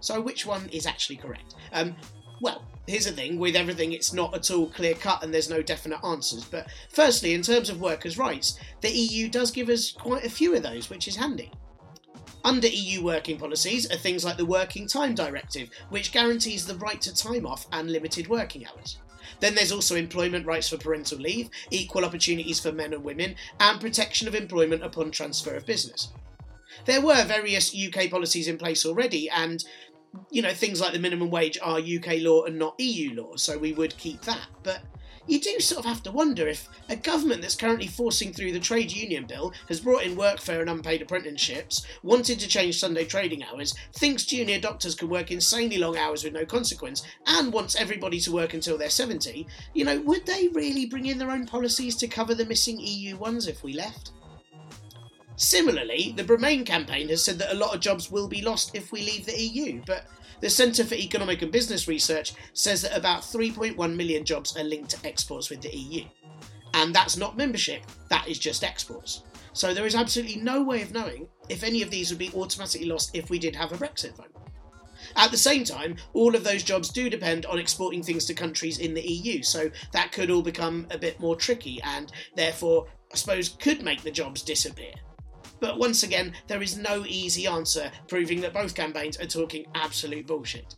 So 0.00 0.20
which 0.20 0.46
one 0.46 0.68
is 0.70 0.86
actually 0.86 1.16
correct? 1.16 1.54
Um, 1.72 1.96
well, 2.40 2.64
here's 2.86 3.06
the 3.06 3.12
thing 3.12 3.38
with 3.38 3.56
everything, 3.56 3.92
it's 3.92 4.12
not 4.12 4.34
at 4.34 4.50
all 4.50 4.68
clear 4.68 4.94
cut 4.94 5.22
and 5.22 5.32
there's 5.32 5.50
no 5.50 5.62
definite 5.62 6.04
answers. 6.04 6.44
But 6.44 6.68
firstly, 6.88 7.34
in 7.34 7.42
terms 7.42 7.68
of 7.68 7.80
workers' 7.80 8.18
rights, 8.18 8.58
the 8.80 8.90
EU 8.90 9.28
does 9.28 9.50
give 9.50 9.68
us 9.68 9.92
quite 9.92 10.24
a 10.24 10.30
few 10.30 10.54
of 10.54 10.62
those, 10.62 10.90
which 10.90 11.06
is 11.06 11.16
handy. 11.16 11.50
Under 12.44 12.68
EU 12.68 13.02
working 13.02 13.38
policies 13.38 13.90
are 13.90 13.96
things 13.96 14.24
like 14.24 14.36
the 14.36 14.46
Working 14.46 14.86
Time 14.86 15.14
Directive, 15.14 15.68
which 15.90 16.12
guarantees 16.12 16.66
the 16.66 16.76
right 16.76 17.00
to 17.02 17.14
time 17.14 17.46
off 17.46 17.66
and 17.72 17.90
limited 17.90 18.28
working 18.28 18.66
hours. 18.66 18.98
Then 19.40 19.54
there's 19.54 19.72
also 19.72 19.96
employment 19.96 20.46
rights 20.46 20.68
for 20.68 20.78
parental 20.78 21.18
leave, 21.18 21.50
equal 21.70 22.04
opportunities 22.04 22.60
for 22.60 22.72
men 22.72 22.92
and 22.92 23.04
women, 23.04 23.36
and 23.58 23.80
protection 23.80 24.26
of 24.26 24.34
employment 24.34 24.82
upon 24.82 25.10
transfer 25.10 25.54
of 25.54 25.66
business. 25.66 26.08
There 26.86 27.02
were 27.02 27.24
various 27.24 27.74
UK 27.74 28.10
policies 28.10 28.48
in 28.48 28.58
place 28.58 28.86
already, 28.86 29.28
and 29.28 29.62
you 30.30 30.42
know, 30.42 30.52
things 30.52 30.80
like 30.80 30.92
the 30.92 30.98
minimum 30.98 31.30
wage 31.30 31.58
are 31.62 31.78
UK 31.78 32.20
law 32.20 32.44
and 32.44 32.58
not 32.58 32.74
EU 32.78 33.14
law, 33.14 33.36
so 33.36 33.58
we 33.58 33.72
would 33.72 33.96
keep 33.96 34.22
that. 34.22 34.46
But 34.62 34.82
you 35.26 35.40
do 35.40 35.60
sort 35.60 35.80
of 35.80 35.84
have 35.84 36.02
to 36.02 36.10
wonder 36.10 36.46
if 36.48 36.68
a 36.88 36.96
government 36.96 37.42
that's 37.42 37.54
currently 37.54 37.86
forcing 37.86 38.32
through 38.32 38.52
the 38.52 38.60
trade 38.60 38.92
union 38.92 39.26
bill 39.26 39.52
has 39.68 39.80
brought 39.80 40.02
in 40.02 40.16
workfare 40.16 40.60
and 40.60 40.70
unpaid 40.70 41.02
apprenticeships, 41.02 41.86
wanted 42.02 42.38
to 42.40 42.48
change 42.48 42.78
Sunday 42.78 43.04
trading 43.04 43.42
hours, 43.44 43.74
thinks 43.94 44.24
junior 44.24 44.60
doctors 44.60 44.94
can 44.94 45.08
work 45.08 45.30
insanely 45.30 45.78
long 45.78 45.96
hours 45.96 46.24
with 46.24 46.32
no 46.32 46.44
consequence, 46.44 47.02
and 47.26 47.52
wants 47.52 47.76
everybody 47.76 48.20
to 48.20 48.32
work 48.32 48.54
until 48.54 48.78
they're 48.78 48.90
70, 48.90 49.46
you 49.74 49.84
know, 49.84 50.00
would 50.00 50.26
they 50.26 50.48
really 50.48 50.86
bring 50.86 51.06
in 51.06 51.18
their 51.18 51.30
own 51.30 51.46
policies 51.46 51.96
to 51.96 52.08
cover 52.08 52.34
the 52.34 52.46
missing 52.46 52.78
EU 52.80 53.16
ones 53.16 53.46
if 53.46 53.62
we 53.62 53.72
left? 53.72 54.12
Similarly, 55.36 56.12
the 56.16 56.24
Remain 56.24 56.66
campaign 56.66 57.08
has 57.08 57.24
said 57.24 57.38
that 57.38 57.52
a 57.52 57.56
lot 57.56 57.74
of 57.74 57.80
jobs 57.80 58.10
will 58.10 58.28
be 58.28 58.42
lost 58.42 58.74
if 58.74 58.92
we 58.92 59.00
leave 59.00 59.24
the 59.24 59.40
EU, 59.40 59.80
but 59.86 60.06
the 60.40 60.50
Centre 60.50 60.84
for 60.84 60.94
Economic 60.94 61.42
and 61.42 61.52
Business 61.52 61.88
Research 61.88 62.34
says 62.52 62.82
that 62.82 62.96
about 62.96 63.22
3.1 63.22 63.96
million 63.96 64.24
jobs 64.24 64.56
are 64.56 64.64
linked 64.64 64.90
to 64.90 65.06
exports 65.06 65.50
with 65.50 65.60
the 65.60 65.76
EU. 65.76 66.04
And 66.74 66.94
that's 66.94 67.16
not 67.16 67.36
membership, 67.36 67.82
that 68.08 68.28
is 68.28 68.38
just 68.38 68.64
exports. 68.64 69.22
So 69.52 69.74
there 69.74 69.86
is 69.86 69.94
absolutely 69.94 70.36
no 70.36 70.62
way 70.62 70.82
of 70.82 70.92
knowing 70.92 71.28
if 71.48 71.62
any 71.62 71.82
of 71.82 71.90
these 71.90 72.10
would 72.10 72.18
be 72.18 72.30
automatically 72.34 72.86
lost 72.86 73.14
if 73.14 73.30
we 73.30 73.38
did 73.38 73.56
have 73.56 73.72
a 73.72 73.76
Brexit 73.76 74.16
vote. 74.16 74.34
At 75.16 75.30
the 75.30 75.36
same 75.36 75.64
time, 75.64 75.96
all 76.12 76.36
of 76.36 76.44
those 76.44 76.62
jobs 76.62 76.90
do 76.90 77.10
depend 77.10 77.46
on 77.46 77.58
exporting 77.58 78.02
things 78.02 78.26
to 78.26 78.34
countries 78.34 78.78
in 78.78 78.94
the 78.94 79.02
EU, 79.02 79.42
so 79.42 79.70
that 79.92 80.12
could 80.12 80.30
all 80.30 80.42
become 80.42 80.86
a 80.90 80.98
bit 80.98 81.18
more 81.18 81.34
tricky 81.34 81.80
and 81.82 82.12
therefore, 82.36 82.86
I 83.12 83.16
suppose, 83.16 83.48
could 83.48 83.82
make 83.82 84.02
the 84.02 84.10
jobs 84.10 84.42
disappear. 84.42 84.92
But 85.60 85.78
once 85.78 86.02
again, 86.02 86.32
there 86.46 86.62
is 86.62 86.76
no 86.76 87.04
easy 87.06 87.46
answer, 87.46 87.90
proving 88.08 88.40
that 88.40 88.54
both 88.54 88.74
campaigns 88.74 89.18
are 89.18 89.26
talking 89.26 89.66
absolute 89.74 90.26
bullshit. 90.26 90.74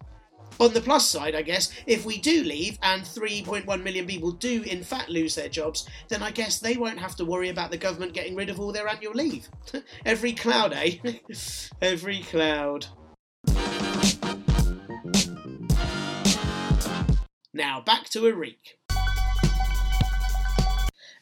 On 0.61 0.73
the 0.73 0.81
plus 0.81 1.09
side, 1.09 1.35
I 1.35 1.43
guess, 1.43 1.73
if 1.87 2.05
we 2.05 2.19
do 2.19 2.45
leave 2.45 2.79
and 2.83 3.03
3.1 3.03 3.83
million 3.83 4.07
people 4.07 4.33
do 4.33 4.63
in 4.63 4.85
fact 4.85 5.09
lose 5.09 5.35
their 5.35 5.49
jobs, 5.49 5.89
then 6.09 6.23
I 6.23 6.31
guess 6.31 6.59
they 6.59 6.77
won't 6.77 6.99
have 6.99 7.17
to 7.17 7.25
worry 7.25 7.49
about 7.49 7.71
the 7.71 7.79
government 7.79 8.13
getting 8.13 8.35
rid 8.35 8.51
of 8.51 8.61
all 8.61 8.73
their 8.73 8.89
annual 8.89 9.15
leave. 9.15 9.49
Every 10.05 10.33
cloud, 10.33 10.73
eh? 10.73 10.99
Every 11.83 12.21
cloud. 12.21 12.87
Now 17.55 17.81
back 17.81 18.09
to 18.11 18.21
Areeq. 18.21 18.77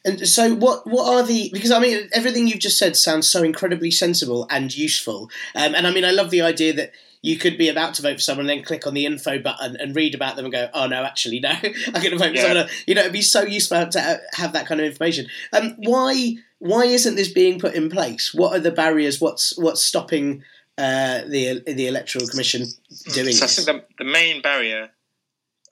And 0.04 0.26
so, 0.26 0.54
what 0.54 0.86
what 0.86 1.12
are 1.12 1.26
the? 1.26 1.50
Because 1.52 1.70
I 1.70 1.78
mean, 1.78 2.08
everything 2.12 2.46
you've 2.46 2.58
just 2.58 2.78
said 2.78 2.96
sounds 2.96 3.28
so 3.28 3.42
incredibly 3.42 3.90
sensible 3.90 4.46
and 4.50 4.74
useful. 4.74 5.30
Um, 5.54 5.74
and 5.74 5.86
I 5.86 5.90
mean, 5.92 6.04
I 6.04 6.10
love 6.10 6.30
the 6.30 6.40
idea 6.40 6.72
that 6.74 6.92
you 7.22 7.36
could 7.36 7.58
be 7.58 7.68
about 7.68 7.94
to 7.94 8.02
vote 8.02 8.14
for 8.14 8.20
someone 8.20 8.48
and 8.48 8.58
then 8.58 8.64
click 8.64 8.86
on 8.86 8.94
the 8.94 9.04
info 9.04 9.38
button 9.38 9.76
and 9.76 9.94
read 9.94 10.14
about 10.14 10.36
them 10.36 10.46
and 10.46 10.52
go, 10.52 10.68
oh 10.72 10.86
no, 10.86 11.04
actually 11.04 11.38
no, 11.38 11.50
I'm 11.52 11.92
going 11.92 12.12
to 12.12 12.16
vote 12.16 12.34
for 12.34 12.40
someone. 12.40 12.68
You 12.86 12.94
know, 12.94 13.02
it'd 13.02 13.12
be 13.12 13.22
so 13.22 13.42
useful 13.42 13.86
to 13.86 14.20
have 14.32 14.54
that 14.54 14.66
kind 14.66 14.80
of 14.80 14.86
information. 14.86 15.26
Um, 15.52 15.74
why 15.78 16.36
why 16.58 16.84
isn't 16.84 17.16
this 17.16 17.32
being 17.32 17.58
put 17.58 17.74
in 17.74 17.90
place? 17.90 18.32
What 18.34 18.56
are 18.56 18.60
the 18.60 18.70
barriers? 18.70 19.20
What's 19.20 19.56
what's 19.58 19.82
stopping 19.82 20.44
uh, 20.78 21.22
the 21.26 21.62
the 21.66 21.86
electoral 21.86 22.26
commission 22.26 22.66
doing 23.12 23.32
So 23.32 23.44
I 23.44 23.46
this? 23.48 23.64
think 23.64 23.66
the, 23.98 24.04
the 24.04 24.10
main 24.10 24.40
barrier, 24.40 24.90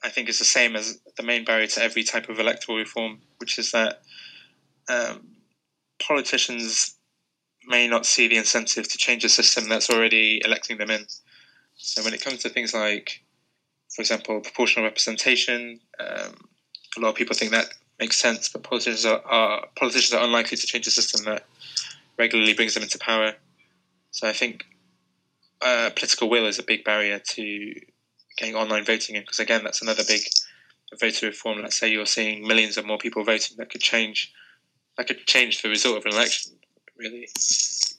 I 0.03 0.09
think, 0.09 0.29
is 0.29 0.37
the 0.37 0.45
same 0.45 0.75
as 0.75 0.99
the 1.17 1.23
main 1.23 1.45
barrier 1.45 1.67
to 1.67 1.81
every 1.81 2.03
type 2.03 2.29
of 2.29 2.39
electoral 2.39 2.77
reform, 2.77 3.21
which 3.37 3.57
is 3.57 3.71
that 3.71 4.01
um, 4.89 5.27
politicians 6.05 6.95
may 7.67 7.87
not 7.87 8.05
see 8.05 8.27
the 8.27 8.37
incentive 8.37 8.89
to 8.89 8.97
change 8.97 9.23
a 9.23 9.29
system 9.29 9.69
that's 9.69 9.89
already 9.89 10.41
electing 10.43 10.77
them 10.77 10.89
in. 10.89 11.05
So 11.75 12.03
when 12.03 12.13
it 12.13 12.23
comes 12.23 12.39
to 12.39 12.49
things 12.49 12.73
like, 12.73 13.21
for 13.95 14.01
example, 14.01 14.41
proportional 14.41 14.85
representation, 14.85 15.79
um, 15.99 16.35
a 16.97 16.99
lot 16.99 17.09
of 17.09 17.15
people 17.15 17.35
think 17.35 17.51
that 17.51 17.67
makes 17.99 18.17
sense, 18.17 18.49
but 18.49 18.63
politicians 18.63 19.05
are, 19.05 19.21
are 19.25 19.67
politicians 19.77 20.13
are 20.13 20.23
unlikely 20.23 20.57
to 20.57 20.67
change 20.67 20.87
a 20.87 20.91
system 20.91 21.25
that 21.25 21.45
regularly 22.17 22.53
brings 22.53 22.73
them 22.73 22.83
into 22.83 22.97
power. 22.97 23.33
So 24.11 24.27
I 24.27 24.33
think 24.33 24.65
uh, 25.61 25.91
political 25.95 26.29
will 26.29 26.47
is 26.47 26.59
a 26.59 26.63
big 26.63 26.83
barrier 26.83 27.19
to 27.19 27.73
getting 28.37 28.55
online 28.55 28.85
voting 28.85 29.15
in 29.15 29.21
because 29.21 29.39
again 29.39 29.63
that's 29.63 29.81
another 29.81 30.03
big 30.07 30.21
voter 30.97 31.27
reform 31.27 31.61
let's 31.61 31.77
say 31.77 31.91
you're 31.91 32.05
seeing 32.05 32.47
millions 32.47 32.77
of 32.77 32.85
more 32.85 32.97
people 32.97 33.23
voting 33.23 33.57
that 33.57 33.69
could 33.69 33.81
change 33.81 34.31
that 34.99 35.07
could 35.07 35.25
change 35.25 35.61
the 35.61 35.69
result 35.69 35.97
of 35.97 36.05
an 36.05 36.11
election 36.11 36.51
really. 36.97 37.29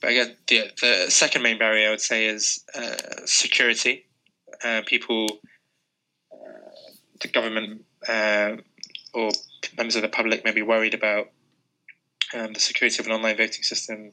But 0.01 0.11
again 0.11 0.37
the, 0.47 0.71
the 0.79 1.05
second 1.09 1.41
main 1.41 1.57
barrier 1.57 1.87
i 1.87 1.89
would 1.89 1.99
say 1.99 2.27
is 2.27 2.63
uh, 2.75 3.25
security. 3.25 4.05
Uh, 4.63 4.81
people 4.85 5.39
uh, 6.31 6.69
the 7.19 7.27
government 7.27 7.83
uh, 8.07 8.57
or 9.15 9.31
members 9.75 9.95
of 9.95 10.03
the 10.03 10.09
public 10.09 10.45
may 10.45 10.51
be 10.51 10.61
worried 10.61 10.93
about 10.93 11.31
um, 12.35 12.53
the 12.53 12.59
security 12.59 12.99
of 12.99 13.07
an 13.07 13.13
online 13.13 13.35
voting 13.35 13.63
system. 13.63 14.11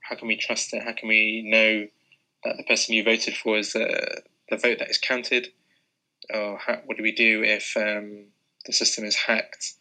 How 0.00 0.14
can 0.14 0.28
we 0.28 0.36
trust 0.36 0.74
it? 0.74 0.82
How 0.82 0.92
can 0.92 1.08
we 1.08 1.42
know 1.50 1.88
that 2.44 2.58
the 2.58 2.64
person 2.64 2.94
you 2.94 3.04
voted 3.04 3.36
for 3.36 3.56
is 3.56 3.72
the, 3.72 4.22
the 4.50 4.58
vote 4.58 4.78
that 4.80 4.90
is 4.90 4.98
counted, 4.98 5.48
or 6.32 6.58
how, 6.58 6.82
what 6.84 6.98
do 6.98 7.02
we 7.02 7.12
do 7.12 7.42
if 7.42 7.74
um, 7.76 8.26
the 8.66 8.72
system 8.72 9.04
is 9.04 9.16
hacked, 9.16 9.74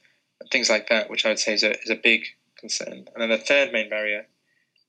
things 0.52 0.70
like 0.70 0.90
that, 0.90 1.10
which 1.10 1.26
I 1.26 1.30
would 1.30 1.40
say 1.40 1.54
is 1.54 1.64
a, 1.64 1.72
is 1.82 1.90
a 1.90 1.96
big 1.96 2.24
concern. 2.60 3.06
And 3.14 3.22
then 3.22 3.30
the 3.30 3.38
third 3.38 3.72
main 3.72 3.90
barrier 3.90 4.28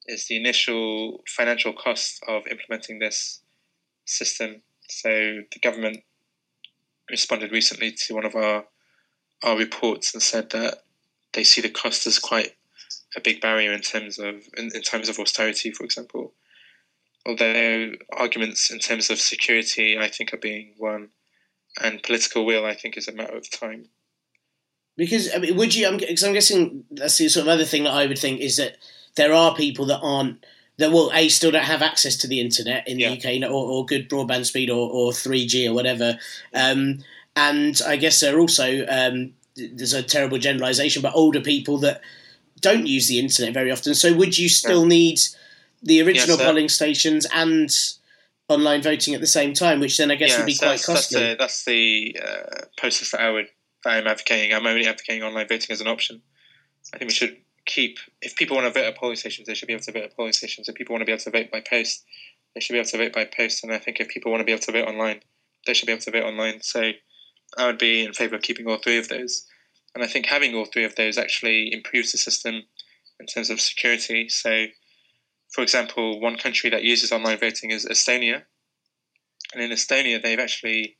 is 0.06 0.26
the 0.26 0.36
initial 0.36 1.22
financial 1.26 1.72
cost 1.72 2.22
of 2.26 2.46
implementing 2.46 2.98
this 2.98 3.40
system. 4.04 4.62
So 4.88 5.08
the 5.52 5.58
government 5.60 5.98
responded 7.10 7.52
recently 7.52 7.92
to 7.92 8.14
one 8.14 8.24
of 8.24 8.34
our 8.34 8.64
our 9.44 9.56
reports 9.56 10.12
and 10.14 10.22
said 10.22 10.50
that 10.50 10.82
they 11.32 11.44
see 11.44 11.60
the 11.60 11.68
cost 11.68 12.06
as 12.08 12.18
quite 12.18 12.56
a 13.16 13.20
big 13.20 13.40
barrier 13.40 13.72
in 13.72 13.80
terms 13.80 14.18
of 14.18 14.34
in, 14.56 14.70
in 14.74 14.82
terms 14.82 15.08
of 15.08 15.18
austerity, 15.18 15.70
for 15.70 15.84
example 15.84 16.34
although 17.28 17.92
arguments 18.12 18.70
in 18.70 18.78
terms 18.78 19.10
of 19.10 19.20
security, 19.20 19.98
I 19.98 20.08
think, 20.08 20.32
are 20.32 20.38
being 20.38 20.74
won, 20.78 21.10
and 21.80 22.02
political 22.02 22.46
will, 22.46 22.64
I 22.64 22.74
think, 22.74 22.96
is 22.96 23.06
a 23.06 23.12
matter 23.12 23.36
of 23.36 23.50
time. 23.50 23.86
Because 24.98 25.34
I 25.34 25.38
mean, 25.38 25.56
would 25.56 25.74
you? 25.74 25.86
I'm, 25.86 25.96
because 25.96 26.24
I'm 26.24 26.34
guessing 26.34 26.84
that's 26.90 27.16
the 27.16 27.28
sort 27.28 27.46
of 27.46 27.48
other 27.48 27.64
thing 27.64 27.84
that 27.84 27.92
I 27.92 28.06
would 28.06 28.18
think 28.18 28.40
is 28.40 28.56
that 28.56 28.76
there 29.14 29.32
are 29.32 29.54
people 29.54 29.86
that 29.86 30.00
aren't 30.00 30.44
that 30.76 30.90
will 30.92 31.10
a 31.14 31.28
still 31.28 31.52
don't 31.52 31.64
have 31.64 31.82
access 31.82 32.16
to 32.16 32.26
the 32.26 32.40
internet 32.40 32.86
in 32.86 32.98
Yeah. 32.98 33.10
the 33.10 33.16
UK 33.16 33.24
you 33.34 33.40
know, 33.40 33.50
or, 33.52 33.70
or 33.70 33.86
good 33.86 34.08
broadband 34.08 34.44
speed 34.44 34.70
or, 34.70 34.90
or 34.90 35.12
3G 35.12 35.68
or 35.68 35.74
whatever. 35.74 36.18
Um, 36.52 36.98
and 37.34 37.80
I 37.86 37.96
guess 37.96 38.20
there 38.20 38.36
are 38.36 38.40
also 38.40 38.84
um, 38.88 39.34
there's 39.56 39.92
a 39.92 40.02
terrible 40.02 40.38
generalisation, 40.38 41.00
but 41.00 41.14
older 41.14 41.40
people 41.40 41.78
that 41.78 42.00
don't 42.60 42.86
use 42.86 43.06
the 43.08 43.20
internet 43.20 43.54
very 43.54 43.70
often. 43.70 43.94
So 43.94 44.14
would 44.14 44.36
you 44.36 44.48
still 44.48 44.84
need 44.84 45.20
the 45.80 46.02
original 46.02 46.36
polling 46.36 46.68
stations 46.68 47.24
and 47.32 47.70
online 48.48 48.82
voting 48.82 49.14
at 49.14 49.20
the 49.20 49.26
same 49.26 49.54
time, 49.54 49.78
which 49.78 49.96
then 49.96 50.10
I 50.10 50.16
guess 50.16 50.36
would 50.36 50.46
be 50.46 50.54
so 50.54 50.66
quite 50.66 50.72
that's, 50.72 50.86
that's 50.86 51.00
costly. 51.00 51.20
the, 51.20 51.36
that's 51.38 51.64
the 51.64 52.16
uh, 52.24 52.64
process 52.76 53.12
that 53.12 53.20
I 53.20 53.30
would 53.30 53.48
that 53.88 53.96
I'm 53.96 54.06
advocating. 54.06 54.54
I'm 54.54 54.66
only 54.66 54.86
advocating 54.86 55.22
online 55.22 55.48
voting 55.48 55.70
as 55.70 55.80
an 55.80 55.88
option. 55.88 56.20
I 56.94 56.98
think 56.98 57.10
we 57.10 57.14
should 57.14 57.36
keep 57.64 57.98
if 58.22 58.36
people 58.36 58.56
want 58.56 58.72
to 58.72 58.78
vote 58.78 58.86
at 58.86 58.96
polling 58.96 59.16
stations, 59.16 59.46
they 59.46 59.54
should 59.54 59.66
be 59.66 59.74
able 59.74 59.82
to 59.84 59.92
vote 59.92 60.04
at 60.04 60.16
polling 60.16 60.32
stations. 60.32 60.68
If 60.68 60.74
people 60.74 60.94
want 60.94 61.02
to 61.02 61.06
be 61.06 61.12
able 61.12 61.22
to 61.24 61.30
vote 61.30 61.50
by 61.50 61.60
post, 61.60 62.04
they 62.54 62.60
should 62.60 62.74
be 62.74 62.78
able 62.78 62.88
to 62.88 62.98
vote 62.98 63.12
by 63.12 63.24
post. 63.24 63.64
And 63.64 63.72
I 63.72 63.78
think 63.78 64.00
if 64.00 64.08
people 64.08 64.30
want 64.30 64.40
to 64.40 64.44
be 64.44 64.52
able 64.52 64.62
to 64.62 64.72
vote 64.72 64.88
online, 64.88 65.20
they 65.66 65.74
should 65.74 65.86
be 65.86 65.92
able 65.92 66.02
to 66.02 66.10
vote 66.10 66.24
online. 66.24 66.60
So 66.62 66.92
I 67.56 67.66
would 67.66 67.78
be 67.78 68.04
in 68.04 68.12
favour 68.12 68.36
of 68.36 68.42
keeping 68.42 68.66
all 68.66 68.78
three 68.78 68.98
of 68.98 69.08
those. 69.08 69.46
And 69.94 70.04
I 70.04 70.06
think 70.06 70.26
having 70.26 70.54
all 70.54 70.66
three 70.66 70.84
of 70.84 70.94
those 70.96 71.18
actually 71.18 71.72
improves 71.72 72.12
the 72.12 72.18
system 72.18 72.62
in 73.20 73.26
terms 73.26 73.50
of 73.50 73.60
security. 73.60 74.28
So, 74.28 74.66
for 75.50 75.62
example, 75.62 76.20
one 76.20 76.36
country 76.36 76.70
that 76.70 76.84
uses 76.84 77.10
online 77.10 77.38
voting 77.38 77.70
is 77.70 77.86
Estonia. 77.86 78.42
And 79.54 79.62
in 79.62 79.70
Estonia, 79.70 80.22
they've 80.22 80.38
actually 80.38 80.96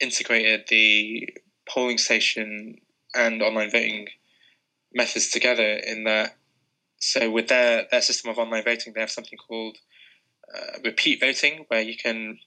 integrated 0.00 0.64
the 0.68 1.28
polling 1.68 1.98
station 1.98 2.76
and 3.14 3.42
online 3.42 3.70
voting 3.70 4.06
methods 4.92 5.30
together 5.30 5.80
in 5.86 6.04
that 6.04 6.36
so 7.00 7.30
with 7.30 7.48
their, 7.48 7.86
their 7.90 8.00
system 8.00 8.30
of 8.30 8.38
online 8.38 8.64
voting 8.64 8.92
they 8.94 9.00
have 9.00 9.10
something 9.10 9.38
called 9.38 9.76
uh, 10.54 10.78
repeat 10.84 11.20
voting 11.20 11.64
where 11.68 11.80
you 11.80 11.96
can 11.96 12.38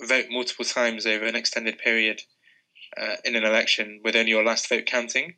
vote 0.00 0.26
multiple 0.30 0.64
times 0.64 1.06
over 1.06 1.26
an 1.26 1.36
extended 1.36 1.78
period 1.78 2.22
uh, 2.96 3.16
in 3.24 3.36
an 3.36 3.44
election 3.44 4.00
with 4.04 4.16
only 4.16 4.30
your 4.30 4.44
last 4.44 4.68
vote 4.68 4.86
counting, 4.86 5.34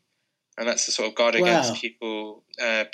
and 0.59 0.69
that's 0.69 0.87
to 0.87 0.93
sort 0.93 1.09
of 1.09 1.15
guard 1.15 1.35
against 1.35 1.75
people. 1.81 2.43
Uh, 2.61 2.85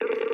Hello, 0.00 0.29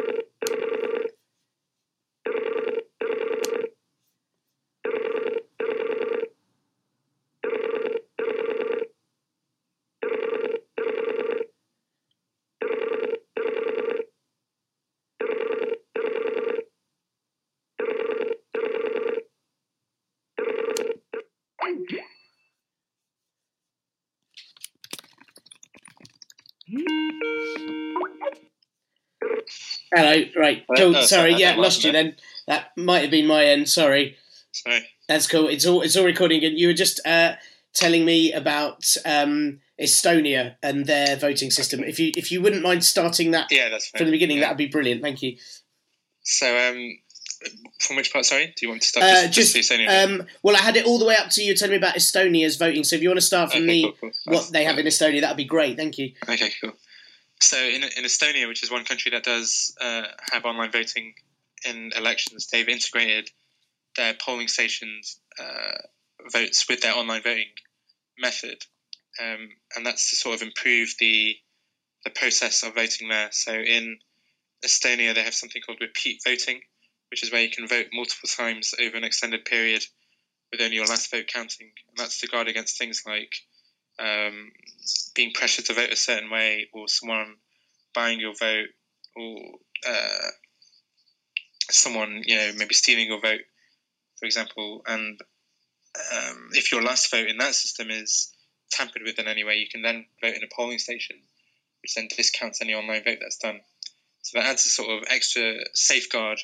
right. 30.36 30.64
Cool. 30.76 30.92
no, 30.92 31.02
sorry, 31.02 31.34
yeah, 31.34 31.56
lost 31.56 31.84
you 31.84 31.92
then. 31.92 32.16
That 32.46 32.70
might 32.76 33.00
have 33.02 33.10
been 33.10 33.26
my 33.26 33.44
end. 33.44 33.68
Sorry. 33.68 34.16
sorry. 34.52 34.86
That's 35.08 35.26
cool. 35.26 35.48
It's 35.48 35.64
all 35.66 35.82
it's 35.82 35.96
all 35.96 36.04
recording. 36.04 36.44
And 36.44 36.58
you 36.58 36.68
were 36.68 36.74
just 36.74 37.00
uh, 37.06 37.34
telling 37.74 38.04
me 38.04 38.32
about 38.32 38.84
um, 39.04 39.60
Estonia 39.80 40.56
and 40.62 40.86
their 40.86 41.16
voting 41.16 41.50
system. 41.50 41.82
If 41.84 41.98
you 41.98 42.12
if 42.16 42.30
you 42.32 42.40
wouldn't 42.42 42.62
mind 42.62 42.84
starting 42.84 43.30
that 43.32 43.46
Yeah, 43.50 43.68
that's 43.68 43.88
fine. 43.88 43.98
from 43.98 44.06
the 44.06 44.12
beginning, 44.12 44.38
Yeah. 44.38 44.44
that 44.44 44.50
would 44.50 44.58
be 44.58 44.66
brilliant. 44.66 45.02
Thank 45.02 45.22
you. 45.22 45.36
So, 46.22 46.46
um, 46.46 46.98
from 47.78 47.96
which 47.96 48.12
part? 48.12 48.24
Sorry, 48.24 48.46
do 48.46 48.52
you 48.62 48.68
want 48.68 48.82
to 48.82 48.88
start? 48.88 49.04
Uh, 49.06 49.28
just, 49.28 49.54
just 49.54 49.70
Estonia? 49.70 50.04
um, 50.04 50.26
well, 50.42 50.56
I 50.56 50.60
had 50.60 50.76
it 50.76 50.86
all 50.86 50.98
the 50.98 51.04
way 51.04 51.14
up 51.16 51.28
to 51.30 51.42
you 51.42 51.54
telling 51.54 51.70
me 51.72 51.76
about 51.76 51.94
Estonia's 51.94 52.56
voting. 52.56 52.82
So 52.82 52.96
if 52.96 53.02
you 53.02 53.08
want 53.08 53.18
to 53.20 53.26
start 53.26 53.52
from 53.52 53.62
Okay, 53.62 53.82
the 53.82 53.82
cool, 54.00 54.10
cool. 54.26 54.34
what 54.34 54.50
they 54.52 54.64
have 54.64 54.78
in 54.78 54.86
Estonia, 54.86 55.20
that 55.20 55.30
would 55.30 55.36
be 55.36 55.44
great. 55.44 55.76
Thank 55.76 55.98
you. 55.98 56.12
Okay, 56.28 56.50
cool. 56.60 56.72
So 57.40 57.58
in 57.58 57.82
in 57.82 58.04
Estonia, 58.04 58.48
which 58.48 58.62
is 58.62 58.70
one 58.70 58.84
country 58.84 59.10
that 59.10 59.24
does 59.24 59.74
uh, 59.80 60.04
have 60.32 60.44
online 60.44 60.70
voting 60.70 61.14
in 61.64 61.92
elections, 61.96 62.46
they've 62.46 62.68
integrated 62.68 63.30
their 63.96 64.14
polling 64.14 64.48
stations 64.48 65.20
uh, 65.38 65.78
votes 66.32 66.66
with 66.68 66.80
their 66.80 66.94
online 66.94 67.22
voting 67.22 67.50
method, 68.18 68.64
um, 69.20 69.48
and 69.74 69.84
that's 69.84 70.10
to 70.10 70.16
sort 70.16 70.36
of 70.36 70.42
improve 70.42 70.94
the 70.98 71.36
the 72.04 72.10
process 72.10 72.62
of 72.62 72.74
voting 72.74 73.08
there. 73.08 73.28
So 73.32 73.52
in 73.52 73.98
Estonia, 74.64 75.14
they 75.14 75.22
have 75.22 75.34
something 75.34 75.60
called 75.60 75.78
repeat 75.80 76.22
voting, 76.24 76.60
which 77.10 77.22
is 77.22 77.32
where 77.32 77.42
you 77.42 77.50
can 77.50 77.66
vote 77.66 77.86
multiple 77.92 78.28
times 78.28 78.74
over 78.80 78.96
an 78.96 79.04
extended 79.04 79.44
period 79.44 79.84
with 80.50 80.60
only 80.60 80.76
your 80.76 80.86
last 80.86 81.10
vote 81.10 81.26
counting, 81.26 81.72
and 81.88 81.96
that's 81.96 82.20
to 82.20 82.28
guard 82.28 82.48
against 82.48 82.78
things 82.78 83.02
like 83.06 83.34
um, 83.98 84.52
being 85.14 85.32
pressured 85.32 85.66
to 85.66 85.74
vote 85.74 85.92
a 85.92 85.96
certain 85.96 86.30
way, 86.30 86.68
or 86.72 86.88
someone 86.88 87.36
buying 87.94 88.20
your 88.20 88.34
vote, 88.34 88.68
or 89.16 89.38
uh, 89.88 90.28
someone 91.70 92.22
you 92.24 92.36
know 92.36 92.52
maybe 92.56 92.74
stealing 92.74 93.06
your 93.06 93.20
vote, 93.20 93.40
for 94.18 94.26
example. 94.26 94.82
And 94.86 95.20
um, 96.12 96.50
if 96.52 96.72
your 96.72 96.82
last 96.82 97.10
vote 97.10 97.28
in 97.28 97.38
that 97.38 97.54
system 97.54 97.90
is 97.90 98.32
tampered 98.70 99.02
with 99.04 99.18
in 99.18 99.28
any 99.28 99.44
way, 99.44 99.56
you 99.56 99.68
can 99.68 99.82
then 99.82 100.06
vote 100.22 100.34
in 100.34 100.42
a 100.42 100.54
polling 100.54 100.78
station, 100.78 101.16
which 101.82 101.94
then 101.94 102.08
discounts 102.14 102.60
any 102.60 102.74
online 102.74 103.04
vote 103.04 103.18
that's 103.20 103.38
done. 103.38 103.60
So 104.22 104.38
that 104.38 104.48
adds 104.48 104.66
a 104.66 104.70
sort 104.70 104.90
of 104.90 105.04
extra 105.08 105.54
safeguard 105.74 106.40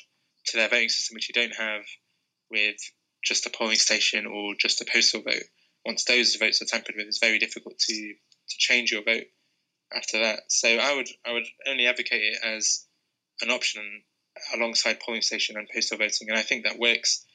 to 0.47 0.57
their 0.57 0.69
voting 0.69 0.89
system, 0.89 1.15
which 1.15 1.29
you 1.29 1.33
don't 1.33 1.55
have 1.55 1.83
with 2.49 2.77
just 3.23 3.45
a 3.45 3.49
polling 3.49 3.77
station 3.77 4.25
or 4.25 4.53
just 4.55 4.81
a 4.81 4.85
postal 4.85 5.21
vote. 5.21 5.43
Once 5.85 6.05
those 6.05 6.35
votes 6.35 6.61
are 6.61 6.65
tampered 6.65 6.95
with, 6.95 7.07
it's 7.07 7.19
very 7.19 7.39
difficult 7.39 7.77
to 7.77 8.13
to 8.49 8.57
change 8.57 8.91
your 8.91 9.03
vote 9.03 9.25
after 9.95 10.19
that. 10.19 10.41
So 10.49 10.67
I 10.77 10.95
would 10.95 11.09
I 11.25 11.33
would 11.33 11.47
only 11.67 11.87
advocate 11.87 12.21
it 12.21 12.39
as 12.43 12.85
an 13.41 13.49
option 13.49 14.03
alongside 14.53 14.99
polling 14.99 15.21
station 15.21 15.57
and 15.57 15.67
postal 15.73 15.97
voting, 15.97 16.29
and 16.29 16.37
I 16.37 16.41
think 16.41 16.63
that 16.63 16.79
works 16.79 17.25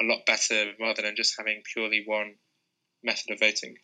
a 0.00 0.04
lot 0.04 0.26
better 0.26 0.72
rather 0.80 1.02
than 1.02 1.16
just 1.16 1.34
having 1.38 1.62
purely 1.72 2.02
one 2.06 2.36
method 3.02 3.32
of 3.32 3.40
voting. 3.40 3.76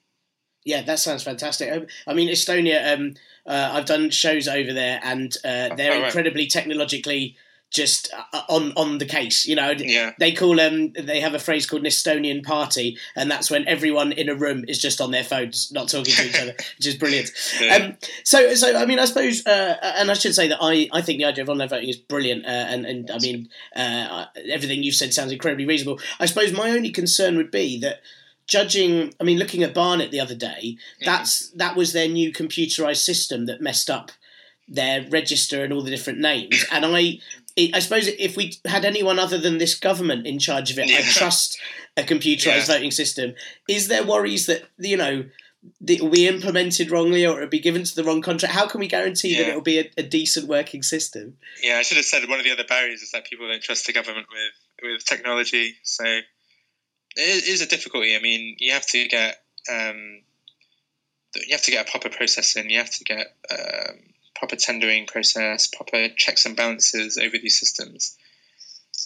Yeah, 0.65 0.83
that 0.83 0.99
sounds 0.99 1.23
fantastic. 1.23 1.89
I 2.09 2.15
mean, 2.15 2.29
Estonia. 2.29 2.93
Um, 2.93 3.15
uh, 3.47 3.71
I've 3.73 3.87
done 3.87 4.11
shows 4.11 4.49
over 4.49 4.73
there, 4.73 4.99
and 5.05 5.33
uh, 5.45 5.77
they're 5.77 5.93
Oh, 5.93 6.01
right. 6.01 6.07
incredibly 6.07 6.49
technologically 6.49 7.37
just 7.71 8.13
uh, 8.33 8.43
on 8.49 8.73
on 8.77 8.99
the 8.99 9.05
case. 9.05 9.45
You 9.47 9.57
know, 9.57 9.71
Yeah. 9.77 10.13
they 10.19 10.33
call 10.33 10.61
um 10.61 10.93
they 10.93 11.21
have 11.21 11.35
a 11.35 11.39
phrase 11.39 11.67
called 11.67 11.83
an 11.83 11.89
Estonian 11.89 12.43
party, 12.45 12.97
and 13.15 13.31
that's 13.31 13.51
when 13.51 13.67
everyone 13.67 14.13
in 14.13 14.29
a 14.29 14.35
room 14.35 14.65
is 14.69 14.79
just 14.79 15.01
on 15.01 15.11
their 15.11 15.25
phones, 15.25 15.71
not 15.73 15.89
talking 15.89 16.15
to 16.15 16.27
each 16.29 16.41
other, 16.41 16.53
which 16.79 16.87
is 16.87 16.95
brilliant. 16.95 17.31
Yeah. 17.61 17.75
Um, 17.77 17.97
so, 18.25 18.55
so 18.55 18.77
I 18.77 18.87
mean, 18.87 18.99
I 18.99 19.05
suppose, 19.05 19.45
uh, 19.47 19.77
and 19.83 20.11
I 20.11 20.15
should 20.15 20.35
say 20.35 20.49
that 20.49 20.59
I, 20.61 20.89
I 20.93 21.03
think 21.03 21.19
the 21.19 21.25
idea 21.25 21.43
of 21.43 21.51
online 21.51 21.69
voting 21.69 21.89
is 21.89 21.97
brilliant, 21.97 22.47
uh, 22.47 22.49
and 22.49 22.87
and 22.87 23.11
I 23.11 23.19
mean, 23.19 23.49
uh, 23.75 24.27
everything 24.51 24.83
you've 24.83 24.95
said 24.95 25.13
sounds 25.13 25.33
incredibly 25.33 25.67
reasonable. 25.67 26.01
I 26.21 26.27
suppose 26.27 26.53
my 26.53 26.71
only 26.71 26.91
concern 26.91 27.37
would 27.37 27.51
be 27.51 27.79
that 27.81 28.01
judging, 28.47 29.13
I 29.21 29.25
mean, 29.25 29.39
looking 29.39 29.65
at 29.65 29.75
Barnet 29.75 30.13
the 30.13 30.21
other 30.21 30.37
day, 30.37 30.77
that's 31.05 31.51
that 31.51 31.75
was 31.77 31.93
their 31.93 32.09
new 32.09 32.33
computerized 32.33 33.03
system 33.05 33.47
that 33.47 33.61
messed 33.61 33.91
up 33.91 34.13
their 34.69 35.07
register 35.11 35.63
and 35.65 35.73
all 35.73 35.83
the 35.83 35.91
different 35.91 36.21
names, 36.21 36.65
and 36.71 36.87
I. 36.87 37.19
I 37.59 37.79
suppose 37.79 38.07
if 38.09 38.37
we 38.37 38.55
had 38.67 38.85
anyone 38.85 39.19
other 39.19 39.39
than 39.39 39.59
this 39.59 39.75
government 39.75 40.27
in 40.27 40.39
charge 40.39 40.71
of 40.71 40.79
it, 40.79 40.89
Yeah. 40.89 40.99
I'd 40.99 41.05
trust 41.23 41.59
a 41.97 42.03
computerized 42.03 42.69
Yeah. 42.69 42.75
voting 42.75 42.91
system. 42.91 43.35
Is 43.69 43.89
there 43.89 44.05
worries 44.05 44.47
that 44.47 44.69
you 44.79 44.97
know 44.97 45.25
that 45.81 46.01
it 46.01 46.19
implemented 46.19 46.91
wrongly 46.91 47.27
or 47.27 47.39
it'll 47.39 47.49
be 47.49 47.59
given 47.59 47.83
to 47.83 47.95
the 47.95 48.05
wrong 48.05 48.23
contract? 48.23 48.55
How 48.55 48.67
can 48.67 48.79
we 48.81 48.87
guarantee 48.89 49.37
that 49.37 49.49
it'll 49.49 49.63
be 49.63 49.79
a, 49.81 49.91
a 49.97 50.03
decent 50.03 50.47
working 50.49 50.83
system? 50.83 51.39
Yeah, 51.63 51.79
I 51.79 51.83
should 51.83 51.97
have 51.97 52.07
said 52.07 52.29
one 52.29 52.39
of 52.39 52.45
the 52.45 52.53
other 52.53 52.65
barriers 52.65 53.03
is 53.03 53.11
that 53.13 53.25
people 53.25 53.49
don't 53.49 53.63
trust 53.63 53.87
the 53.87 53.93
government 53.93 54.27
with 54.31 54.53
with 54.93 55.05
technology. 55.07 55.77
So 55.83 56.05
it 56.05 57.49
is 57.49 57.63
a 57.63 57.67
difficulty. 57.67 58.15
I 58.15 58.21
mean, 58.21 58.57
you 58.59 58.73
have 58.73 58.87
to 58.89 59.09
get 59.09 59.43
um, 59.73 60.21
you 61.35 61.53
have 61.53 61.63
to 61.63 61.71
get 61.71 61.89
a 61.89 61.91
proper 61.91 62.11
process 62.11 62.55
in. 62.57 62.69
You 62.71 62.79
have 62.79 62.91
to 62.91 63.05
get 63.05 63.35
um, 63.51 63.97
proper 64.39 64.57
tendering 64.57 65.07
process, 65.07 65.67
proper 65.69 66.09
checks 66.17 66.47
and 66.47 66.57
balances 66.57 67.19
over 67.19 67.37
these 67.39 67.59
systems. 67.59 68.17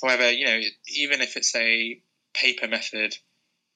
However, 0.03 0.31
you 0.31 0.47
know, 0.47 0.61
even 0.89 1.21
if 1.21 1.37
it's 1.37 1.55
a 1.55 2.01
paper 2.35 2.69
method 2.69 3.17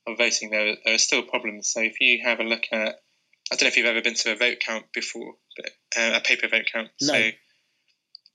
of 0.07 0.19
voting, 0.19 0.51
there, 0.51 0.77
there 0.85 0.95
are 0.95 0.99
still 0.99 1.23
problems. 1.23 1.69
So 1.69 1.81
if 1.81 2.01
you 2.01 2.21
have 2.25 2.41
a 2.41 2.45
look 2.45 2.65
at, 2.73 3.01
I 3.53 3.57
don't 3.57 3.63
know 3.63 3.69
if 3.69 3.77
you've 3.77 3.87
ever 3.87 4.03
been 4.03 4.15
to 4.15 4.33
a 4.33 4.37
vote 4.37 4.59
count 4.61 4.87
before, 4.93 5.35
but 5.57 5.71
uh, 5.99 6.17
a 6.17 6.21
paper 6.21 6.49
vote 6.49 6.67
count. 6.73 6.89
No. 7.01 7.15
So 7.15 7.31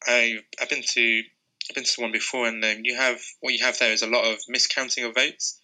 I've 0.08 0.44
I've 0.62 0.70
been 0.70 0.84
to 0.94 1.24
I've 1.70 1.76
been 1.76 1.84
to 1.84 2.02
one 2.02 2.12
before, 2.12 2.48
and 2.48 2.64
um, 2.64 2.82
you 2.84 2.96
have 2.96 3.20
what 3.42 3.54
you 3.54 3.64
have 3.64 3.78
there 3.80 3.92
is 3.92 4.02
a 4.02 4.08
lot 4.08 4.26
of 4.26 4.40
miscounting 4.50 5.08
of 5.08 5.16
votes 5.16 5.60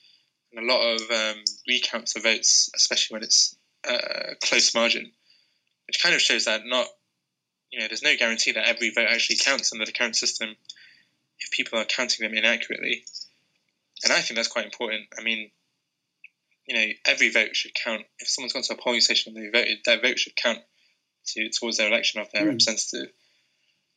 and 0.52 0.70
a 0.70 0.74
lot 0.74 0.82
of 0.82 1.02
um, 1.12 1.44
recounts 1.68 2.16
of 2.16 2.24
votes, 2.24 2.70
especially 2.76 3.16
when 3.16 3.24
it's 3.24 3.56
uh, 3.88 3.98
a 4.32 4.36
close 4.44 4.74
margin, 4.74 5.12
which 5.88 6.02
kind 6.02 6.16
of 6.16 6.22
shows 6.22 6.46
that 6.46 6.62
not 6.66 6.88
you 7.76 7.82
know 7.82 7.88
there's 7.88 8.02
no 8.02 8.16
guarantee 8.16 8.54
that 8.54 8.68
every 8.68 8.90
vote 8.90 9.10
actually 9.10 9.36
counts 9.36 9.74
under 9.74 9.86
the 9.86 9.92
current 9.92 10.16
system 10.16 10.56
if 11.40 11.52
people 11.52 11.78
are 11.78 11.84
counting 11.86 12.26
them 12.26 12.38
inaccurately, 12.38 13.04
and 14.04 14.14
I 14.14 14.22
think 14.22 14.38
that's 14.38 14.48
quite 14.48 14.66
important. 14.66 15.08
I 15.20 15.22
mean. 15.22 15.52
You 16.68 16.74
know, 16.76 16.88
every 17.06 17.30
vote 17.30 17.56
should 17.56 17.76
count. 17.76 18.06
If 18.18 18.28
someone's 18.28 18.54
gone 18.54 18.64
to 18.64 18.74
a 18.74 18.78
polling 18.78 19.00
station 19.02 19.36
and 19.36 19.46
they 19.46 19.56
voted, 19.56 19.78
their 19.86 20.02
vote 20.02 20.18
should 20.18 20.36
count 20.36 20.58
to 21.28 21.50
towards 21.52 21.78
their 21.78 21.88
election 21.88 22.22
of 22.22 22.32
their 22.32 22.42
Mm. 22.42 22.48
representative. 22.48 23.14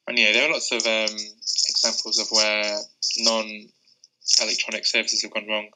And 0.07 0.19
yeah, 0.19 0.33
there 0.33 0.47
are 0.47 0.53
lots 0.53 0.71
of 0.73 0.87
um, 0.87 1.17
examples 1.71 2.19
of 2.19 2.31
where 2.31 2.79
non-electronic 3.17 4.85
services 4.85 5.23
have 5.23 5.31
gone 5.31 5.47
wrong. 5.49 5.71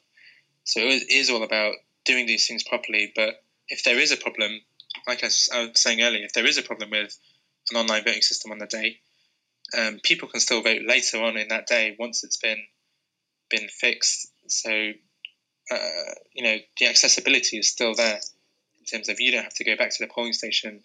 So 0.65 0.81
it 0.81 1.09
is 1.09 1.31
all 1.31 1.41
about 1.41 1.73
doing 2.05 2.27
these 2.27 2.45
things 2.47 2.63
properly. 2.63 3.11
But 3.15 3.43
if 3.69 3.83
there 3.83 3.99
is 3.99 4.11
a 4.11 4.17
problem, 4.17 4.61
like 5.07 5.23
I 5.23 5.27
was 5.27 5.49
saying 5.73 6.01
earlier, 6.01 6.25
if 6.25 6.33
there 6.33 6.45
is 6.45 6.59
a 6.59 6.63
problem 6.63 6.91
with 6.91 7.17
an 7.75 7.81
online 7.81 8.03
voting 8.03 8.21
system 8.21 8.51
on 8.51 8.59
the 8.59 8.67
day, 8.67 8.99
um, 9.77 9.99
people 10.03 10.27
can 10.27 10.39
still 10.39 10.61
vote 10.61 10.81
later 10.85 11.21
on 11.21 11.37
in 11.37 11.47
that 11.49 11.67
day 11.67 11.95
once 11.97 12.23
it's 12.23 12.37
been 12.37 12.63
been 13.49 13.67
fixed. 13.69 14.31
So 14.47 14.69
uh, 15.71 16.13
you 16.33 16.43
know 16.43 16.57
the 16.77 16.87
accessibility 16.87 17.57
is 17.57 17.69
still 17.69 17.95
there 17.95 18.19
in 18.79 18.85
terms 18.85 19.09
of 19.09 19.19
you 19.19 19.31
don't 19.31 19.43
have 19.43 19.55
to 19.55 19.63
go 19.63 19.75
back 19.75 19.91
to 19.91 20.03
the 20.03 20.11
polling 20.13 20.33
station 20.33 20.83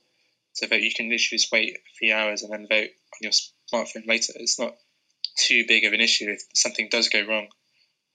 to 0.57 0.69
vote. 0.69 0.81
You 0.81 0.95
can 0.95 1.07
literally 1.07 1.39
just 1.39 1.53
wait 1.53 1.77
a 1.77 1.95
few 1.99 2.15
hours 2.15 2.43
and 2.43 2.53
then 2.53 2.67
vote 2.69 2.91
on 2.91 3.21
your 3.21 3.33
smartphone 3.33 4.07
later. 4.07 4.33
It's 4.37 4.59
not 4.59 4.77
too 5.37 5.65
big 5.67 5.85
of 5.85 5.93
an 5.93 6.01
issue 6.01 6.31
if 6.31 6.43
something 6.55 6.89
does 6.91 7.09
go 7.09 7.23
wrong. 7.27 7.49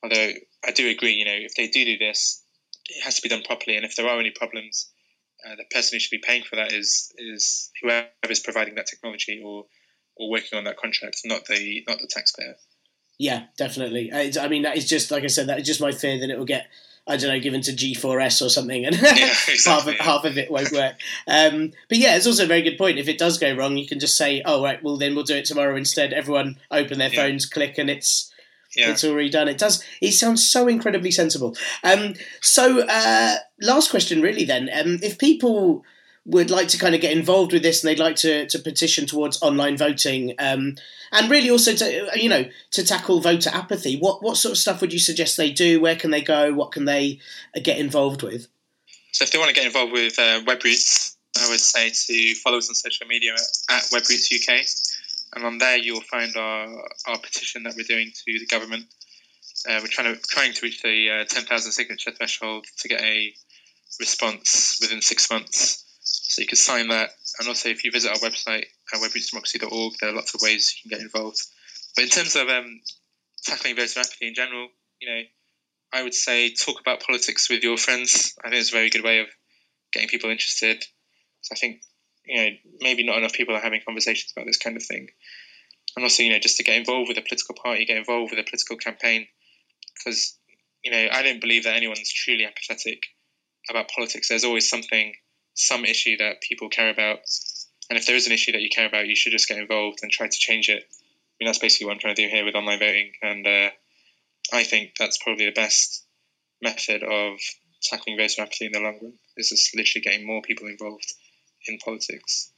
Although 0.02 0.32
I 0.66 0.72
do 0.72 0.90
agree, 0.90 1.14
you 1.14 1.26
know, 1.26 1.36
if 1.36 1.56
they 1.56 1.68
do 1.68 1.86
do 1.86 1.98
this, 1.98 2.44
it 2.90 3.04
has 3.04 3.16
to 3.16 3.22
be 3.22 3.30
done 3.30 3.44
properly. 3.44 3.78
And 3.78 3.86
if 3.86 3.96
there 3.96 4.08
are 4.08 4.20
any 4.20 4.32
problems, 4.32 4.90
uh, 5.46 5.56
the 5.56 5.66
person 5.72 5.96
who 5.96 6.00
should 6.00 6.12
be 6.12 6.24
paying 6.26 6.44
for 6.44 6.56
that 6.56 6.72
is 6.72 7.14
is 7.18 7.72
whoever 7.82 8.08
is 8.30 8.40
providing 8.40 8.76
that 8.76 8.88
technology 8.88 9.42
or 9.44 9.66
or 10.16 10.30
working 10.30 10.58
on 10.58 10.66
that 10.66 10.78
contract, 10.78 11.22
not 11.26 11.46
the 11.46 11.84
not 11.88 12.00
the 12.00 12.08
taxpayer. 12.08 12.56
Yeah, 13.20 13.46
definitely. 13.58 14.12
I 14.12 14.48
mean, 14.48 14.64
that 14.64 14.78
is 14.78 14.88
just 14.88 15.12
like 15.12 15.24
I 15.24 15.28
said. 15.28 15.48
That 15.48 15.60
is 15.60 15.68
just 15.68 15.82
my 15.82 15.92
fear 15.92 16.20
that 16.20 16.30
it 16.30 16.38
will 16.38 16.46
get 16.46 16.68
I 17.06 17.18
don't 17.18 17.30
know, 17.30 17.40
given 17.40 17.62
to 17.64 17.72
G4S 17.72 18.46
or 18.46 18.50
something, 18.50 18.86
and 18.86 18.96
yeah, 19.02 19.12
exactly, 19.48 19.72
half, 19.72 19.88
of, 19.88 19.96
half 19.96 20.26
of 20.26 20.38
it 20.38 20.50
won't 20.50 20.72
work. 20.72 20.96
Um, 21.28 21.74
but 21.90 21.98
yeah, 21.98 22.16
it's 22.16 22.28
also 22.28 22.46
a 22.46 22.48
very 22.48 22.62
good 22.62 22.78
point. 22.78 22.98
If 22.98 23.10
it 23.10 23.18
does 23.18 23.38
go 23.38 23.54
wrong, 23.56 23.76
you 23.76 23.88
can 23.88 24.00
just 24.00 24.16
say, 24.16 24.42
"Oh, 24.46 24.64
right, 24.64 24.82
well 24.82 24.98
then 24.98 25.14
we'll 25.14 25.26
do 25.26 25.36
it 25.36 25.46
tomorrow 25.46 25.76
instead." 25.76 26.14
Everyone 26.14 26.60
open 26.72 27.00
their 27.00 27.10
yeah. 27.10 27.24
phones, 27.24 27.46
click, 27.46 27.78
and 27.78 27.90
it's 27.90 28.32
it's 28.76 29.04
already 29.04 29.30
done. 29.30 29.48
It 29.48 29.58
does. 29.58 29.84
It 30.02 30.14
sounds 30.14 30.50
so 30.50 30.68
incredibly 30.68 31.12
sensible. 31.12 31.56
Um, 31.84 32.16
so, 32.42 32.86
uh, 32.88 33.36
last 33.62 33.92
question, 33.92 34.22
really. 34.22 34.46
Then, 34.46 34.70
um, 34.74 35.00
if 35.02 35.18
people 35.18 35.84
would 36.26 36.50
like 36.50 36.70
to 36.70 36.78
kind 36.78 36.96
of 36.96 37.02
get 37.02 37.16
involved 37.16 37.52
with 37.52 37.64
this 37.64 37.84
and 37.84 37.90
they'd 37.90 38.02
like 38.02 38.16
to, 38.16 38.48
to 38.48 38.60
petition 38.60 39.06
towards 39.06 39.42
online 39.42 39.76
voting 39.76 40.34
um, 40.40 40.76
and 41.12 41.30
really 41.30 41.50
also 41.50 41.74
to 41.74 42.10
you 42.16 42.30
know 42.30 42.46
to 42.72 42.84
tackle 42.84 43.20
voter 43.20 43.50
apathy 43.54 43.98
what 43.98 44.24
what 44.24 44.38
sort 44.38 44.54
of 44.54 44.58
stuff 44.58 44.80
would 44.80 44.94
you 44.94 45.00
suggest 45.00 45.36
they 45.36 45.52
do 45.52 45.82
where 45.82 45.96
can 45.96 46.12
they 46.12 46.22
go 46.22 46.54
what 46.54 46.72
can 46.72 46.86
they 46.86 47.20
uh, 47.56 47.60
get 47.62 47.78
involved 47.78 48.24
with 48.24 48.48
so 49.12 49.24
if 49.24 49.32
they 49.32 49.38
want 49.38 49.50
to 49.50 49.56
get 49.56 49.66
involved 49.66 49.92
with 49.92 50.18
uh, 50.18 50.40
WebRoots 50.42 51.18
I 51.44 51.50
would 51.50 51.60
say 51.60 51.90
to 51.90 52.36
follow 52.36 52.58
us 52.58 52.70
on 52.70 52.76
social 52.76 53.06
media 53.08 53.34
at, 53.34 53.40
at 53.70 53.84
WebRoots 53.92 54.32
UK 54.34 54.66
and 55.36 55.46
on 55.46 55.58
there 55.58 55.78
you'll 55.78 56.02
find 56.02 56.36
our, 56.36 56.68
our 57.08 57.20
petition 57.20 57.64
that 57.64 57.74
we're 57.76 57.84
doing 57.84 58.12
to 58.14 58.40
the 58.40 58.48
government 58.48 58.86
uh, 59.68 59.80
we're 59.82 59.88
trying 59.88 60.14
to 60.14 60.22
trying 60.30 60.54
to 60.54 60.62
reach 60.64 60.82
the 60.82 61.10
uh, 61.10 61.26
10,000 61.26 61.72
signature 61.72 62.12
threshold 62.12 62.66
to 62.80 62.88
get 62.88 63.02
a 63.02 63.34
response 64.00 64.78
within 64.82 65.02
six 65.02 65.30
months 65.30 65.84
so 66.34 66.42
you 66.42 66.48
can 66.48 66.58
sign 66.58 66.88
that. 66.90 67.12
And 67.40 67.48
also, 67.48 67.70
if 67.70 67.84
you 67.84 67.92
visit 67.92 68.12
our 68.12 68.18
website, 68.18 68.66
uh, 68.94 68.98
webrootsdemocracy.org, 68.98 69.94
there 70.00 70.10
are 70.10 70.16
lots 70.16 70.34
of 70.34 70.42
ways 70.42 70.76
you 70.76 70.90
can 70.90 70.98
get 70.98 71.04
involved. 71.04 71.40
But 71.96 72.04
in 72.04 72.10
terms 72.10 72.36
of 72.36 72.48
um, 72.48 72.82
tackling 73.44 73.76
voter 73.76 74.00
apathy 74.00 74.28
in 74.28 74.34
general, 74.34 74.68
you 75.00 75.10
know, 75.10 75.22
I 75.94 76.04
would 76.04 76.14
say 76.14 76.54
talk 76.54 76.80
about 76.80 77.04
politics 77.04 77.50
with 77.50 77.64
your 77.64 77.78
friends. 77.78 78.34
I 78.44 78.50
think 78.50 78.62
it's 78.62 78.72
a 78.72 78.76
very 78.76 78.90
good 78.90 79.04
way 79.04 79.20
of 79.20 79.28
getting 79.92 80.10
people 80.10 80.30
interested. 80.30 80.84
So 81.42 81.54
I 81.54 81.56
think, 81.56 81.82
you 82.26 82.36
know, 82.36 82.50
maybe 82.82 83.06
not 83.06 83.18
enough 83.18 83.34
people 83.34 83.56
are 83.56 83.62
having 83.62 83.82
conversations 83.86 84.32
about 84.36 84.46
this 84.46 84.58
kind 84.58 84.78
of 84.78 84.84
thing. 84.84 85.10
And 85.96 86.04
also, 86.04 86.24
you 86.24 86.32
know, 86.32 86.40
just 86.40 86.58
to 86.58 86.64
get 86.64 86.78
involved 86.78 87.10
with 87.10 87.18
a 87.18 87.22
political 87.22 87.56
party, 87.56 87.86
get 87.86 87.98
involved 87.98 88.32
with 88.32 88.40
a 88.40 88.50
political 88.50 88.78
campaign. 88.78 89.28
Because, 89.96 90.38
you 90.84 90.92
know, 90.92 91.08
I 91.12 91.22
don't 91.22 91.42
believe 91.42 91.66
that 91.66 91.76
anyone's 91.76 92.12
truly 92.12 92.46
apathetic 92.46 93.04
about 93.70 93.90
politics. 93.90 94.30
There's 94.30 94.44
always 94.44 94.70
something 94.70 95.14
some 95.54 95.86
issue 95.86 96.18
that 96.18 96.42
people 96.42 96.70
care 96.70 96.90
about. 96.90 97.20
And 97.90 98.00
if 98.00 98.06
there 98.06 98.16
is 98.16 98.26
an 98.26 98.34
issue 98.34 98.54
that 98.54 98.62
you 98.62 98.70
care 98.70 98.88
about, 98.88 99.08
you 99.08 99.16
should 99.16 99.32
just 99.32 99.48
get 99.48 99.60
involved 99.60 100.00
and 100.02 100.12
try 100.12 100.28
to 100.28 100.38
change 100.38 100.68
it. 100.70 100.84
I 100.84 101.36
mean, 101.40 101.48
that's 101.48 101.60
basically 101.60 101.86
what 101.86 101.94
I'm 101.94 102.00
trying 102.00 102.16
to 102.16 102.24
do 102.24 102.30
here 102.30 102.46
with 102.46 102.56
online 102.56 102.80
voting. 102.80 103.12
And 103.22 103.46
uh, 103.46 103.70
I 104.52 104.64
think 104.64 104.94
that's 104.98 105.22
probably 105.22 105.46
the 105.46 105.52
best 105.52 106.06
method 106.62 107.04
of 107.04 107.38
tackling 107.84 108.18
voter 108.18 108.42
apathy 108.42 108.66
in 108.66 108.72
the 108.72 108.80
long 108.80 108.98
run, 109.02 109.14
is 109.38 109.50
just 109.50 109.76
literally 109.76 110.02
getting 110.02 110.26
more 110.26 110.42
people 110.42 110.68
involved 110.68 111.14
in 111.68 111.78
politics. 111.80 112.52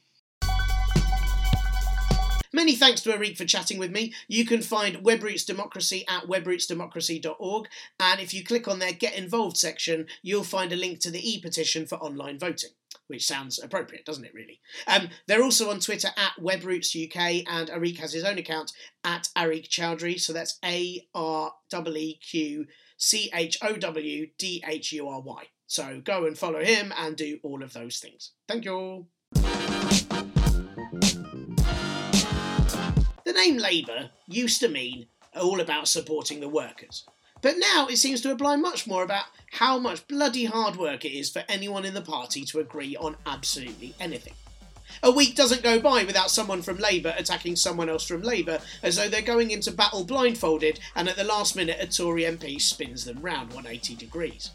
Many 2.52 2.74
thanks 2.74 3.02
to 3.02 3.10
Areeq 3.10 3.36
for 3.36 3.44
chatting 3.44 3.78
with 3.78 3.90
me. 3.90 4.14
You 4.28 4.46
can 4.46 4.62
find 4.62 5.04
WebRoots 5.04 5.44
Democracy 5.44 6.06
at 6.08 6.26
webrootsdemocracy.org, 6.26 7.68
and 8.00 8.20
if 8.20 8.32
you 8.32 8.42
click 8.44 8.66
on 8.66 8.78
their 8.78 8.92
Get 8.92 9.14
Involved 9.14 9.58
section, 9.58 10.06
you'll 10.22 10.42
find 10.42 10.72
a 10.72 10.76
link 10.76 11.00
to 11.00 11.10
the 11.10 11.28
e 11.28 11.40
petition 11.40 11.86
for 11.86 11.96
online 11.96 12.38
voting 12.38 12.70
which 13.08 13.26
sounds 13.26 13.62
appropriate, 13.62 14.04
doesn't 14.04 14.24
it, 14.24 14.34
really? 14.34 14.60
Um, 14.86 15.08
they're 15.26 15.42
also 15.42 15.70
on 15.70 15.80
Twitter 15.80 16.08
at 16.16 16.42
WebRootsUK, 16.42 17.44
and 17.48 17.68
Areeq 17.68 17.98
has 17.98 18.12
his 18.12 18.24
own 18.24 18.38
account 18.38 18.72
at 19.04 19.28
Areeq 19.36 19.68
Chowdhury, 19.68 20.20
so 20.20 20.32
that's 20.32 20.58
A 20.64 21.06
R 21.14 21.52
E 21.72 21.90
E 21.94 22.18
Q 22.18 22.66
C 22.96 23.30
H 23.34 23.58
O 23.62 23.76
W 23.76 24.26
D 24.38 24.64
H 24.66 24.92
U 24.92 25.08
R 25.08 25.20
Y. 25.20 25.44
So 25.66 26.00
go 26.04 26.26
and 26.26 26.38
follow 26.38 26.62
him 26.62 26.92
and 26.96 27.16
do 27.16 27.38
all 27.42 27.62
of 27.62 27.72
those 27.72 27.98
things. 27.98 28.32
Thank 28.48 28.64
you. 28.64 28.72
all. 28.72 29.08
The 33.24 33.32
name 33.32 33.58
Labour 33.58 34.10
used 34.28 34.60
to 34.60 34.68
mean 34.68 35.06
all 35.34 35.60
about 35.60 35.88
supporting 35.88 36.40
the 36.40 36.48
workers. 36.48 37.04
But 37.42 37.56
now 37.58 37.86
it 37.88 37.98
seems 37.98 38.20
to 38.22 38.30
imply 38.30 38.56
much 38.56 38.86
more 38.86 39.02
about 39.02 39.26
how 39.52 39.78
much 39.78 40.06
bloody 40.08 40.46
hard 40.46 40.76
work 40.76 41.04
it 41.04 41.12
is 41.12 41.30
for 41.30 41.44
anyone 41.48 41.84
in 41.84 41.94
the 41.94 42.00
party 42.00 42.44
to 42.46 42.60
agree 42.60 42.96
on 42.96 43.16
absolutely 43.26 43.94
anything. 44.00 44.32
A 45.02 45.10
week 45.10 45.34
doesn't 45.34 45.62
go 45.62 45.80
by 45.80 46.04
without 46.04 46.30
someone 46.30 46.62
from 46.62 46.78
Labour 46.78 47.14
attacking 47.18 47.56
someone 47.56 47.88
else 47.88 48.06
from 48.06 48.22
Labour 48.22 48.60
as 48.82 48.96
though 48.96 49.08
they're 49.08 49.20
going 49.20 49.50
into 49.50 49.72
battle 49.72 50.04
blindfolded 50.04 50.80
and 50.94 51.08
at 51.08 51.16
the 51.16 51.24
last 51.24 51.56
minute 51.56 51.78
a 51.80 51.86
Tory 51.86 52.22
MP 52.22 52.60
spins 52.60 53.04
them 53.04 53.20
round 53.20 53.48
180 53.52 53.96
degrees. 53.96 54.50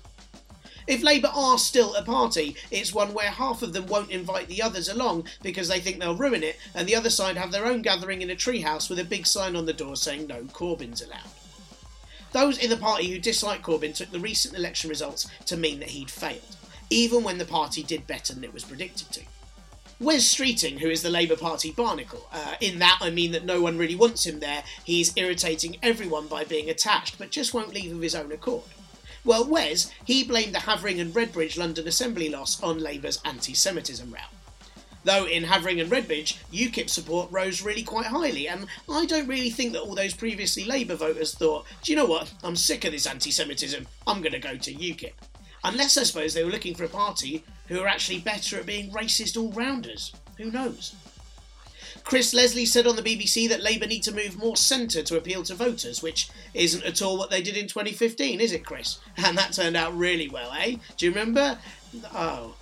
If 0.87 1.03
Labour 1.03 1.31
are 1.33 1.57
still 1.57 1.95
a 1.95 2.03
party, 2.03 2.55
it's 2.71 2.93
one 2.93 3.13
where 3.13 3.29
half 3.29 3.61
of 3.61 3.73
them 3.73 3.87
won't 3.87 4.11
invite 4.11 4.47
the 4.47 4.61
others 4.61 4.89
along 4.89 5.25
because 5.41 5.67
they 5.67 5.79
think 5.79 5.99
they'll 5.99 6.15
ruin 6.15 6.43
it, 6.43 6.57
and 6.73 6.87
the 6.87 6.95
other 6.95 7.09
side 7.09 7.37
have 7.37 7.51
their 7.51 7.65
own 7.65 7.81
gathering 7.81 8.21
in 8.21 8.29
a 8.29 8.35
treehouse 8.35 8.89
with 8.89 8.99
a 8.99 9.03
big 9.03 9.25
sign 9.27 9.55
on 9.55 9.65
the 9.65 9.73
door 9.73 9.95
saying 9.95 10.27
no 10.27 10.43
Corbyn's 10.43 11.01
allowed. 11.01 11.29
Those 12.31 12.57
in 12.57 12.69
the 12.69 12.77
party 12.77 13.11
who 13.11 13.19
dislike 13.19 13.61
Corbyn 13.61 13.93
took 13.93 14.11
the 14.11 14.19
recent 14.19 14.55
election 14.55 14.89
results 14.89 15.27
to 15.45 15.57
mean 15.57 15.79
that 15.79 15.89
he'd 15.89 16.09
failed, 16.09 16.55
even 16.89 17.23
when 17.23 17.37
the 17.37 17.45
party 17.45 17.83
did 17.83 18.07
better 18.07 18.33
than 18.33 18.43
it 18.43 18.53
was 18.53 18.63
predicted 18.63 19.11
to. 19.11 19.21
Wes 19.99 20.33
Streeting, 20.33 20.79
who 20.79 20.89
is 20.89 21.03
the 21.03 21.11
Labour 21.11 21.35
Party 21.35 21.71
barnacle. 21.71 22.27
Uh, 22.33 22.55
in 22.59 22.79
that, 22.79 22.97
I 23.01 23.11
mean 23.11 23.33
that 23.33 23.45
no 23.45 23.61
one 23.61 23.77
really 23.77 23.95
wants 23.95 24.25
him 24.25 24.39
there. 24.39 24.63
He's 24.83 25.15
irritating 25.15 25.77
everyone 25.83 26.27
by 26.27 26.43
being 26.43 26.71
attached, 26.71 27.19
but 27.19 27.29
just 27.29 27.53
won't 27.53 27.73
leave 27.73 27.95
of 27.95 28.01
his 28.01 28.15
own 28.15 28.31
accord. 28.31 28.63
Well, 29.23 29.45
Wes, 29.47 29.91
he 30.05 30.23
blamed 30.23 30.55
the 30.55 30.59
Havering 30.59 30.99
and 30.99 31.13
Redbridge 31.13 31.57
London 31.57 31.87
Assembly 31.87 32.29
loss 32.29 32.61
on 32.63 32.79
Labour's 32.79 33.21
anti 33.23 33.53
Semitism 33.53 34.11
row. 34.11 34.19
Though 35.03 35.25
in 35.25 35.43
Havering 35.43 35.79
and 35.79 35.91
Redbridge, 35.91 36.37
UKIP 36.51 36.89
support 36.89 37.31
rose 37.31 37.61
really 37.61 37.83
quite 37.83 38.07
highly, 38.07 38.47
and 38.47 38.65
I 38.89 39.05
don't 39.05 39.27
really 39.27 39.51
think 39.51 39.73
that 39.73 39.81
all 39.81 39.95
those 39.95 40.15
previously 40.15 40.65
Labour 40.65 40.95
voters 40.95 41.35
thought, 41.35 41.65
do 41.83 41.91
you 41.91 41.95
know 41.95 42.05
what, 42.05 42.33
I'm 42.43 42.55
sick 42.55 42.83
of 42.83 42.91
this 42.91 43.05
anti 43.05 43.31
Semitism, 43.31 43.87
I'm 44.07 44.21
going 44.21 44.33
to 44.33 44.39
go 44.39 44.57
to 44.57 44.73
UKIP. 44.73 45.13
Unless 45.63 45.97
I 45.97 46.03
suppose 46.03 46.33
they 46.33 46.43
were 46.43 46.51
looking 46.51 46.73
for 46.73 46.85
a 46.85 46.89
party 46.89 47.43
who 47.67 47.79
are 47.81 47.87
actually 47.87 48.19
better 48.19 48.57
at 48.57 48.65
being 48.65 48.91
racist 48.91 49.37
all 49.37 49.51
rounders. 49.51 50.11
Who 50.37 50.49
knows? 50.49 50.95
Chris 52.03 52.33
Leslie 52.33 52.65
said 52.65 52.87
on 52.87 52.95
the 52.95 53.01
BBC 53.01 53.47
that 53.49 53.63
Labour 53.63 53.87
need 53.87 54.03
to 54.03 54.13
move 54.13 54.37
more 54.37 54.57
centre 54.57 55.03
to 55.03 55.17
appeal 55.17 55.43
to 55.43 55.55
voters, 55.55 56.01
which 56.01 56.29
isn't 56.53 56.83
at 56.83 57.01
all 57.01 57.17
what 57.17 57.29
they 57.29 57.41
did 57.41 57.57
in 57.57 57.67
2015, 57.67 58.39
is 58.39 58.51
it, 58.51 58.65
Chris? 58.65 58.99
And 59.17 59.37
that 59.37 59.53
turned 59.53 59.77
out 59.77 59.95
really 59.97 60.27
well, 60.27 60.51
eh? 60.57 60.75
Do 60.97 61.05
you 61.05 61.11
remember? 61.11 61.57
Oh, 62.13 62.55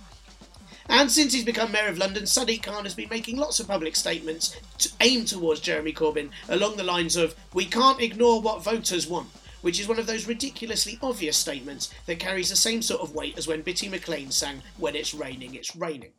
and 0.90 1.08
since 1.08 1.32
he's 1.32 1.44
become 1.44 1.70
Mayor 1.70 1.86
of 1.86 1.98
London, 1.98 2.24
Sadiq 2.24 2.64
Khan 2.64 2.82
has 2.82 2.96
been 2.96 3.08
making 3.08 3.36
lots 3.36 3.60
of 3.60 3.68
public 3.68 3.94
statements 3.94 4.56
to 4.78 4.90
aimed 5.00 5.28
towards 5.28 5.60
Jeremy 5.60 5.92
Corbyn 5.92 6.30
along 6.48 6.76
the 6.76 6.82
lines 6.82 7.14
of, 7.14 7.36
We 7.54 7.64
can't 7.64 8.00
ignore 8.00 8.40
what 8.40 8.64
voters 8.64 9.06
want, 9.06 9.28
which 9.60 9.78
is 9.78 9.86
one 9.86 10.00
of 10.00 10.08
those 10.08 10.26
ridiculously 10.26 10.98
obvious 11.00 11.36
statements 11.36 11.94
that 12.06 12.18
carries 12.18 12.50
the 12.50 12.56
same 12.56 12.82
sort 12.82 13.02
of 13.02 13.14
weight 13.14 13.38
as 13.38 13.46
when 13.46 13.62
Bitty 13.62 13.88
McLean 13.88 14.32
sang, 14.32 14.62
When 14.78 14.96
it's 14.96 15.14
raining, 15.14 15.54
it's 15.54 15.76
raining. 15.76 16.10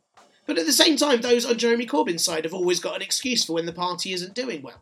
But 0.46 0.58
at 0.58 0.66
the 0.66 0.72
same 0.72 0.96
time, 0.96 1.20
those 1.20 1.46
on 1.46 1.58
Jeremy 1.58 1.86
Corbyn's 1.86 2.24
side 2.24 2.44
have 2.44 2.54
always 2.54 2.80
got 2.80 2.96
an 2.96 3.02
excuse 3.02 3.44
for 3.44 3.54
when 3.54 3.66
the 3.66 3.72
party 3.72 4.12
isn't 4.12 4.34
doing 4.34 4.62
well. 4.62 4.80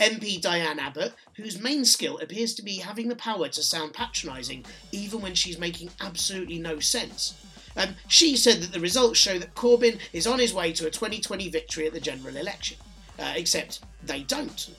MP 0.00 0.40
Diane 0.40 0.78
Abbott, 0.78 1.14
whose 1.34 1.60
main 1.60 1.84
skill 1.84 2.18
appears 2.18 2.54
to 2.54 2.62
be 2.62 2.78
having 2.78 3.08
the 3.08 3.16
power 3.16 3.48
to 3.48 3.62
sound 3.62 3.94
patronising 3.94 4.66
even 4.92 5.22
when 5.22 5.34
she's 5.34 5.58
making 5.58 5.90
absolutely 6.00 6.58
no 6.58 6.80
sense, 6.80 7.34
um, 7.76 7.94
she 8.08 8.36
said 8.36 8.60
that 8.62 8.72
the 8.72 8.80
results 8.80 9.18
show 9.18 9.38
that 9.38 9.54
Corbyn 9.54 9.98
is 10.12 10.26
on 10.26 10.38
his 10.38 10.52
way 10.52 10.72
to 10.72 10.86
a 10.86 10.90
2020 10.90 11.48
victory 11.50 11.86
at 11.86 11.92
the 11.92 12.00
general 12.00 12.36
election. 12.36 12.78
Uh, 13.18 13.32
except 13.36 13.80
they 14.02 14.22
don't. 14.22 14.70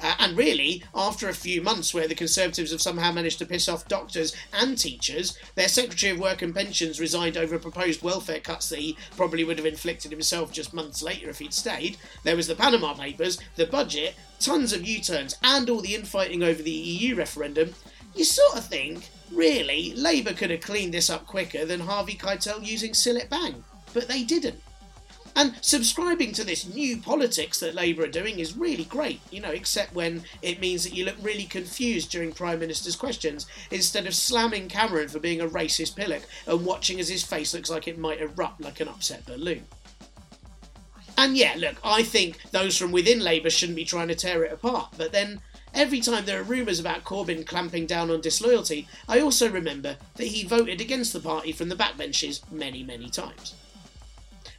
Uh, 0.00 0.14
and 0.18 0.36
really, 0.36 0.82
after 0.94 1.28
a 1.28 1.34
few 1.34 1.62
months 1.62 1.94
where 1.94 2.08
the 2.08 2.14
Conservatives 2.14 2.70
have 2.70 2.80
somehow 2.80 3.10
managed 3.12 3.38
to 3.38 3.46
piss 3.46 3.68
off 3.68 3.88
doctors 3.88 4.34
and 4.52 4.76
teachers, 4.76 5.38
their 5.54 5.68
Secretary 5.68 6.12
of 6.12 6.18
Work 6.18 6.42
and 6.42 6.54
Pensions 6.54 7.00
resigned 7.00 7.36
over 7.36 7.58
proposed 7.58 8.02
welfare 8.02 8.40
cuts 8.40 8.68
that 8.68 8.78
he 8.78 8.96
probably 9.16 9.44
would 9.44 9.58
have 9.58 9.66
inflicted 9.66 10.10
himself 10.10 10.52
just 10.52 10.74
months 10.74 11.02
later 11.02 11.30
if 11.30 11.38
he'd 11.38 11.54
stayed. 11.54 11.96
There 12.24 12.36
was 12.36 12.46
the 12.46 12.54
Panama 12.54 12.94
Papers, 12.94 13.38
the 13.56 13.66
budget, 13.66 14.14
tons 14.38 14.72
of 14.72 14.86
U 14.86 15.00
turns, 15.00 15.36
and 15.42 15.70
all 15.70 15.80
the 15.80 15.94
infighting 15.94 16.42
over 16.42 16.62
the 16.62 16.70
EU 16.70 17.14
referendum. 17.14 17.74
You 18.14 18.24
sort 18.24 18.56
of 18.56 18.66
think 18.66 19.10
Really, 19.32 19.92
Labour 19.94 20.32
could 20.32 20.50
have 20.50 20.60
cleaned 20.60 20.94
this 20.94 21.10
up 21.10 21.26
quicker 21.26 21.64
than 21.64 21.80
Harvey 21.80 22.14
Keitel 22.14 22.64
using 22.64 22.92
Cillit 22.92 23.28
Bang, 23.28 23.64
but 23.92 24.06
they 24.06 24.22
didn't. 24.22 24.62
And 25.36 25.54
subscribing 25.60 26.32
to 26.32 26.44
this 26.44 26.66
new 26.66 26.96
politics 26.96 27.60
that 27.60 27.74
Labour 27.74 28.04
are 28.04 28.08
doing 28.08 28.38
is 28.38 28.56
really 28.56 28.84
great, 28.84 29.20
you 29.30 29.38
know, 29.38 29.50
except 29.50 29.94
when 29.94 30.24
it 30.40 30.60
means 30.60 30.82
that 30.84 30.94
you 30.94 31.04
look 31.04 31.16
really 31.20 31.44
confused 31.44 32.10
during 32.10 32.32
Prime 32.32 32.58
Minister's 32.58 32.96
questions 32.96 33.46
instead 33.70 34.06
of 34.06 34.14
slamming 34.14 34.68
Cameron 34.68 35.08
for 35.08 35.18
being 35.18 35.42
a 35.42 35.46
racist 35.46 35.94
pillock 35.94 36.22
and 36.46 36.64
watching 36.64 36.98
as 36.98 37.10
his 37.10 37.22
face 37.22 37.52
looks 37.52 37.68
like 37.68 37.86
it 37.86 37.98
might 37.98 38.22
erupt 38.22 38.62
like 38.62 38.80
an 38.80 38.88
upset 38.88 39.26
balloon. 39.26 39.66
And 41.18 41.36
yeah, 41.36 41.54
look, 41.58 41.76
I 41.84 42.02
think 42.02 42.40
those 42.50 42.78
from 42.78 42.90
within 42.90 43.20
Labour 43.20 43.50
shouldn't 43.50 43.76
be 43.76 43.84
trying 43.84 44.08
to 44.08 44.14
tear 44.14 44.42
it 44.42 44.52
apart, 44.52 44.94
but 44.96 45.12
then 45.12 45.40
every 45.74 46.00
time 46.00 46.24
there 46.24 46.40
are 46.40 46.44
rumours 46.44 46.80
about 46.80 47.04
Corbyn 47.04 47.46
clamping 47.46 47.84
down 47.84 48.10
on 48.10 48.22
disloyalty, 48.22 48.88
I 49.06 49.20
also 49.20 49.50
remember 49.50 49.98
that 50.14 50.28
he 50.28 50.44
voted 50.44 50.80
against 50.80 51.12
the 51.12 51.20
party 51.20 51.52
from 51.52 51.68
the 51.68 51.76
backbenches 51.76 52.40
many, 52.50 52.82
many 52.82 53.10
times. 53.10 53.54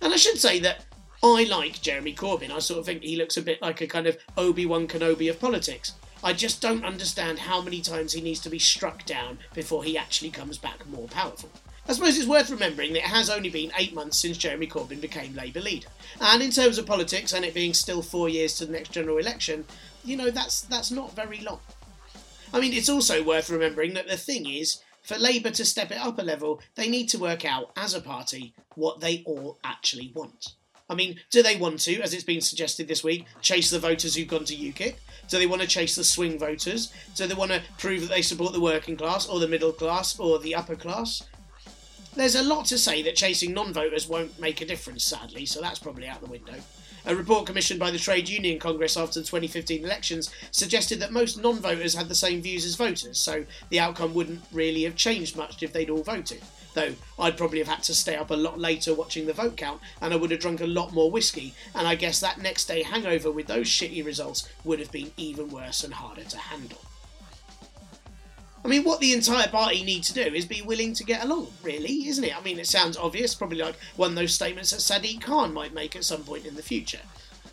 And 0.01 0.13
I 0.13 0.17
should 0.17 0.37
say 0.37 0.59
that 0.59 0.85
I 1.23 1.45
like 1.49 1.81
Jeremy 1.81 2.13
Corbyn. 2.13 2.51
I 2.51 2.59
sort 2.59 2.79
of 2.79 2.85
think 2.85 3.03
he 3.03 3.15
looks 3.15 3.37
a 3.37 3.41
bit 3.41 3.61
like 3.61 3.81
a 3.81 3.87
kind 3.87 4.07
of 4.07 4.17
Obi 4.37 4.65
Wan 4.65 4.87
Kenobi 4.87 5.29
of 5.29 5.39
politics. 5.39 5.93
I 6.23 6.33
just 6.33 6.61
don't 6.61 6.85
understand 6.85 7.39
how 7.39 7.61
many 7.61 7.81
times 7.81 8.13
he 8.13 8.21
needs 8.21 8.39
to 8.41 8.49
be 8.49 8.59
struck 8.59 9.05
down 9.05 9.39
before 9.53 9.83
he 9.83 9.97
actually 9.97 10.31
comes 10.31 10.57
back 10.57 10.85
more 10.87 11.07
powerful. 11.07 11.49
I 11.87 11.93
suppose 11.93 12.17
it's 12.17 12.27
worth 12.27 12.49
remembering 12.49 12.91
that 12.93 13.05
it 13.05 13.05
has 13.05 13.29
only 13.29 13.49
been 13.49 13.71
eight 13.77 13.93
months 13.93 14.17
since 14.17 14.37
Jeremy 14.37 14.67
Corbyn 14.67 14.99
became 14.99 15.33
Labour 15.33 15.61
leader. 15.61 15.87
And 16.19 16.43
in 16.43 16.51
terms 16.51 16.77
of 16.77 16.85
politics, 16.85 17.33
and 17.33 17.45
it 17.45 17.53
being 17.53 17.73
still 17.73 18.01
four 18.01 18.27
years 18.27 18.55
to 18.55 18.65
the 18.65 18.73
next 18.73 18.91
general 18.91 19.17
election, 19.17 19.63
you 20.03 20.17
know, 20.17 20.29
that's, 20.29 20.61
that's 20.61 20.91
not 20.91 21.15
very 21.15 21.39
long. 21.39 21.59
I 22.53 22.59
mean, 22.59 22.73
it's 22.73 22.89
also 22.89 23.23
worth 23.23 23.49
remembering 23.49 23.93
that 23.93 24.07
the 24.07 24.17
thing 24.17 24.49
is, 24.49 24.81
for 25.07 25.17
Labour 25.17 25.51
to 25.51 25.63
step 25.63 25.89
it 25.91 25.97
up 25.97 26.19
a 26.19 26.21
level, 26.21 26.61
they 26.75 26.89
need 26.89 27.07
to 27.07 27.17
work 27.17 27.45
out, 27.45 27.71
as 27.77 27.93
a 27.93 28.01
party, 28.01 28.53
what 28.75 28.99
they 28.99 29.23
all 29.25 29.57
actually 29.63 30.11
want. 30.13 30.55
I 30.89 30.95
mean, 30.95 31.17
do 31.31 31.41
they 31.41 31.55
want 31.55 31.79
to, 31.81 32.01
as 32.01 32.13
it's 32.13 32.25
been 32.25 32.41
suggested 32.41 32.89
this 32.89 33.05
week, 33.05 33.25
chase 33.41 33.69
the 33.69 33.79
voters 33.79 34.15
who've 34.15 34.27
gone 34.27 34.43
to 34.43 34.55
UKIP? 34.55 34.95
Do 35.29 35.37
they 35.39 35.47
want 35.47 35.61
to 35.61 35.67
chase 35.67 35.95
the 35.95 36.03
swing 36.03 36.37
voters? 36.37 36.91
Do 37.15 37.25
they 37.25 37.33
want 37.35 37.51
to 37.51 37.61
prove 37.77 38.01
that 38.01 38.09
they 38.09 38.21
support 38.21 38.51
the 38.51 38.59
working 38.59 38.97
class, 38.97 39.29
or 39.29 39.39
the 39.39 39.47
middle 39.47 39.71
class, 39.71 40.19
or 40.19 40.39
the 40.39 40.55
upper 40.55 40.75
class? 40.75 41.23
There's 42.17 42.35
a 42.35 42.43
lot 42.43 42.65
to 42.65 42.77
say 42.77 43.01
that 43.03 43.15
chasing 43.15 43.53
non 43.53 43.71
voters 43.71 44.09
won't 44.09 44.37
make 44.41 44.59
a 44.59 44.65
difference, 44.65 45.05
sadly, 45.05 45.45
so 45.45 45.61
that's 45.61 45.79
probably 45.79 46.07
out 46.07 46.19
the 46.19 46.27
window. 46.27 46.55
A 47.07 47.15
report 47.15 47.45
commissioned 47.45 47.79
by 47.79 47.89
the 47.89 47.97
Trade 47.97 48.27
Union 48.27 48.59
Congress 48.59 48.97
after 48.97 49.21
the 49.21 49.25
2015 49.25 49.81
elections 49.81 50.29
suggested 50.51 50.99
that 50.99 51.13
most 51.13 51.41
non 51.41 51.61
voters 51.61 51.95
had 51.95 52.09
the 52.09 52.15
same 52.15 52.41
views 52.41 52.65
as 52.65 52.75
voters, 52.75 53.17
so 53.17 53.45
the 53.69 53.79
outcome 53.79 54.13
wouldn't 54.13 54.41
really 54.51 54.83
have 54.83 54.97
changed 54.97 55.37
much 55.37 55.63
if 55.63 55.71
they'd 55.71 55.89
all 55.89 56.03
voted. 56.03 56.41
Though 56.73 56.95
I'd 57.17 57.37
probably 57.37 57.59
have 57.59 57.69
had 57.69 57.83
to 57.83 57.95
stay 57.95 58.17
up 58.17 58.29
a 58.29 58.35
lot 58.35 58.59
later 58.59 58.93
watching 58.93 59.25
the 59.25 59.31
vote 59.31 59.55
count, 59.55 59.79
and 60.01 60.13
I 60.13 60.17
would 60.17 60.31
have 60.31 60.41
drunk 60.41 60.59
a 60.59 60.67
lot 60.67 60.91
more 60.91 61.09
whiskey, 61.09 61.53
and 61.73 61.87
I 61.87 61.95
guess 61.95 62.19
that 62.19 62.41
next 62.41 62.65
day 62.65 62.83
hangover 62.83 63.31
with 63.31 63.47
those 63.47 63.67
shitty 63.67 64.03
results 64.03 64.49
would 64.65 64.79
have 64.81 64.91
been 64.91 65.11
even 65.15 65.49
worse 65.49 65.85
and 65.85 65.93
harder 65.93 66.25
to 66.25 66.37
handle. 66.37 66.81
I 68.67 68.69
mean, 68.69 68.83
what 68.83 68.99
the 68.99 69.13
entire 69.13 69.47
party 69.47 69.81
need 69.81 70.03
to 70.03 70.13
do 70.13 70.23
is 70.23 70.45
be 70.45 70.61
willing 70.61 70.93
to 70.95 71.05
get 71.05 71.23
along, 71.23 71.47
really, 71.63 72.09
isn't 72.09 72.23
it? 72.25 72.37
I 72.37 72.43
mean, 72.43 72.59
it 72.59 72.67
sounds 72.67 72.97
obvious, 72.97 73.33
probably 73.33 73.59
like 73.59 73.77
one 73.95 74.09
of 74.09 74.15
those 74.17 74.33
statements 74.33 74.71
that 74.71 74.81
Sadiq 74.81 75.21
Khan 75.21 75.53
might 75.53 75.73
make 75.73 75.95
at 75.95 76.03
some 76.03 76.25
point 76.25 76.45
in 76.45 76.57
the 76.57 76.61
future. 76.61 76.99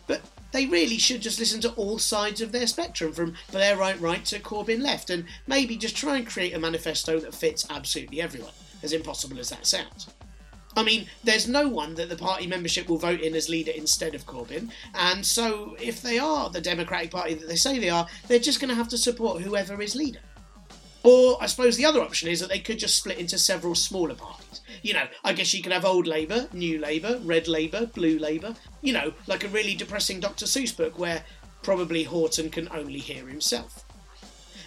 But 0.07 0.23
they 0.51 0.65
really 0.65 0.97
should 0.97 1.21
just 1.21 1.39
listen 1.39 1.61
to 1.61 1.71
all 1.75 1.99
sides 1.99 2.41
of 2.41 2.51
their 2.51 2.67
spectrum, 2.67 3.13
from 3.13 3.35
Blair 3.49 3.77
right 3.77 3.97
right 4.01 4.25
to 4.25 4.41
Corbyn 4.41 4.81
left, 4.81 5.09
and 5.09 5.23
maybe 5.47 5.77
just 5.77 5.95
try 5.95 6.17
and 6.17 6.27
create 6.27 6.53
a 6.53 6.59
manifesto 6.59 7.17
that 7.21 7.33
fits 7.33 7.65
absolutely 7.69 8.21
everyone, 8.21 8.51
as 8.83 8.91
impossible 8.91 9.39
as 9.39 9.49
that 9.51 9.65
sounds. 9.65 10.09
I 10.75 10.83
mean, 10.83 11.07
there's 11.23 11.47
no 11.47 11.69
one 11.69 11.95
that 11.95 12.09
the 12.09 12.17
party 12.17 12.45
membership 12.45 12.89
will 12.89 12.97
vote 12.97 13.21
in 13.21 13.35
as 13.35 13.47
leader 13.47 13.71
instead 13.73 14.15
of 14.15 14.25
Corbyn, 14.25 14.69
and 14.93 15.25
so 15.25 15.77
if 15.81 16.01
they 16.01 16.19
are 16.19 16.49
the 16.49 16.59
Democratic 16.59 17.11
Party 17.11 17.35
that 17.35 17.47
they 17.47 17.55
say 17.55 17.79
they 17.79 17.89
are, 17.89 18.05
they're 18.27 18.37
just 18.37 18.59
going 18.59 18.67
to 18.67 18.75
have 18.75 18.89
to 18.89 18.97
support 18.97 19.41
whoever 19.41 19.81
is 19.81 19.95
leader. 19.95 20.19
Or 21.05 21.37
I 21.39 21.45
suppose 21.45 21.77
the 21.77 21.85
other 21.85 22.01
option 22.01 22.29
is 22.29 22.39
that 22.39 22.49
they 22.49 22.59
could 22.59 22.79
just 22.79 22.97
split 22.97 23.19
into 23.19 23.37
several 23.37 23.75
smaller 23.75 24.15
parties. 24.15 24.61
You 24.81 24.95
know, 24.95 25.07
I 25.23 25.33
guess 25.33 25.53
you 25.53 25.61
could 25.61 25.71
have 25.71 25.85
old 25.85 26.07
Labour, 26.07 26.47
new 26.51 26.79
Labour, 26.79 27.19
red 27.23 27.47
Labour, 27.47 27.85
blue 27.85 28.17
Labour. 28.17 28.55
You 28.81 28.93
know, 28.93 29.13
like 29.27 29.43
a 29.43 29.47
really 29.47 29.75
depressing 29.75 30.19
Dr. 30.19 30.45
Seuss 30.45 30.75
book 30.75 30.97
where 30.97 31.23
probably 31.61 32.03
Horton 32.03 32.49
can 32.49 32.67
only 32.71 32.97
hear 32.97 33.27
himself. 33.27 33.85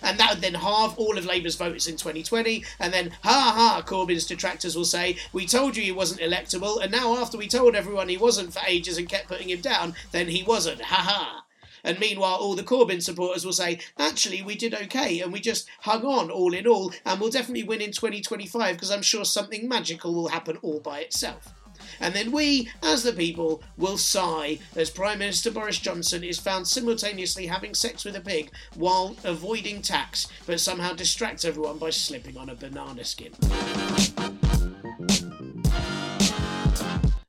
And 0.00 0.16
that 0.20 0.34
would 0.34 0.40
then 0.40 0.54
halve 0.54 0.96
all 0.96 1.18
of 1.18 1.26
Labour's 1.26 1.56
voters 1.56 1.88
in 1.88 1.96
2020, 1.96 2.64
and 2.78 2.92
then, 2.92 3.16
ha 3.24 3.52
ha, 3.56 3.82
Corbyn's 3.84 4.26
detractors 4.26 4.76
will 4.76 4.84
say, 4.84 5.16
We 5.32 5.44
told 5.44 5.76
you 5.76 5.82
he 5.82 5.90
wasn't 5.90 6.20
electable, 6.20 6.80
and 6.80 6.92
now 6.92 7.16
after 7.16 7.36
we 7.36 7.48
told 7.48 7.74
everyone 7.74 8.08
he 8.08 8.16
wasn't 8.16 8.52
for 8.52 8.62
ages 8.64 8.96
and 8.96 9.08
kept 9.08 9.26
putting 9.26 9.50
him 9.50 9.60
down, 9.60 9.96
then 10.12 10.28
he 10.28 10.44
wasn't, 10.44 10.82
ha 10.82 11.02
ha. 11.02 11.44
And 11.84 11.98
meanwhile, 11.98 12.36
all 12.36 12.54
the 12.54 12.62
Corbyn 12.62 13.02
supporters 13.02 13.44
will 13.44 13.52
say, 13.52 13.80
actually, 13.98 14.42
we 14.42 14.54
did 14.54 14.74
okay 14.74 15.20
and 15.20 15.32
we 15.32 15.40
just 15.40 15.68
hung 15.80 16.04
on 16.04 16.30
all 16.30 16.54
in 16.54 16.66
all, 16.66 16.92
and 17.04 17.20
we'll 17.20 17.30
definitely 17.30 17.64
win 17.64 17.80
in 17.80 17.92
2025 17.92 18.74
because 18.74 18.90
I'm 18.90 19.02
sure 19.02 19.24
something 19.24 19.68
magical 19.68 20.14
will 20.14 20.28
happen 20.28 20.58
all 20.62 20.80
by 20.80 21.00
itself. 21.00 21.54
And 22.00 22.14
then 22.14 22.32
we, 22.32 22.70
as 22.82 23.02
the 23.02 23.12
people, 23.12 23.62
will 23.76 23.98
sigh 23.98 24.58
as 24.76 24.90
Prime 24.90 25.18
Minister 25.18 25.50
Boris 25.50 25.78
Johnson 25.78 26.24
is 26.24 26.38
found 26.38 26.66
simultaneously 26.66 27.46
having 27.46 27.74
sex 27.74 28.04
with 28.04 28.16
a 28.16 28.20
pig 28.20 28.50
while 28.74 29.16
avoiding 29.24 29.82
tax, 29.82 30.28
but 30.46 30.60
somehow 30.60 30.92
distracts 30.92 31.44
everyone 31.44 31.78
by 31.78 31.90
slipping 31.90 32.36
on 32.36 32.50
a 32.50 32.54
banana 32.54 33.04
skin. 33.04 33.32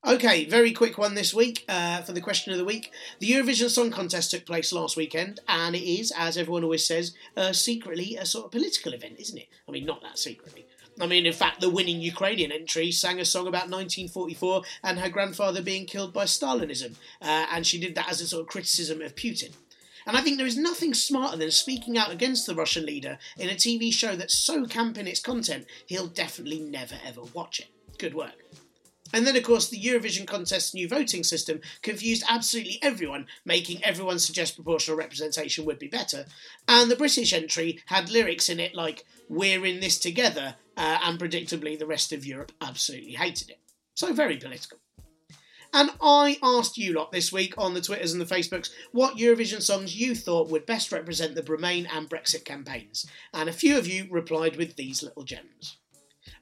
Okay, 0.10 0.45
very 0.45 0.72
quick 0.72 0.97
one 0.97 1.14
this 1.14 1.36
week 1.36 1.66
uh, 1.70 2.01
for 2.01 2.14
the 2.14 2.20
question 2.20 2.51
of 2.51 2.57
the 2.57 2.66
week. 2.66 2.91
The 3.20 3.30
Eurovision 3.30 3.70
Song 3.70 3.91
Contest 3.91 4.32
took 4.32 4.43
place 4.43 4.74
last 4.74 4.97
weekend, 4.97 5.39
and 5.47 5.76
it 5.76 5.84
is, 5.84 6.12
as 6.18 6.36
everyone 6.36 6.64
always 6.64 6.84
says, 6.84 7.14
uh, 7.38 7.53
secretly 7.53 8.16
a 8.16 8.26
sort 8.26 8.45
of 8.45 8.51
political 8.51 8.93
event, 8.93 9.20
isn't 9.20 9.38
it? 9.38 9.49
I 9.68 9.72
mean, 9.72 9.86
not 9.86 10.01
that 10.01 10.18
secretly. 10.18 10.66
I 10.99 11.05
mean, 11.05 11.28
in 11.28 11.34
fact, 11.34 11.62
the 11.62 11.70
winning 11.70 12.01
Ukrainian 12.01 12.51
entry 12.51 12.91
sang 12.91 13.20
a 13.20 13.24
song 13.24 13.45
about 13.45 13.70
1944 13.70 14.64
and 14.84 14.97
her 14.97 15.10
grandfather 15.10 15.62
being 15.62 15.86
killed 15.86 16.12
by 16.12 16.24
Stalinism, 16.24 16.95
uh, 17.22 17.45
and 17.51 17.68
she 17.68 17.80
did 17.80 17.93
that 17.93 18.10
as 18.10 18.20
a 18.20 18.26
sort 18.26 18.41
of 18.41 18.47
criticism 18.47 19.03
of 19.03 19.14
Putin. 19.14 19.51
And 20.07 20.18
I 20.18 20.22
think 20.22 20.38
there 20.38 20.47
is 20.47 20.57
nothing 20.57 20.95
smarter 20.95 21.38
than 21.38 21.51
speaking 21.51 21.99
out 21.99 22.12
against 22.12 22.47
the 22.47 22.55
Russian 22.55 22.88
leader 22.88 23.20
in 23.38 23.47
a 23.47 23.53
TV 23.53 23.93
show 23.93 24.16
that's 24.16 24.34
so 24.34 24.66
camp 24.66 24.97
in 24.97 25.05
its 25.05 25.20
content, 25.20 25.68
he'll 25.86 26.07
definitely 26.07 26.62
never 26.62 26.95
ever 27.05 27.22
watch 27.36 27.60
it. 27.60 27.68
Good 27.99 28.16
work. 28.16 28.43
And 29.14 29.26
then, 29.26 29.36
of 29.36 29.43
course, 29.43 29.70
the 29.70 29.82
Eurovision 29.82 30.28
contest's 30.28 30.74
new 30.74 30.88
voting 30.88 31.24
system 31.24 31.62
confused 31.82 32.24
absolutely 32.30 32.80
everyone, 32.82 33.28
making 33.45 33.84
everyone 33.84 34.20
suggest 34.20 34.55
proportional 34.55 34.97
representation 34.97 35.66
would 35.66 35.80
be 35.80 35.88
better. 35.88 36.26
And 36.68 36.89
the 36.89 36.95
British 36.95 37.34
entry 37.34 37.82
had 37.88 38.10
lyrics 38.10 38.49
in 38.49 38.60
it 38.60 38.76
like, 38.76 39.05
We're 39.28 39.66
in 39.66 39.80
this 39.80 39.99
together, 39.99 40.55
uh, 40.78 40.99
and 41.03 41.20
predictably, 41.20 41.78
the 41.78 41.88
rest 41.88 42.12
of 42.12 42.26
Europe 42.26 42.51
absolutely 42.62 43.14
hated 43.14 43.49
it. 43.49 43.60
So, 43.95 44.14
very 44.14 44.38
political. 44.38 44.80
And 45.74 45.91
I 46.01 46.38
asked 46.41 46.78
you 46.78 46.93
lot 46.93 47.12
this 47.12 47.32
week 47.32 47.53
on 47.57 47.74
the 47.74 47.82
Twitters 47.82 48.12
and 48.12 48.22
the 48.22 48.26
Facebooks 48.26 48.72
what 48.91 49.18
Eurovision 49.18 49.62
songs 49.62 49.95
you 49.95 50.16
thought 50.16 50.49
would 50.49 50.66
best 50.66 50.91
represent 50.91 51.36
the 51.36 51.43
Remain 51.43 51.86
and 51.86 52.10
Brexit 52.10 52.43
campaigns. 52.43 53.05
And 53.34 53.47
a 53.47 53.53
few 53.53 53.78
of 53.78 53.88
you 53.88 54.07
replied 54.10 54.55
with 54.55 54.76
these 54.76 55.03
little 55.03 55.24
gems. 55.24 55.78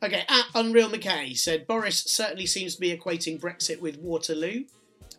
Okay, 0.04 0.24
at 0.30 0.45
Unreal 0.54 0.89
McKay 0.89 1.36
said 1.36 1.66
Boris 1.66 2.04
certainly 2.04 2.45
seems 2.45 2.76
to 2.76 2.82
be 2.82 2.95
equating 2.95 3.39
Brexit 3.39 3.82
with 3.82 3.98
Waterloo. 3.98 4.66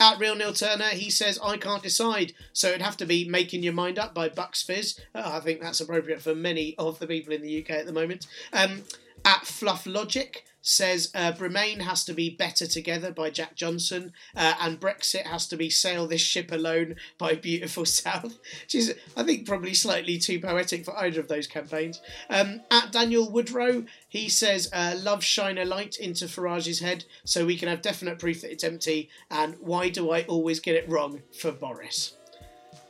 At 0.00 0.20
Real 0.20 0.36
Neil 0.36 0.52
Turner, 0.52 0.90
he 0.90 1.10
says, 1.10 1.40
I 1.42 1.56
can't 1.56 1.82
decide, 1.82 2.32
so 2.52 2.68
it'd 2.68 2.82
have 2.82 2.96
to 2.98 3.06
be 3.06 3.28
Making 3.28 3.64
Your 3.64 3.72
Mind 3.72 3.98
Up 3.98 4.14
by 4.14 4.28
Bucks 4.28 4.62
Fizz. 4.62 5.00
Oh, 5.12 5.36
I 5.36 5.40
think 5.40 5.60
that's 5.60 5.80
appropriate 5.80 6.22
for 6.22 6.36
many 6.36 6.76
of 6.78 7.00
the 7.00 7.08
people 7.08 7.32
in 7.32 7.42
the 7.42 7.60
UK 7.60 7.70
at 7.70 7.86
the 7.86 7.92
moment. 7.92 8.28
Um, 8.52 8.84
at 9.24 9.46
Fluff 9.46 9.86
Logic 9.86 10.44
says 10.60 11.10
uh, 11.14 11.32
Remain 11.38 11.80
has 11.80 12.04
to 12.04 12.12
be 12.12 12.30
Better 12.30 12.66
Together 12.66 13.10
by 13.10 13.30
Jack 13.30 13.54
Johnson, 13.54 14.12
uh, 14.36 14.54
and 14.60 14.80
Brexit 14.80 15.26
has 15.26 15.46
to 15.48 15.56
be 15.56 15.70
Sail 15.70 16.06
This 16.06 16.20
Ship 16.20 16.50
Alone 16.52 16.96
by 17.16 17.34
Beautiful 17.34 17.84
South, 17.86 18.38
which 18.62 18.74
is, 18.74 18.94
I 19.16 19.22
think, 19.22 19.46
probably 19.46 19.74
slightly 19.74 20.18
too 20.18 20.40
poetic 20.40 20.84
for 20.84 20.96
either 20.98 21.20
of 21.20 21.28
those 21.28 21.46
campaigns. 21.46 22.00
Um, 22.28 22.60
at 22.70 22.92
Daniel 22.92 23.30
Woodrow, 23.30 23.84
he 24.08 24.28
says, 24.28 24.68
uh, 24.72 24.94
Love 24.98 25.24
Shine 25.24 25.58
a 25.58 25.64
Light 25.64 25.96
into 25.96 26.28
Farage's 26.28 26.80
head 26.80 27.04
so 27.24 27.46
we 27.46 27.56
can 27.56 27.68
have 27.68 27.82
definite 27.82 28.18
proof 28.18 28.42
that 28.42 28.52
it's 28.52 28.64
empty, 28.64 29.08
and 29.30 29.56
Why 29.60 29.88
Do 29.88 30.10
I 30.10 30.22
Always 30.24 30.60
Get 30.60 30.76
It 30.76 30.88
Wrong 30.88 31.22
for 31.40 31.52
Boris 31.52 32.17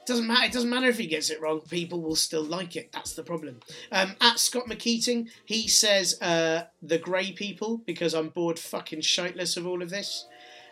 doesn't 0.09 0.27
matter. 0.27 0.47
It 0.47 0.53
doesn't 0.53 0.71
matter 0.71 0.89
if 0.89 0.99
he 0.99 1.07
gets 1.07 1.31
it 1.31 1.41
wrong. 1.41 1.61
People 1.61 2.03
will 2.03 2.17
still 2.17 2.43
like 2.43 2.75
it. 2.75 2.91
That's 2.93 3.13
the 3.13 3.23
problem. 3.23 3.61
Um, 3.93 4.17
at 4.21 4.39
Scott 4.39 4.67
McKeating, 4.67 5.31
he 5.45 5.69
says 5.69 6.21
uh, 6.21 6.65
the 6.83 6.99
grey 6.99 7.33
people 7.33 7.79
because 7.87 8.15
I'm 8.15 8.31
bored 8.31 8.59
fucking 8.59 9.01
shiteless 9.01 9.57
of 9.57 9.67
all 9.67 9.83
of 9.83 9.91
this. 9.91 10.27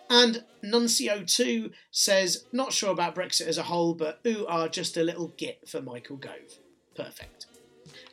And 0.09 0.45
Nuncio2 0.65 1.73
says, 1.91 2.45
not 2.53 2.73
sure 2.73 2.91
about 2.91 3.15
Brexit 3.15 3.47
as 3.47 3.59
a 3.59 3.65
whole, 3.65 3.95
but 3.95 4.21
ooh 4.27 4.47
are 4.47 4.69
just 4.69 4.97
a 4.97 5.03
little 5.03 5.29
git 5.37 5.69
for 5.69 5.81
Michael 5.83 6.17
Gove. 6.17 6.59
Perfect. 6.95 7.47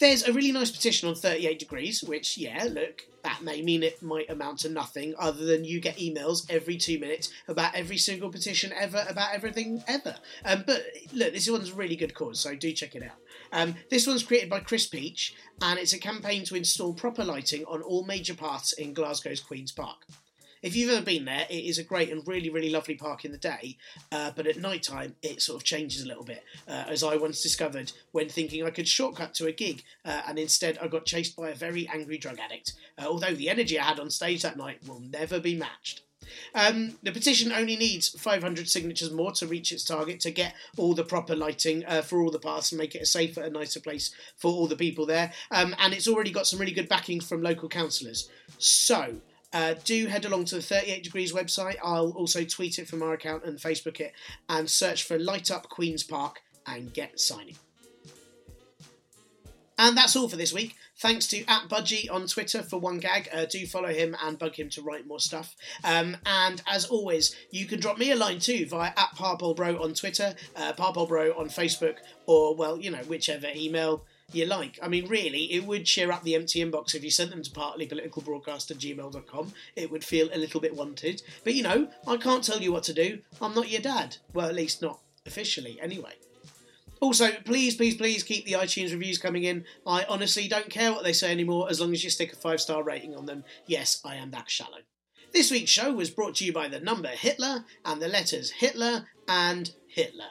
There's 0.00 0.24
a 0.24 0.32
really 0.32 0.52
nice 0.52 0.70
petition 0.70 1.08
on 1.08 1.14
38 1.14 1.58
degrees, 1.58 2.02
which, 2.02 2.36
yeah, 2.36 2.64
look, 2.64 3.02
that 3.22 3.42
may 3.42 3.62
mean 3.62 3.82
it 3.82 4.02
might 4.02 4.28
amount 4.30 4.60
to 4.60 4.68
nothing 4.68 5.14
other 5.18 5.44
than 5.44 5.64
you 5.64 5.80
get 5.80 5.98
emails 5.98 6.50
every 6.50 6.76
two 6.76 6.98
minutes 6.98 7.30
about 7.46 7.74
every 7.74 7.98
single 7.98 8.30
petition 8.30 8.72
ever, 8.72 9.04
about 9.08 9.34
everything 9.34 9.84
ever. 9.86 10.16
Um, 10.44 10.64
but 10.66 10.82
look, 11.12 11.32
this 11.32 11.48
one's 11.48 11.70
a 11.70 11.74
really 11.74 11.96
good 11.96 12.14
cause, 12.14 12.40
so 12.40 12.54
do 12.56 12.72
check 12.72 12.96
it 12.96 13.04
out. 13.04 13.18
Um, 13.52 13.76
this 13.90 14.06
one's 14.06 14.24
created 14.24 14.50
by 14.50 14.60
Chris 14.60 14.86
Peach, 14.88 15.34
and 15.60 15.78
it's 15.78 15.92
a 15.92 15.98
campaign 15.98 16.44
to 16.46 16.56
install 16.56 16.94
proper 16.94 17.24
lighting 17.24 17.64
on 17.66 17.82
all 17.82 18.04
major 18.04 18.34
paths 18.34 18.72
in 18.72 18.94
Glasgow's 18.94 19.40
Queen's 19.40 19.72
Park. 19.72 20.06
If 20.62 20.76
you've 20.76 20.90
ever 20.90 21.04
been 21.04 21.24
there, 21.24 21.44
it 21.50 21.64
is 21.64 21.78
a 21.78 21.84
great 21.84 22.10
and 22.10 22.26
really, 22.26 22.48
really 22.48 22.70
lovely 22.70 22.94
park 22.94 23.24
in 23.24 23.32
the 23.32 23.38
day, 23.38 23.76
uh, 24.12 24.30
but 24.36 24.46
at 24.46 24.60
night 24.60 24.84
time 24.84 25.16
it 25.20 25.42
sort 25.42 25.60
of 25.60 25.64
changes 25.64 26.02
a 26.02 26.08
little 26.08 26.22
bit, 26.22 26.44
uh, 26.68 26.84
as 26.86 27.02
I 27.02 27.16
once 27.16 27.42
discovered 27.42 27.90
when 28.12 28.28
thinking 28.28 28.64
I 28.64 28.70
could 28.70 28.86
shortcut 28.86 29.34
to 29.34 29.48
a 29.48 29.52
gig, 29.52 29.82
uh, 30.04 30.22
and 30.28 30.38
instead 30.38 30.78
I 30.78 30.86
got 30.86 31.04
chased 31.04 31.36
by 31.36 31.50
a 31.50 31.54
very 31.54 31.88
angry 31.88 32.16
drug 32.16 32.38
addict. 32.38 32.74
Uh, 32.96 33.06
although 33.06 33.34
the 33.34 33.50
energy 33.50 33.78
I 33.78 33.84
had 33.84 33.98
on 33.98 34.08
stage 34.10 34.42
that 34.42 34.56
night 34.56 34.78
will 34.86 35.00
never 35.00 35.40
be 35.40 35.56
matched. 35.56 36.02
Um, 36.54 36.96
the 37.02 37.10
petition 37.10 37.50
only 37.50 37.76
needs 37.76 38.08
500 38.08 38.68
signatures 38.68 39.10
more 39.10 39.32
to 39.32 39.46
reach 39.48 39.72
its 39.72 39.84
target 39.84 40.20
to 40.20 40.30
get 40.30 40.54
all 40.76 40.94
the 40.94 41.04
proper 41.04 41.34
lighting 41.34 41.84
uh, 41.86 42.02
for 42.02 42.22
all 42.22 42.30
the 42.30 42.38
paths 42.38 42.70
and 42.70 42.78
make 42.78 42.94
it 42.94 43.02
a 43.02 43.06
safer 43.06 43.42
and 43.42 43.52
nicer 43.52 43.80
place 43.80 44.14
for 44.36 44.52
all 44.52 44.68
the 44.68 44.76
people 44.76 45.06
there. 45.06 45.32
Um, 45.50 45.74
and 45.80 45.92
it's 45.92 46.06
already 46.06 46.30
got 46.30 46.46
some 46.46 46.60
really 46.60 46.72
good 46.72 46.88
backing 46.88 47.20
from 47.20 47.42
local 47.42 47.68
councillors. 47.68 48.30
So, 48.58 49.16
uh, 49.52 49.74
do 49.84 50.06
head 50.06 50.24
along 50.24 50.46
to 50.46 50.56
the 50.56 50.62
38 50.62 51.02
Degrees 51.02 51.32
website. 51.32 51.76
I'll 51.82 52.10
also 52.12 52.44
tweet 52.44 52.78
it 52.78 52.88
from 52.88 53.02
our 53.02 53.12
account 53.12 53.44
and 53.44 53.58
Facebook 53.58 54.00
it 54.00 54.12
and 54.48 54.68
search 54.68 55.04
for 55.04 55.18
Light 55.18 55.50
Up 55.50 55.68
Queen's 55.68 56.02
Park 56.02 56.40
and 56.66 56.92
get 56.92 57.20
signing. 57.20 57.56
And 59.78 59.96
that's 59.96 60.14
all 60.14 60.28
for 60.28 60.36
this 60.36 60.52
week. 60.52 60.76
Thanks 60.98 61.26
to 61.28 61.44
at 61.46 61.68
Budgie 61.68 62.08
on 62.12 62.28
Twitter 62.28 62.62
for 62.62 62.78
one 62.78 62.98
gag. 62.98 63.28
Uh, 63.32 63.46
do 63.46 63.66
follow 63.66 63.88
him 63.88 64.14
and 64.22 64.38
bug 64.38 64.54
him 64.54 64.68
to 64.70 64.82
write 64.82 65.06
more 65.06 65.18
stuff. 65.18 65.56
Um, 65.82 66.16
and 66.24 66.62
as 66.68 66.84
always, 66.84 67.34
you 67.50 67.66
can 67.66 67.80
drop 67.80 67.98
me 67.98 68.12
a 68.12 68.16
line 68.16 68.38
too 68.38 68.66
via 68.66 68.92
at 68.96 69.16
Parpolbro 69.16 69.80
on 69.80 69.94
Twitter, 69.94 70.34
uh, 70.54 70.72
Parpolbro 70.74 71.36
on 71.36 71.48
Facebook, 71.48 71.96
or 72.26 72.54
well, 72.54 72.78
you 72.78 72.90
know, 72.90 72.98
whichever 72.98 73.48
email 73.52 74.04
you 74.34 74.46
like. 74.46 74.78
I 74.82 74.88
mean, 74.88 75.08
really, 75.08 75.52
it 75.52 75.64
would 75.64 75.84
cheer 75.84 76.10
up 76.10 76.22
the 76.22 76.34
empty 76.34 76.64
inbox 76.64 76.94
if 76.94 77.04
you 77.04 77.10
sent 77.10 77.30
them 77.30 77.42
to 77.42 77.50
partlypoliticalbroadcast 77.50 78.70
at 78.70 78.78
gmail.com. 78.78 79.52
It 79.76 79.90
would 79.90 80.04
feel 80.04 80.28
a 80.32 80.38
little 80.38 80.60
bit 80.60 80.76
wanted. 80.76 81.22
But 81.44 81.54
you 81.54 81.62
know, 81.62 81.88
I 82.06 82.16
can't 82.16 82.44
tell 82.44 82.60
you 82.60 82.72
what 82.72 82.84
to 82.84 82.94
do. 82.94 83.20
I'm 83.40 83.54
not 83.54 83.70
your 83.70 83.82
dad. 83.82 84.16
Well, 84.32 84.48
at 84.48 84.54
least 84.54 84.82
not 84.82 85.00
officially, 85.26 85.78
anyway. 85.80 86.14
Also, 87.00 87.30
please, 87.44 87.74
please, 87.74 87.96
please 87.96 88.22
keep 88.22 88.44
the 88.44 88.52
iTunes 88.52 88.92
reviews 88.92 89.18
coming 89.18 89.42
in. 89.42 89.64
I 89.84 90.04
honestly 90.08 90.46
don't 90.46 90.70
care 90.70 90.92
what 90.92 91.02
they 91.02 91.12
say 91.12 91.32
anymore 91.32 91.68
as 91.68 91.80
long 91.80 91.92
as 91.92 92.04
you 92.04 92.10
stick 92.10 92.32
a 92.32 92.36
five 92.36 92.60
star 92.60 92.84
rating 92.84 93.16
on 93.16 93.26
them. 93.26 93.42
Yes, 93.66 94.00
I 94.04 94.14
am 94.14 94.30
that 94.30 94.48
shallow. 94.48 94.78
This 95.32 95.50
week's 95.50 95.70
show 95.70 95.92
was 95.92 96.10
brought 96.10 96.36
to 96.36 96.44
you 96.44 96.52
by 96.52 96.68
the 96.68 96.78
number 96.78 97.08
Hitler 97.08 97.64
and 97.84 98.00
the 98.00 98.06
letters 98.06 98.50
Hitler 98.50 99.06
and 99.26 99.72
Hitler. 99.88 100.30